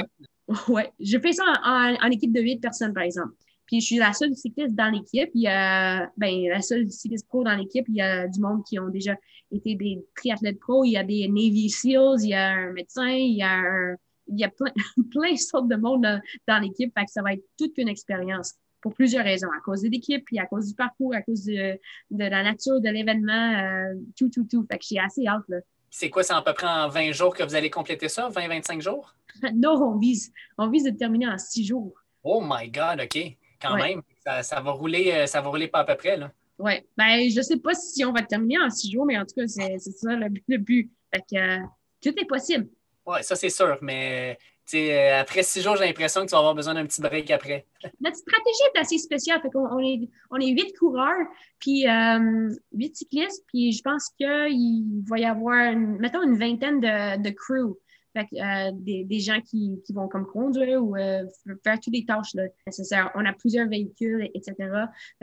Ouais, 0.68 0.90
je 0.98 1.18
fais 1.18 1.32
ça 1.32 1.44
en, 1.64 2.10
équipe 2.10 2.32
de 2.32 2.40
8 2.40 2.60
personnes, 2.60 2.92
par 2.92 3.04
exemple. 3.04 3.34
Puis 3.66 3.80
je 3.80 3.86
suis 3.86 3.96
la 3.98 4.12
seule 4.12 4.34
cycliste 4.34 4.74
dans 4.74 4.90
l'équipe. 4.90 5.30
Il 5.34 5.42
y 5.42 5.46
a, 5.46 6.10
ben, 6.16 6.48
la 6.48 6.60
seule 6.60 6.90
cycliste 6.90 7.28
pro 7.28 7.44
dans 7.44 7.54
l'équipe. 7.54 7.86
Il 7.88 7.96
y 7.96 8.02
a 8.02 8.26
du 8.26 8.40
monde 8.40 8.64
qui 8.64 8.78
ont 8.80 8.88
déjà 8.88 9.14
été 9.52 9.76
des 9.76 10.04
triathlètes 10.16 10.58
pro. 10.58 10.84
Il 10.84 10.90
y 10.90 10.96
a 10.96 11.04
des 11.04 11.28
Navy 11.28 11.70
SEALs, 11.70 12.22
il 12.22 12.30
y 12.30 12.34
a 12.34 12.48
un 12.50 12.72
médecin, 12.72 13.08
il 13.08 13.36
y 13.36 13.42
a, 13.42 13.94
il 14.26 14.40
y 14.40 14.44
a 14.44 14.48
plein, 14.48 14.72
plein 15.10 15.32
de 15.32 15.38
sortes 15.38 15.68
de 15.68 15.76
monde 15.76 16.02
dans, 16.48 16.58
l'équipe. 16.58 16.92
Fait 16.98 17.04
que 17.04 17.12
ça 17.12 17.22
va 17.22 17.34
être 17.34 17.44
toute 17.56 17.78
une 17.78 17.88
expérience 17.88 18.54
pour 18.80 18.94
plusieurs 18.94 19.24
raisons, 19.24 19.50
à 19.56 19.60
cause 19.60 19.82
de 19.82 19.88
l'équipe, 19.88 20.24
puis 20.24 20.38
à 20.38 20.46
cause 20.46 20.68
du 20.68 20.74
parcours, 20.74 21.14
à 21.14 21.20
cause 21.22 21.44
de, 21.44 21.78
de 22.10 22.24
la 22.24 22.42
nature 22.42 22.80
de 22.80 22.88
l'événement, 22.88 23.32
euh, 23.32 23.94
tout, 24.18 24.30
tout, 24.30 24.44
tout. 24.44 24.66
Fait 24.68 24.78
que 24.78 24.84
j'ai 24.88 24.98
assez 24.98 25.26
hâte, 25.26 25.44
là. 25.48 25.58
C'est 25.90 26.08
quoi, 26.08 26.22
c'est 26.22 26.32
à 26.32 26.42
peu 26.42 26.54
près 26.54 26.68
en 26.68 26.88
20 26.88 27.12
jours 27.12 27.34
que 27.34 27.42
vous 27.42 27.54
allez 27.54 27.68
compléter 27.68 28.08
ça, 28.08 28.28
20-25 28.28 28.80
jours? 28.80 29.14
non, 29.54 29.72
on 29.72 29.98
vise, 29.98 30.32
on 30.56 30.68
vise 30.68 30.84
de 30.84 30.90
terminer 30.90 31.28
en 31.28 31.36
6 31.36 31.66
jours. 31.66 31.92
Oh 32.22 32.42
my 32.42 32.70
God, 32.70 33.00
OK. 33.02 33.36
Quand 33.60 33.76
même, 33.76 34.00
ça, 34.24 34.42
ça, 34.42 34.60
va 34.60 34.70
rouler, 34.70 35.12
euh, 35.12 35.26
ça 35.26 35.42
va 35.42 35.50
rouler 35.50 35.68
pas 35.68 35.80
à 35.80 35.84
peu 35.84 35.94
près, 35.94 36.16
là. 36.16 36.30
Oui. 36.58 36.72
Ben, 36.96 37.28
je 37.30 37.40
sais 37.42 37.58
pas 37.58 37.74
si 37.74 38.04
on 38.04 38.12
va 38.12 38.22
terminer 38.22 38.58
en 38.58 38.70
6 38.70 38.90
jours, 38.90 39.04
mais 39.04 39.18
en 39.18 39.24
tout 39.24 39.34
cas, 39.34 39.46
c'est 39.46 39.78
ça 39.78 40.14
le, 40.14 40.28
le, 40.48 40.58
but. 40.58 40.90
Fait 41.14 41.20
que 41.20 41.36
euh, 41.36 41.66
tout 42.02 42.14
est 42.18 42.26
possible. 42.26 42.68
Oui, 43.04 43.18
ça 43.22 43.34
c'est 43.34 43.50
sûr, 43.50 43.78
mais 43.82 44.38
euh, 44.74 45.20
après 45.20 45.42
six 45.42 45.62
jours, 45.62 45.76
j'ai 45.76 45.86
l'impression 45.86 46.22
que 46.22 46.26
tu 46.26 46.32
vas 46.32 46.38
avoir 46.38 46.54
besoin 46.54 46.74
d'un 46.74 46.86
petit 46.86 47.00
break 47.00 47.30
après. 47.30 47.66
Notre 48.00 48.16
stratégie 48.16 48.62
est 48.74 48.78
assez 48.78 48.98
spéciale. 48.98 49.40
on, 49.54 49.78
est, 49.78 50.08
on 50.30 50.36
est 50.36 50.48
huit 50.48 50.72
coureurs, 50.78 51.26
puis 51.58 51.88
euh, 51.88 52.50
huit 52.72 52.96
cyclistes, 52.96 53.44
puis 53.48 53.72
je 53.72 53.82
pense 53.82 54.08
qu'il 54.16 55.02
va 55.08 55.18
y 55.18 55.24
avoir, 55.24 55.74
mettons, 55.76 56.22
une 56.22 56.38
vingtaine 56.38 56.80
de, 56.80 57.22
de 57.22 57.30
crew. 57.30 57.76
Euh, 58.16 58.70
des, 58.74 59.20
gens 59.20 59.40
qui, 59.40 59.80
vont 59.94 60.08
comme 60.08 60.26
conduire 60.26 60.82
ou 60.82 60.96
faire 60.96 61.78
toutes 61.80 61.94
les 61.94 62.04
tâches 62.04 62.34
nécessaires. 62.66 63.12
On 63.14 63.24
a 63.24 63.32
plusieurs 63.32 63.68
véhicules, 63.68 64.28
etc. 64.34 64.56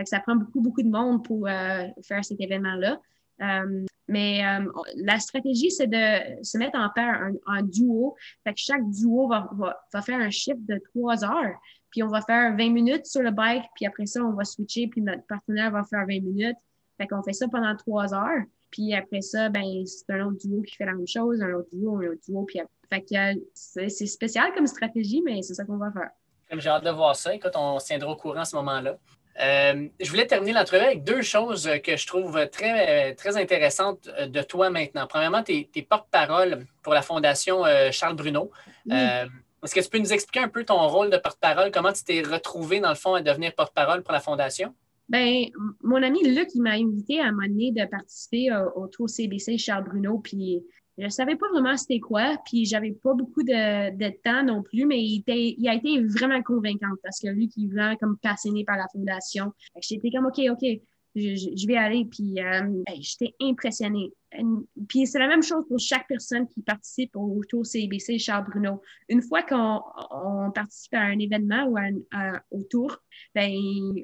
ça 0.06 0.22
prend 0.22 0.38
beaucoup, 0.38 0.62
beaucoup 0.62 0.82
de 0.82 0.90
monde 0.90 1.22
pour 1.26 1.48
faire 1.48 2.24
cet 2.24 2.40
événement-là. 2.40 2.98
Mais 4.08 4.46
euh, 4.46 4.72
la 4.96 5.20
stratégie, 5.20 5.72
c'est 5.72 5.88
de 5.88 6.44
se 6.44 6.58
mettre 6.58 6.78
en 6.78 6.90
paire, 6.90 7.30
en, 7.46 7.62
duo. 7.62 8.16
Fait 8.44 8.54
que 8.54 8.60
chaque 8.60 8.90
duo 8.90 9.28
va, 9.28 9.50
va, 9.58 10.02
faire 10.02 10.20
un 10.20 10.30
shift 10.30 10.60
de 10.68 10.80
trois 10.94 11.24
heures. 11.26 11.56
Puis 11.92 12.04
on 12.04 12.08
va 12.08 12.22
faire 12.22 12.56
20 12.56 12.70
minutes 12.70 13.06
sur 13.06 13.22
le 13.22 13.32
bike, 13.32 13.64
puis 13.76 13.86
après 13.86 14.06
ça, 14.06 14.22
on 14.22 14.34
va 14.34 14.44
switcher, 14.44 14.88
puis 14.88 15.02
notre 15.02 15.26
partenaire 15.28 15.72
va 15.72 15.84
faire 15.84 16.06
20 16.08 16.22
minutes. 16.22 16.58
Fait 16.98 17.08
qu'on 17.08 17.22
fait 17.24 17.34
ça 17.34 17.48
pendant 17.48 17.76
trois 17.76 18.14
heures. 18.14 18.44
Puis 18.72 18.94
après 18.94 19.22
ça, 19.22 19.50
ben, 19.50 19.64
c'est 19.86 20.10
un 20.10 20.26
autre 20.26 20.38
duo 20.40 20.62
qui 20.62 20.76
fait 20.76 20.86
la 20.86 20.94
même 20.94 21.08
chose, 21.08 21.42
un 21.42 21.54
autre 21.54 21.70
duo, 21.72 21.98
un 21.98 22.08
autre 22.08 22.22
duo. 22.28 22.44
Puis 22.44 22.60
fait 22.90 23.02
que 23.02 23.42
c'est 23.54 23.90
spécial 23.90 24.54
comme 24.54 24.68
stratégie, 24.68 25.22
mais 25.22 25.42
c'est 25.42 25.54
ça 25.54 25.64
qu'on 25.64 25.78
va 25.78 25.92
faire. 25.92 26.10
J'ai 26.52 26.70
hâte 26.70 26.84
de 26.84 26.90
voir 26.90 27.16
ça. 27.16 27.34
Écoute, 27.34 27.54
on 27.56 27.80
se 27.80 27.88
tiendra 27.88 28.12
au 28.12 28.16
courant 28.16 28.40
à 28.40 28.46
ce 28.46 28.56
moment-là. 28.56 28.98
Euh, 29.40 29.88
je 30.00 30.10
voulais 30.10 30.26
terminer 30.26 30.54
l'entrevue 30.54 30.84
avec 30.84 31.04
deux 31.04 31.22
choses 31.22 31.70
que 31.84 31.96
je 31.96 32.08
trouve 32.08 32.48
très, 32.50 33.14
très 33.16 33.38
intéressantes 33.38 34.10
de 34.28 34.42
toi 34.42 34.70
maintenant. 34.70 35.06
Premièrement, 35.08 35.44
tu 35.44 35.68
es, 35.74 35.82
porte-parole 35.84 36.66
pour 36.82 36.94
la 36.94 37.02
Fondation 37.02 37.66
euh, 37.66 37.92
Charles 37.92 38.16
Bruno. 38.16 38.52
Euh, 38.92 39.26
est-ce 39.64 39.76
que 39.76 39.80
tu 39.80 39.90
peux 39.90 40.00
nous 40.00 40.14
expliquer 40.14 40.40
un 40.40 40.48
peu 40.48 40.64
ton 40.64 40.88
rôle 40.88 41.10
de 41.10 41.18
porte-parole? 41.18 41.72
Comment 41.72 41.94
tu 41.94 42.04
t'es 42.04 42.22
retrouvé, 42.22 42.80
dans 42.80 42.90
le 42.90 42.96
fond, 42.96 43.14
à 43.14 43.22
devenir 43.22 43.54
porte-parole 43.54 44.02
pour 44.02 44.14
la 44.14 44.20
Fondation? 44.20 44.74
Bien, 45.10 45.46
mon 45.84 46.02
ami 46.04 46.24
Luc, 46.28 46.50
il 46.54 46.62
m'a 46.62 46.72
invité 46.72 47.22
à 47.22 47.32
m'amener 47.32 47.72
de 47.72 47.86
participer 47.86 48.50
au 48.76 48.88
Tour 48.88 49.10
CBC 49.10 49.58
Charles 49.58 49.86
Bruno. 49.86 50.20
Puis 50.20 50.64
je 50.98 51.10
savais 51.10 51.36
pas 51.36 51.48
vraiment 51.50 51.78
c'était 51.78 52.00
quoi, 52.00 52.38
puis 52.46 52.66
j'avais 52.66 52.92
pas 52.92 53.14
beaucoup 53.14 53.44
de, 53.44 53.96
de, 53.96 54.14
temps 54.24 54.44
non 54.44 54.64
plus, 54.64 54.86
mais 54.86 55.02
il, 55.02 55.68
a 55.68 55.74
été 55.76 56.04
vraiment 56.04 56.42
convaincant 56.42 56.88
parce 57.04 57.20
que 57.20 57.28
lui 57.28 57.50
qui 57.50 57.66
est 57.66 57.68
vraiment 57.68 57.96
comme 57.98 58.18
passionné 58.18 58.64
par 58.66 58.78
la 58.78 58.88
fondation. 58.92 59.54
J'étais 59.80 60.10
comme, 60.10 60.26
OK, 60.26 60.40
OK, 60.50 60.66
je, 61.18 61.68
vais 61.68 61.78
aller. 61.78 62.06
Puis 62.06 62.36
euh, 62.40 62.84
j'étais 63.00 63.34
impressionnée. 63.42 64.12
Puis 64.88 65.08
c'est 65.08 65.20
la 65.20 65.28
même 65.28 65.42
chose 65.42 65.66
pour 65.68 65.80
chaque 65.80 66.08
personne 66.08 66.48
qui 66.48 66.62
participe 66.62 67.16
au 67.16 67.42
Tour 67.48 67.66
CBC 67.66 68.20
Charles 68.20 68.46
Bruno. 68.50 68.82
Une 69.10 69.22
fois 69.22 69.42
qu'on 69.42 70.52
participe 70.52 70.94
à 70.94 71.02
un 71.02 71.18
événement 71.18 71.66
ou 71.66 71.78
à, 71.78 72.44
au 72.52 72.64
tour, 72.64 72.98
ben, 73.34 73.52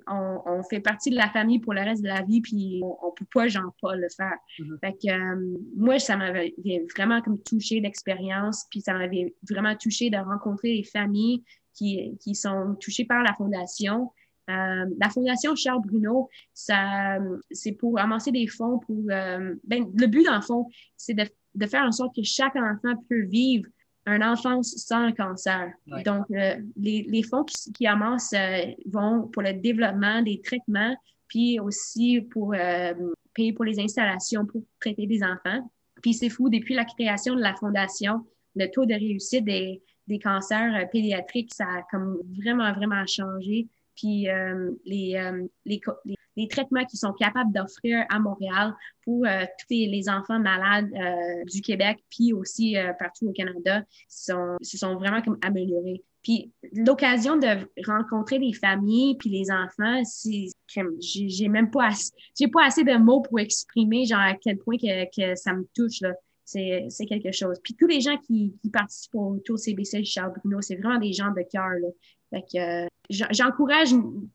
on, 0.08 0.63
fait 0.69 0.80
partie 0.80 1.10
de 1.10 1.17
la 1.17 1.30
famille 1.30 1.60
pour 1.60 1.73
le 1.73 1.82
reste 1.82 2.02
de 2.02 2.08
la 2.08 2.21
vie, 2.21 2.41
puis 2.41 2.80
on, 2.84 3.08
ne 3.08 3.12
peut 3.15 3.26
pas, 3.34 3.47
genre, 3.47 3.73
pas 3.82 3.95
le 3.95 4.08
faire. 4.15 4.38
Fait 4.82 4.93
que 4.93 5.12
euh, 5.12 5.58
moi, 5.76 5.99
ça 5.99 6.15
m'avait 6.15 6.56
vraiment 6.95 7.21
comme 7.21 7.41
touché 7.43 7.82
l'expérience, 7.82 8.65
puis 8.71 8.82
ça 8.82 8.93
m'avait 8.93 9.36
vraiment 9.49 9.76
touché 9.76 10.10
de 10.10 10.17
rencontrer 10.17 10.73
les 10.76 10.84
familles 10.84 11.43
qui, 11.73 12.17
qui 12.21 12.34
sont 12.34 12.76
touchées 12.80 13.06
par 13.06 13.23
la 13.23 13.34
fondation. 13.34 14.12
Euh, 14.49 14.86
la 14.99 15.10
Fondation 15.10 15.56
Charles 15.56 15.82
Bruno, 15.86 16.29
ça, 16.53 17.17
c'est 17.51 17.71
pour 17.71 17.99
amasser 17.99 18.32
des 18.32 18.47
fonds 18.47 18.79
pour. 18.79 19.03
Euh, 19.10 19.56
ben, 19.63 19.86
le 19.95 20.08
but, 20.08 20.25
dans 20.25 20.36
le 20.36 20.41
fond, 20.41 20.67
c'est 20.97 21.13
de, 21.13 21.23
de, 21.56 21.65
faire 21.65 21.84
en 21.84 21.91
sorte 21.91 22.15
que 22.15 22.23
chaque 22.23 22.56
enfant 22.56 22.95
peut 23.10 23.23
vivre 23.23 23.67
une 24.06 24.23
enfance 24.23 24.75
sans 24.75 25.13
cancer. 25.13 25.71
Donc, 26.06 26.25
euh, 26.32 26.56
les, 26.75 27.03
les, 27.03 27.23
fonds 27.23 27.45
qui, 27.45 27.71
qui 27.71 27.88
amassent 27.88 28.36
vont 28.86 29.29
pour 29.29 29.43
le 29.43 29.53
développement 29.53 30.21
des 30.21 30.41
traitements, 30.41 30.93
puis 31.29 31.60
aussi 31.62 32.19
pour 32.19 32.53
payer 33.34 33.53
pour 33.53 33.63
les 33.63 33.79
installations 33.79 34.45
pour 34.45 34.62
traiter 34.82 35.08
des 35.08 35.23
enfants. 35.23 35.71
Puis 36.01 36.13
c'est 36.13 36.29
fou, 36.29 36.49
depuis 36.49 36.73
la 36.73 36.84
création 36.84 37.34
de 37.34 37.41
la 37.41 37.56
Fondation, 37.56 38.25
le 38.56 38.67
taux 38.67 38.86
de 38.86 38.93
réussite 38.93 39.45
des, 39.45 39.82
des 40.08 40.19
cancers 40.19 40.89
pédiatriques, 40.91 41.53
ça 41.53 41.63
a 41.63 41.82
comme 41.89 42.19
vraiment, 42.38 42.73
vraiment 42.73 43.06
changé 43.08 43.69
puis 43.95 44.29
euh, 44.29 44.71
les, 44.86 45.15
euh, 45.15 45.45
les, 45.65 45.82
les, 46.36 46.47
traitements 46.47 46.86
qu'ils 46.86 46.99
sont 46.99 47.13
capables 47.13 47.51
d'offrir 47.53 48.06
à 48.10 48.19
Montréal 48.19 48.73
pour 49.03 49.25
euh, 49.25 49.45
tous 49.60 49.67
les, 49.69 50.10
enfants 50.10 50.39
malades 50.39 50.91
du 51.51 51.62
Québec, 51.62 52.03
puis 52.10 52.34
aussi 52.34 52.75
partout 52.99 53.27
au 53.27 53.32
Canada, 53.32 53.84
sont, 54.08 54.58
se 54.62 54.77
sont 54.77 54.95
vraiment 54.95 55.21
comme 55.21 55.38
améliorés. 55.41 56.03
Puis 56.23 56.51
l'occasion 56.73 57.36
de 57.36 57.69
rencontrer 57.86 58.39
les 58.39 58.53
familles 58.53 59.17
puis 59.17 59.29
les 59.29 59.51
enfants, 59.51 60.01
c'est 60.06 60.47
j'ai 60.99 61.49
même 61.49 61.69
pas 61.69 61.88
assez, 61.88 62.12
j'ai 62.38 62.47
pas 62.47 62.65
assez 62.65 62.84
de 62.84 62.97
mots 62.97 63.21
pour 63.21 63.39
exprimer 63.39 64.06
genre 64.06 64.19
à 64.19 64.36
quel 64.36 64.58
point 64.58 64.77
que, 64.77 65.06
que 65.15 65.36
ça 65.36 65.53
me 65.53 65.67
touche 65.75 66.01
là. 66.01 66.13
C'est 66.45 67.06
quelque 67.08 67.32
chose. 67.32 67.58
Puis 67.63 67.75
tous 67.75 67.88
les 67.88 68.01
gens 68.01 68.17
qui, 68.17 68.53
qui 68.62 68.69
participent 68.69 69.15
au 69.15 69.39
Tour 69.43 69.58
CBC 69.58 70.03
Charles 70.03 70.34
Bruno, 70.38 70.62
c'est 70.62 70.75
vraiment 70.75 70.99
des 70.99 71.13
gens 71.13 71.32
de 71.32 71.41
cœur. 71.49 71.71
Fait 72.29 72.41
que 72.41 72.92
j'encourage 73.32 73.89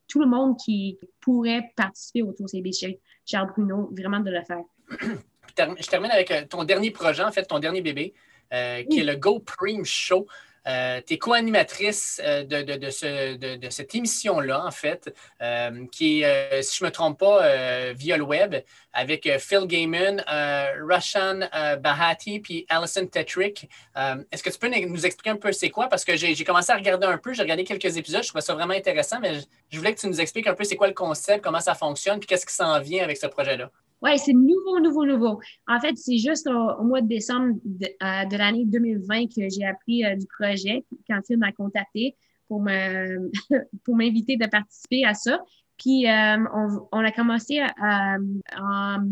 tout 0.09 0.21
le 0.21 0.27
monde 0.27 0.57
qui 0.59 0.99
pourrait 1.21 1.73
participer 1.77 2.23
au 2.23 2.33
Tour 2.33 2.49
CBC 2.49 3.01
Charles 3.25 3.51
Bruno 3.51 3.91
vraiment 3.97 4.21
de 4.21 4.31
le 4.31 4.43
faire. 4.43 4.63
Je 4.91 5.89
termine 5.89 6.11
avec 6.11 6.31
euh, 6.31 6.45
ton 6.49 6.65
dernier 6.65 6.91
projet, 6.91 7.23
en 7.23 7.33
fait, 7.33 7.45
ton 7.45 7.59
dernier 7.59 7.83
bébé. 7.83 8.15
qui 8.51 9.01
est 9.01 9.05
le 9.05 9.17
Go 9.17 9.41
Prime 9.41 9.85
Show. 9.85 10.27
Euh, 10.69 11.01
tu 11.07 11.15
es 11.15 11.19
co-animatrice 11.19 12.21
euh, 12.25 12.45
de, 12.45 13.71
cette 13.71 13.95
émission-là, 13.95 14.65
en 14.65 14.71
fait, 14.71 15.15
euh, 15.41 15.87
qui 15.91 16.23
est, 16.23 16.63
si 16.63 16.79
je 16.79 16.85
ne 16.85 16.89
me 16.89 16.93
trompe 16.93 17.19
pas, 17.19 17.93
via 17.93 18.17
le 18.17 18.23
web, 18.23 18.57
avec 18.93 19.29
Phil 19.39 19.67
Gaiman, 19.67 20.23
Rashan 20.27 21.49
Bahati 21.81 22.41
puis 22.41 22.67
Alison 22.69 23.07
Tetrick. 23.07 23.69
Est-ce 23.97 24.43
que 24.43 24.51
tu 24.51 24.59
peux 24.59 24.69
nous 24.69 25.07
expliquer 25.07 25.31
un 25.31 25.37
peu 25.37 25.53
c'est 25.53 25.71
quoi? 25.71 25.89
Parce 25.89 26.05
que 26.05 26.17
j'ai 26.17 26.45
commencé 26.45 26.73
à 26.73 26.77
regarder 26.77 27.07
un 27.07 27.19
peu, 27.19 27.33
j'ai 27.33 27.43
regardé 27.43 27.65
quelques 27.65 27.97
épisodes, 27.97 28.23
je 28.23 28.29
trouvais 28.29 28.43
ça 28.43 28.55
vraiment 28.55 28.75
intéressant, 28.75 29.21
mais 29.21 29.41
je 29.71 29.79
voulais 29.79 29.95
que 29.95 30.01
tu 30.01 30.09
nous 30.09 30.21
expliques 30.21 30.47
un 30.47 30.55
peu 30.55 30.65
c'est 30.65 30.77
quoi 30.77 30.89
le 30.89 30.95
concept, 30.95 31.43
comment 31.43 31.61
ça 31.61 31.75
fonctionne, 31.75 32.19
puis 32.19 32.27
qu'est-ce 32.27 32.47
qui 32.47 32.55
s'en 32.55 32.81
vient 32.81 33.05
avec 33.05 33.17
ce 33.17 33.27
projet-là. 33.27 33.71
Oui, 34.01 34.19
c'est 34.19 34.33
nouveau, 34.33 34.79
nouveau, 34.81 35.05
nouveau. 35.05 35.41
En 35.67 35.81
fait, 35.81 35.97
c'est 35.97 36.19
juste 36.19 36.47
au, 36.47 36.85
mois 36.85 37.01
de 37.01 37.09
décembre 37.09 37.59
de, 37.65 37.87
euh, 37.87 38.37
l'année 38.37 38.65
2020 38.65 39.27
que 39.27 39.49
j'ai 39.49 39.65
appris 39.65 40.05
euh, 40.05 40.15
du 40.15 40.27
projet 40.27 40.85
quand 41.09 41.21
il 41.29 41.39
m'a 41.39 41.51
contacté 41.53 42.17
pour 42.47 42.63
me 42.63 43.31
pour 43.85 43.97
m'inviter 43.97 44.37
de 44.37 44.47
participer 44.47 45.05
à 45.05 45.15
ça. 45.15 45.41
Puis 45.79 46.09
euh, 46.09 46.37
on, 46.55 46.89
on, 46.93 47.05
a 47.05 47.13
commencé 47.13 47.61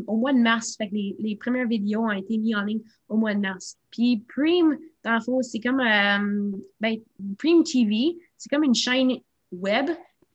au 0.07 0.16
mois 0.16 0.33
de 0.33 0.38
mars. 0.38 0.77
Fait 0.77 0.88
que 0.88 0.94
les, 0.94 1.16
les, 1.18 1.37
premières 1.37 1.68
vidéos 1.68 2.03
ont 2.03 2.11
été 2.12 2.38
mises 2.38 2.57
en 2.57 2.62
ligne 2.62 2.83
au 3.09 3.16
mois 3.16 3.35
de 3.35 3.40
mars. 3.40 3.77
Puis 3.90 4.25
Prime, 4.29 4.77
dans 5.05 5.14
le 5.14 5.20
fond, 5.20 5.42
c'est 5.42 5.61
comme 5.61 5.79
ben, 6.81 6.96
Prime 7.38 7.62
TV, 7.64 8.16
c'est 8.37 8.49
comme 8.49 8.64
une 8.64 8.75
chaîne 8.75 9.12
web 9.53 9.90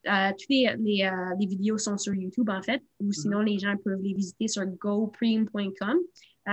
euh, 0.08 0.30
toutes 0.30 0.48
les, 0.48 0.74
les, 0.80 1.04
euh, 1.04 1.34
les, 1.38 1.46
vidéos 1.46 1.78
sont 1.78 1.96
sur 1.96 2.14
YouTube, 2.14 2.50
en 2.50 2.62
fait, 2.62 2.82
ou 3.00 3.06
mhm. 3.06 3.12
sinon, 3.12 3.40
les 3.40 3.58
gens 3.58 3.76
peuvent 3.84 4.00
les 4.02 4.14
visiter 4.14 4.48
sur 4.48 4.64
gopreme.com. 4.66 5.98
Euh, 6.48 6.52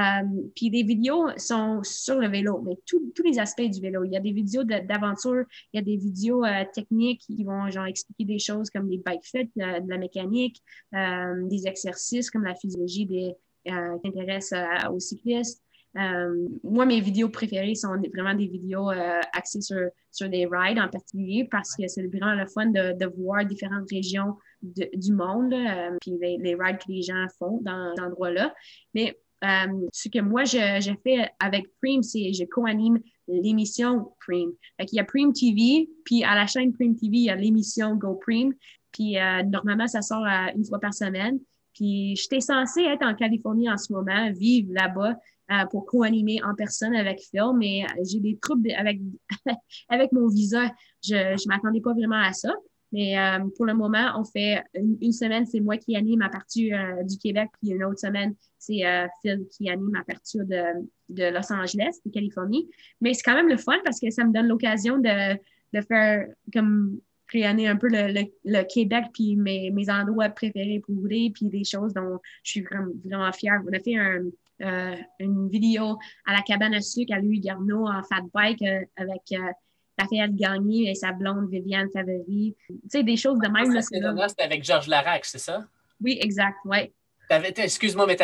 puis 0.55 0.69
les 0.69 0.83
vidéos 0.83 1.29
sont 1.37 1.81
sur 1.83 2.19
le 2.19 2.27
vélo, 2.27 2.61
mais 2.61 2.77
tous 2.85 3.23
les 3.23 3.39
aspects 3.39 3.63
du 3.63 3.81
vélo. 3.81 4.03
Il 4.03 4.11
y 4.11 4.17
a 4.17 4.19
des 4.19 4.31
vidéos 4.31 4.63
d'aventure, 4.63 5.45
il 5.73 5.77
y 5.77 5.79
a 5.79 5.83
des 5.83 5.97
vidéos 5.97 6.43
techniques 6.75 7.21
qui 7.21 7.43
vont 7.43 7.67
genre 7.71 7.87
expliquer 7.87 8.23
des 8.23 8.37
choses 8.37 8.69
comme 8.69 8.87
des 8.87 8.99
bike 8.99 9.25
fits, 9.25 9.49
de 9.55 9.89
la 9.89 9.97
mécanique, 9.97 10.61
des 10.93 11.65
exercices 11.65 12.29
comme 12.29 12.43
la 12.43 12.53
physiologie 12.53 13.07
des, 13.07 13.33
qui 13.65 13.71
intéressent 14.07 14.53
aux 14.91 14.99
cyclistes. 14.99 15.63
Euh, 15.99 16.47
moi, 16.63 16.85
mes 16.85 17.01
vidéos 17.01 17.29
préférées 17.29 17.75
sont 17.75 17.95
vraiment 18.13 18.33
des 18.33 18.47
vidéos 18.47 18.89
euh, 18.89 19.19
axées 19.33 19.61
sur, 19.61 19.89
sur 20.11 20.29
des 20.29 20.45
rides 20.45 20.79
en 20.79 20.87
particulier 20.87 21.47
parce 21.49 21.75
que 21.75 21.87
c'est 21.87 22.07
vraiment 22.07 22.35
le 22.35 22.45
fun 22.45 22.67
de, 22.67 22.97
de 22.97 23.05
voir 23.17 23.45
différentes 23.45 23.89
régions 23.91 24.35
du 24.61 25.13
monde, 25.13 25.53
euh, 25.53 25.97
puis 26.01 26.13
les, 26.21 26.55
rides 26.55 26.77
que 26.77 26.91
les 26.91 27.01
gens 27.01 27.25
font 27.37 27.59
dans 27.61 27.93
cet 27.95 28.05
endroit-là. 28.05 28.53
Mais 28.93 29.17
ce 29.41 30.09
que 30.09 30.19
moi, 30.19 30.43
j'ai 30.43 30.79
fait 31.03 31.29
avec 31.39 31.67
Prime, 31.81 32.03
c'est 32.03 32.33
je 32.33 32.43
co-anime 32.43 32.99
l'émission 33.27 34.11
Prime. 34.19 34.51
il 34.79 34.87
y 34.91 34.99
a 34.99 35.05
Prime 35.05 35.31
TV, 35.31 35.89
puis 36.03 36.23
à 36.23 36.35
la 36.35 36.45
chaîne 36.45 36.73
Prime 36.73 36.95
TV, 36.95 37.17
il 37.17 37.23
y 37.23 37.29
a 37.29 37.35
l'émission 37.35 37.95
Go 37.95 38.15
Prime. 38.15 38.53
Puis 38.91 39.15
normalement, 39.45 39.87
ça 39.87 40.01
sort 40.01 40.25
une 40.25 40.65
fois 40.65 40.79
par 40.79 40.93
semaine. 40.93 41.39
Puis 41.73 42.17
j'étais 42.17 42.41
censée 42.41 42.81
être 42.81 43.05
en 43.05 43.15
Californie 43.15 43.69
en 43.69 43.77
ce 43.77 43.93
moment, 43.93 44.29
vivre 44.33 44.73
là-bas. 44.73 45.15
Euh, 45.51 45.65
pour 45.65 45.87
co-animer 45.87 46.39
en 46.43 46.53
personne 46.53 46.93
avec 46.93 47.21
Phil, 47.21 47.53
mais 47.57 47.83
euh, 47.83 48.03
j'ai 48.07 48.19
des 48.19 48.37
troubles 48.37 48.69
avec, 48.77 48.99
avec 49.89 50.11
mon 50.11 50.27
visa. 50.27 50.71
Je 51.03 51.15
ne 51.15 51.47
m'attendais 51.47 51.81
pas 51.81 51.93
vraiment 51.93 52.21
à 52.21 52.33
ça. 52.33 52.53
Mais 52.91 53.17
euh, 53.17 53.39
pour 53.55 53.65
le 53.65 53.73
moment, 53.73 54.13
on 54.15 54.23
fait 54.23 54.61
une, 54.75 55.11
semaine, 55.11 55.47
c'est 55.47 55.59
moi 55.59 55.77
qui 55.77 55.95
anime 55.95 56.21
à 56.21 56.29
partir 56.29 56.77
du 57.03 57.17
Québec, 57.17 57.49
puis 57.59 57.71
une 57.71 57.83
autre 57.83 57.99
semaine, 57.99 58.35
c'est 58.59 58.81
Phil 59.21 59.47
qui 59.51 59.69
anime 59.69 59.95
à 59.95 60.03
partir 60.03 60.45
de, 60.45 60.87
de, 61.09 61.23
Los 61.31 61.51
Angeles, 61.51 61.97
de 62.05 62.11
Californie. 62.11 62.69
Mais 63.01 63.15
c'est 63.15 63.23
quand 63.23 63.35
même 63.35 63.49
le 63.49 63.57
fun 63.57 63.77
parce 63.83 63.99
que 63.99 64.09
ça 64.11 64.23
me 64.25 64.33
donne 64.33 64.47
l'occasion 64.47 64.99
de, 64.99 65.33
de 65.73 65.81
faire 65.81 66.27
comme 66.53 66.99
rayonner 67.31 67.67
un 67.67 67.75
peu 67.75 67.87
le, 67.89 68.25
le, 68.43 68.63
Québec, 68.63 69.05
puis 69.13 69.35
mes, 69.35 69.71
mes 69.71 69.89
endroits 69.89 70.29
préférés 70.29 70.81
pour 70.83 70.95
rouler, 70.95 71.31
puis 71.33 71.47
des 71.47 71.63
choses 71.63 71.93
dont 71.93 72.19
je 72.43 72.51
suis 72.51 72.61
vraiment, 72.61 72.91
vraiment 73.03 73.31
fière. 73.31 73.61
On 73.67 73.73
a 73.73 73.79
fait 73.79 73.97
un, 73.97 74.25
euh, 74.61 74.95
une 75.19 75.49
vidéo 75.49 75.97
à 76.25 76.33
la 76.33 76.41
cabane 76.41 76.73
à 76.73 76.81
sucre 76.81 77.13
à 77.13 77.19
Louis 77.19 77.39
Garneau 77.39 77.87
en 77.87 78.03
fat 78.03 78.23
bike 78.33 78.61
euh, 78.61 78.81
avec 78.97 79.21
euh, 79.31 79.51
Raphaël 79.97 80.35
Gagné 80.35 80.89
et 80.89 80.95
sa 80.95 81.11
blonde 81.11 81.49
Viviane 81.49 81.89
Favori. 81.93 82.55
Tu 82.67 82.75
sais, 82.89 83.03
des 83.03 83.17
choses 83.17 83.39
de 83.39 83.47
même. 83.47 83.75
Ah, 83.75 84.27
c'était 84.27 84.43
avec 84.43 84.63
Georges 84.63 84.87
Larac, 84.87 85.25
c'est 85.25 85.39
ça? 85.39 85.65
Oui, 86.01 86.17
exact, 86.21 86.57
oui. 86.65 86.91
Excuse-moi, 87.29 88.07
mais 88.07 88.15
tu 88.15 88.23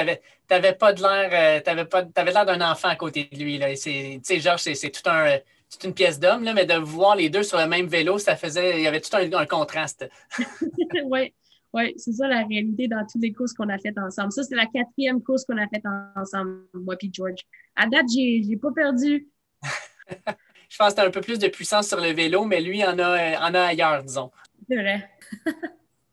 n'avais 0.49 0.73
pas 0.73 0.91
de 0.91 1.01
l'air, 1.01 1.63
t'avais 1.63 2.31
l'air 2.31 2.45
d'un 2.45 2.71
enfant 2.71 2.87
à 2.87 2.95
côté 2.95 3.29
de 3.31 3.37
lui. 3.37 3.59
Tu 3.59 3.75
sais, 3.75 4.39
Georges, 4.39 4.61
c'est 4.73 4.89
tout 4.89 5.07
un, 5.07 5.37
toute 5.69 5.83
une 5.83 5.93
pièce 5.93 6.19
d'homme, 6.19 6.49
mais 6.53 6.65
de 6.65 6.75
voir 6.75 7.15
les 7.15 7.29
deux 7.29 7.43
sur 7.43 7.57
le 7.59 7.67
même 7.67 7.87
vélo, 7.87 8.17
ça 8.17 8.35
faisait, 8.35 8.79
il 8.79 8.83
y 8.83 8.87
avait 8.87 9.01
tout 9.01 9.15
un, 9.15 9.31
un 9.31 9.45
contraste. 9.45 10.09
oui. 11.05 11.33
Oui, 11.75 11.93
c'est 11.97 12.13
ça 12.13 12.29
la 12.29 12.45
réalité 12.45 12.87
dans 12.87 13.05
toutes 13.05 13.21
les 13.21 13.33
courses 13.33 13.51
qu'on 13.51 13.67
a 13.67 13.77
faites 13.77 13.97
ensemble. 13.97 14.31
Ça, 14.31 14.43
c'est 14.43 14.55
la 14.55 14.65
quatrième 14.65 15.21
course 15.21 15.43
qu'on 15.43 15.57
a 15.57 15.67
faite 15.67 15.83
ensemble, 16.15 16.61
moi 16.73 16.95
et 17.01 17.09
George. 17.11 17.41
À 17.75 17.85
date, 17.85 18.05
j'ai 18.15 18.39
n'ai 18.39 18.55
pas 18.55 18.71
perdu. 18.71 19.27
Je 20.69 20.77
pense 20.77 20.91
que 20.91 20.95
tu 20.95 21.01
as 21.01 21.05
un 21.05 21.11
peu 21.11 21.19
plus 21.19 21.37
de 21.37 21.49
puissance 21.49 21.89
sur 21.89 21.99
le 21.99 22.13
vélo, 22.13 22.45
mais 22.45 22.61
lui 22.61 22.81
en 22.85 22.97
a, 22.97 23.39
en 23.41 23.53
a 23.53 23.61
ailleurs, 23.61 24.01
disons. 24.03 24.31
C'est 24.69 24.77
vrai. 24.77 25.09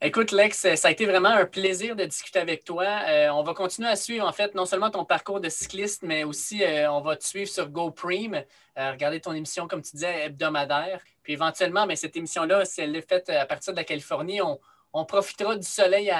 Écoute, 0.05 0.33
Lex, 0.33 0.75
ça 0.75 0.89
a 0.89 0.91
été 0.91 1.07
vraiment 1.07 1.29
un 1.29 1.45
plaisir 1.47 1.95
de 1.95 2.05
discuter 2.05 2.41
avec 2.41 2.65
toi. 2.65 2.85
Euh, 3.09 3.29
on 3.29 3.45
va 3.45 3.55
continuer 3.55 3.89
à 3.89 3.95
suivre, 3.95 4.27
en 4.27 4.33
fait, 4.33 4.57
non 4.57 4.67
seulement 4.67 4.91
ton 4.91 5.05
parcours 5.05 5.41
de 5.41 5.49
cycliste, 5.49 6.03
mais 6.03 6.25
aussi 6.25 6.65
euh, 6.65 6.91
on 6.91 7.01
va 7.03 7.15
te 7.15 7.23
suivre 7.23 7.49
sur 7.49 7.69
GoPrime. 7.69 8.43
Euh, 8.79 8.91
regarder 8.91 9.21
ton 9.21 9.33
émission, 9.33 9.69
comme 9.69 9.81
tu 9.81 9.93
disais, 9.93 10.25
hebdomadaire. 10.25 11.01
Puis 11.23 11.35
éventuellement, 11.35 11.87
mais 11.87 11.95
cette 11.95 12.17
émission-là, 12.17 12.65
si 12.65 12.81
elle 12.81 12.97
est 12.97 13.09
faite 13.09 13.31
à 13.31 13.47
partir 13.47 13.75
de 13.75 13.79
la 13.79 13.85
Californie, 13.85 14.43
on, 14.43 14.59
on 14.95 15.05
profitera 15.05 15.57
du 15.57 15.67
soleil 15.67 16.13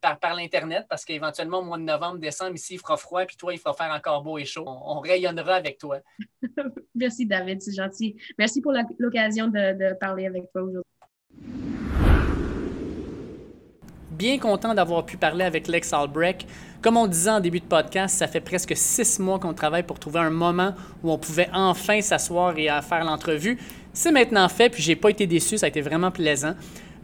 par, 0.00 0.34
l'Internet 0.34 0.86
parce 0.88 1.04
qu'éventuellement, 1.04 1.58
au 1.58 1.64
mois 1.64 1.78
de 1.78 1.82
novembre, 1.82 2.18
décembre, 2.18 2.54
ici, 2.54 2.74
il 2.74 2.78
fera 2.78 2.96
froid, 2.96 3.24
puis 3.26 3.36
toi, 3.36 3.52
il 3.52 3.58
fera 3.58 3.74
faire 3.74 3.92
encore 3.94 4.22
beau 4.22 4.38
et 4.38 4.44
chaud. 4.44 4.64
On, 4.66 5.00
rayonnera 5.00 5.54
avec 5.54 5.78
toi. 5.78 5.98
Merci, 6.94 7.26
David, 7.26 7.60
c'est 7.60 7.74
gentil. 7.74 8.16
Merci 8.38 8.62
pour 8.62 8.72
l'occasion 8.98 9.48
de, 9.48 9.94
parler 9.98 10.26
avec 10.26 10.50
toi 10.52 10.62
aujourd'hui. 10.62 10.90
Bien 14.10 14.38
content 14.38 14.74
d'avoir 14.74 15.04
pu 15.04 15.16
parler 15.16 15.44
avec 15.44 15.66
Lex 15.66 15.92
Albrecht. 15.92 16.46
Comme 16.80 16.96
on 16.96 17.06
disait 17.06 17.30
en 17.30 17.40
début 17.40 17.60
de 17.60 17.64
podcast, 17.66 18.16
ça 18.16 18.28
fait 18.28 18.40
presque 18.40 18.76
six 18.76 19.18
mois 19.18 19.38
qu'on 19.38 19.54
travaille 19.54 19.82
pour 19.82 19.98
trouver 19.98 20.20
un 20.20 20.30
moment 20.30 20.74
où 21.02 21.10
on 21.10 21.18
pouvait 21.18 21.48
enfin 21.52 22.00
s'asseoir 22.00 22.56
et 22.56 22.68
faire 22.80 23.04
l'entrevue. 23.04 23.58
C'est 23.92 24.12
maintenant 24.12 24.48
fait, 24.48 24.70
puis 24.70 24.82
j'ai 24.82 24.96
pas 24.96 25.10
été 25.10 25.26
déçu, 25.26 25.58
ça 25.58 25.66
a 25.66 25.68
été 25.68 25.80
vraiment 25.80 26.10
plaisant. 26.10 26.54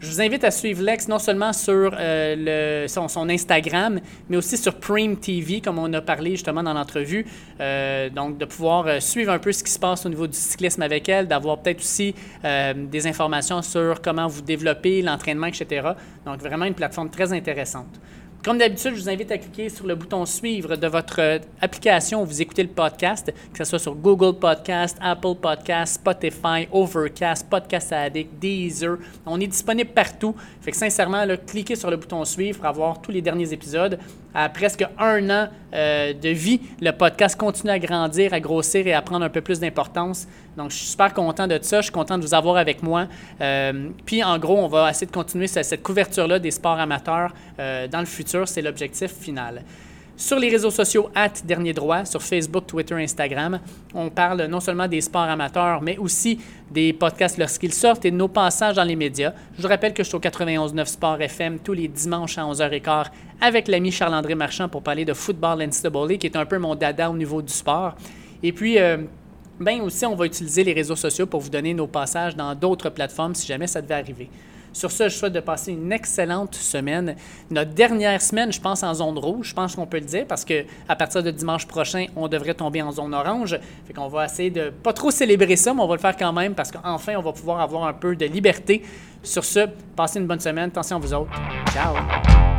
Je 0.00 0.06
vous 0.06 0.22
invite 0.22 0.44
à 0.44 0.50
suivre 0.50 0.82
Lex 0.82 1.08
non 1.08 1.18
seulement 1.18 1.52
sur 1.52 1.94
euh, 1.94 2.88
son, 2.88 3.28
Instagram, 3.28 4.00
mais 4.30 4.38
aussi 4.38 4.56
sur 4.56 4.76
Prime 4.76 5.18
TV, 5.18 5.60
comme 5.60 5.78
on 5.78 5.92
a 5.92 6.00
parlé 6.00 6.30
justement 6.30 6.62
dans 6.62 6.72
l'entrevue. 6.72 7.26
Euh, 7.60 8.08
donc, 8.08 8.38
de 8.38 8.46
pouvoir 8.46 8.86
euh, 8.86 9.00
suivre 9.00 9.30
un 9.30 9.38
peu 9.38 9.52
ce 9.52 9.62
qui 9.62 9.70
se 9.70 9.78
passe 9.78 10.06
au 10.06 10.08
niveau 10.08 10.26
du 10.26 10.38
cyclisme 10.38 10.80
avec 10.80 11.06
elle, 11.10 11.28
d'avoir 11.28 11.58
peut-être 11.58 11.80
aussi 11.80 12.14
des 12.42 13.06
informations 13.06 13.60
sur 13.60 14.00
comment 14.00 14.26
vous 14.26 14.40
développez 14.40 15.02
l'entraînement, 15.02 15.48
etc. 15.48 15.90
Donc, 16.24 16.40
vraiment 16.40 16.64
une 16.64 16.74
plateforme 16.74 17.10
très 17.10 17.34
intéressante. 17.34 18.00
Comme 18.42 18.56
d'habitude, 18.56 18.94
je 18.94 19.02
vous 19.02 19.08
invite 19.10 19.30
à 19.32 19.36
cliquer 19.36 19.68
sur 19.68 19.86
le 19.86 19.94
bouton 19.94 20.24
Suivre 20.24 20.74
de 20.74 20.86
votre 20.86 21.20
euh, 21.20 21.38
application 21.60 22.22
où 22.22 22.24
vous 22.24 22.40
écoutez 22.40 22.62
le 22.62 22.70
podcast, 22.70 23.30
que 23.52 23.58
ce 23.58 23.64
soit 23.64 23.78
sur 23.78 23.94
Google 23.94 24.38
Podcast, 24.38 24.96
Apple 24.98 25.34
Podcast, 25.34 25.96
Spotify, 25.96 26.66
Overcast, 26.72 27.50
Podcast 27.50 27.92
Addict, 27.92 28.30
Deezer. 28.40 28.96
On 29.26 29.38
est 29.38 29.46
disponible 29.46 29.90
partout. 29.90 30.34
Fait 30.62 30.70
que 30.70 30.76
sincèrement, 30.78 31.22
cliquez 31.46 31.76
sur 31.76 31.90
le 31.90 31.98
bouton 31.98 32.24
Suivre 32.24 32.60
pour 32.60 32.66
avoir 32.66 33.02
tous 33.02 33.10
les 33.10 33.20
derniers 33.20 33.52
épisodes 33.52 33.98
à 34.34 34.48
presque 34.48 34.84
un 34.98 35.30
an 35.30 35.48
euh, 35.72 36.12
de 36.12 36.28
vie, 36.28 36.60
le 36.80 36.90
podcast 36.92 37.36
continue 37.36 37.70
à 37.70 37.78
grandir, 37.78 38.32
à 38.32 38.40
grossir 38.40 38.86
et 38.86 38.92
à 38.92 39.02
prendre 39.02 39.24
un 39.24 39.28
peu 39.28 39.40
plus 39.40 39.60
d'importance. 39.60 40.26
Donc, 40.56 40.70
je 40.70 40.76
suis 40.76 40.86
super 40.86 41.14
content 41.14 41.46
de 41.46 41.58
ça. 41.62 41.78
Je 41.78 41.84
suis 41.84 41.92
content 41.92 42.18
de 42.18 42.22
vous 42.22 42.34
avoir 42.34 42.56
avec 42.56 42.82
moi. 42.82 43.06
Euh, 43.40 43.90
puis, 44.04 44.22
en 44.22 44.38
gros, 44.38 44.58
on 44.58 44.68
va 44.68 44.90
essayer 44.90 45.06
de 45.06 45.12
continuer 45.12 45.46
cette, 45.46 45.82
couverture-là 45.82 46.38
des 46.38 46.50
sports 46.50 46.78
amateurs 46.78 47.32
euh, 47.58 47.86
dans 47.88 48.00
le 48.00 48.06
futur. 48.06 48.48
C'est 48.48 48.62
l'objectif 48.62 49.12
final. 49.12 49.62
Sur 50.20 50.38
les 50.38 50.50
réseaux 50.50 50.70
sociaux, 50.70 51.08
at 51.14 51.32
Dernier 51.46 51.72
Droit, 51.72 52.04
sur 52.04 52.20
Facebook, 52.20 52.66
Twitter, 52.66 52.94
Instagram, 52.94 53.58
on 53.94 54.10
parle 54.10 54.44
non 54.48 54.60
seulement 54.60 54.86
des 54.86 55.00
sports 55.00 55.22
amateurs, 55.22 55.80
mais 55.80 55.96
aussi 55.96 56.38
des 56.70 56.92
podcasts 56.92 57.38
lorsqu'ils 57.38 57.72
sortent 57.72 58.04
et 58.04 58.10
de 58.10 58.16
nos 58.16 58.28
passages 58.28 58.76
dans 58.76 58.84
les 58.84 58.96
médias. 58.96 59.32
Je 59.56 59.62
vous 59.62 59.68
rappelle 59.68 59.94
que 59.94 60.02
je 60.02 60.08
suis 60.08 60.16
au 60.18 60.20
91.9 60.20 60.84
Sport 60.84 61.22
FM 61.22 61.60
tous 61.60 61.72
les 61.72 61.88
dimanches 61.88 62.36
à 62.36 62.42
11h15 62.42 63.06
avec 63.40 63.66
l'ami 63.66 63.90
Charles-André 63.90 64.34
Marchand 64.34 64.68
pour 64.68 64.82
parler 64.82 65.06
de 65.06 65.14
football 65.14 65.66
NCAA, 65.66 66.18
qui 66.18 66.26
est 66.26 66.36
un 66.36 66.44
peu 66.44 66.58
mon 66.58 66.74
dada 66.74 67.10
au 67.10 67.16
niveau 67.16 67.40
du 67.40 67.52
sport. 67.54 67.94
Et 68.42 68.52
puis, 68.52 68.78
euh, 68.78 68.98
ben 69.58 69.80
aussi, 69.80 70.04
on 70.04 70.16
va 70.16 70.26
utiliser 70.26 70.64
les 70.64 70.74
réseaux 70.74 70.96
sociaux 70.96 71.24
pour 71.24 71.40
vous 71.40 71.48
donner 71.48 71.72
nos 71.72 71.86
passages 71.86 72.36
dans 72.36 72.54
d'autres 72.54 72.90
plateformes 72.90 73.34
si 73.34 73.46
jamais 73.46 73.66
ça 73.66 73.80
devait 73.80 73.94
arriver. 73.94 74.28
Sur 74.72 74.90
ce, 74.90 75.08
je 75.08 75.16
souhaite 75.16 75.32
de 75.32 75.40
passer 75.40 75.72
une 75.72 75.92
excellente 75.92 76.54
semaine. 76.54 77.16
Notre 77.50 77.72
dernière 77.72 78.20
semaine, 78.22 78.52
je 78.52 78.60
pense, 78.60 78.82
en 78.82 78.94
zone 78.94 79.18
rouge, 79.18 79.48
je 79.48 79.54
pense 79.54 79.74
qu'on 79.74 79.86
peut 79.86 79.98
le 79.98 80.04
dire, 80.04 80.26
parce 80.26 80.44
que 80.44 80.64
à 80.88 80.96
partir 80.96 81.22
de 81.22 81.30
dimanche 81.30 81.66
prochain, 81.66 82.06
on 82.16 82.28
devrait 82.28 82.54
tomber 82.54 82.82
en 82.82 82.92
zone 82.92 83.14
orange. 83.14 83.58
Fait 83.86 83.92
qu'on 83.92 84.08
va 84.08 84.26
essayer 84.26 84.50
de 84.50 84.70
pas 84.70 84.92
trop 84.92 85.10
célébrer 85.10 85.56
ça, 85.56 85.74
mais 85.74 85.80
on 85.80 85.88
va 85.88 85.94
le 85.94 86.00
faire 86.00 86.16
quand 86.16 86.32
même, 86.32 86.54
parce 86.54 86.70
qu'enfin, 86.70 87.16
on 87.16 87.22
va 87.22 87.32
pouvoir 87.32 87.60
avoir 87.60 87.84
un 87.84 87.92
peu 87.92 88.14
de 88.14 88.26
liberté. 88.26 88.82
Sur 89.22 89.44
ce, 89.44 89.66
passez 89.94 90.18
une 90.18 90.26
bonne 90.26 90.40
semaine. 90.40 90.68
Attention 90.68 90.96
à 90.96 91.00
vous 91.00 91.14
autres. 91.14 91.32
Ciao! 91.72 92.49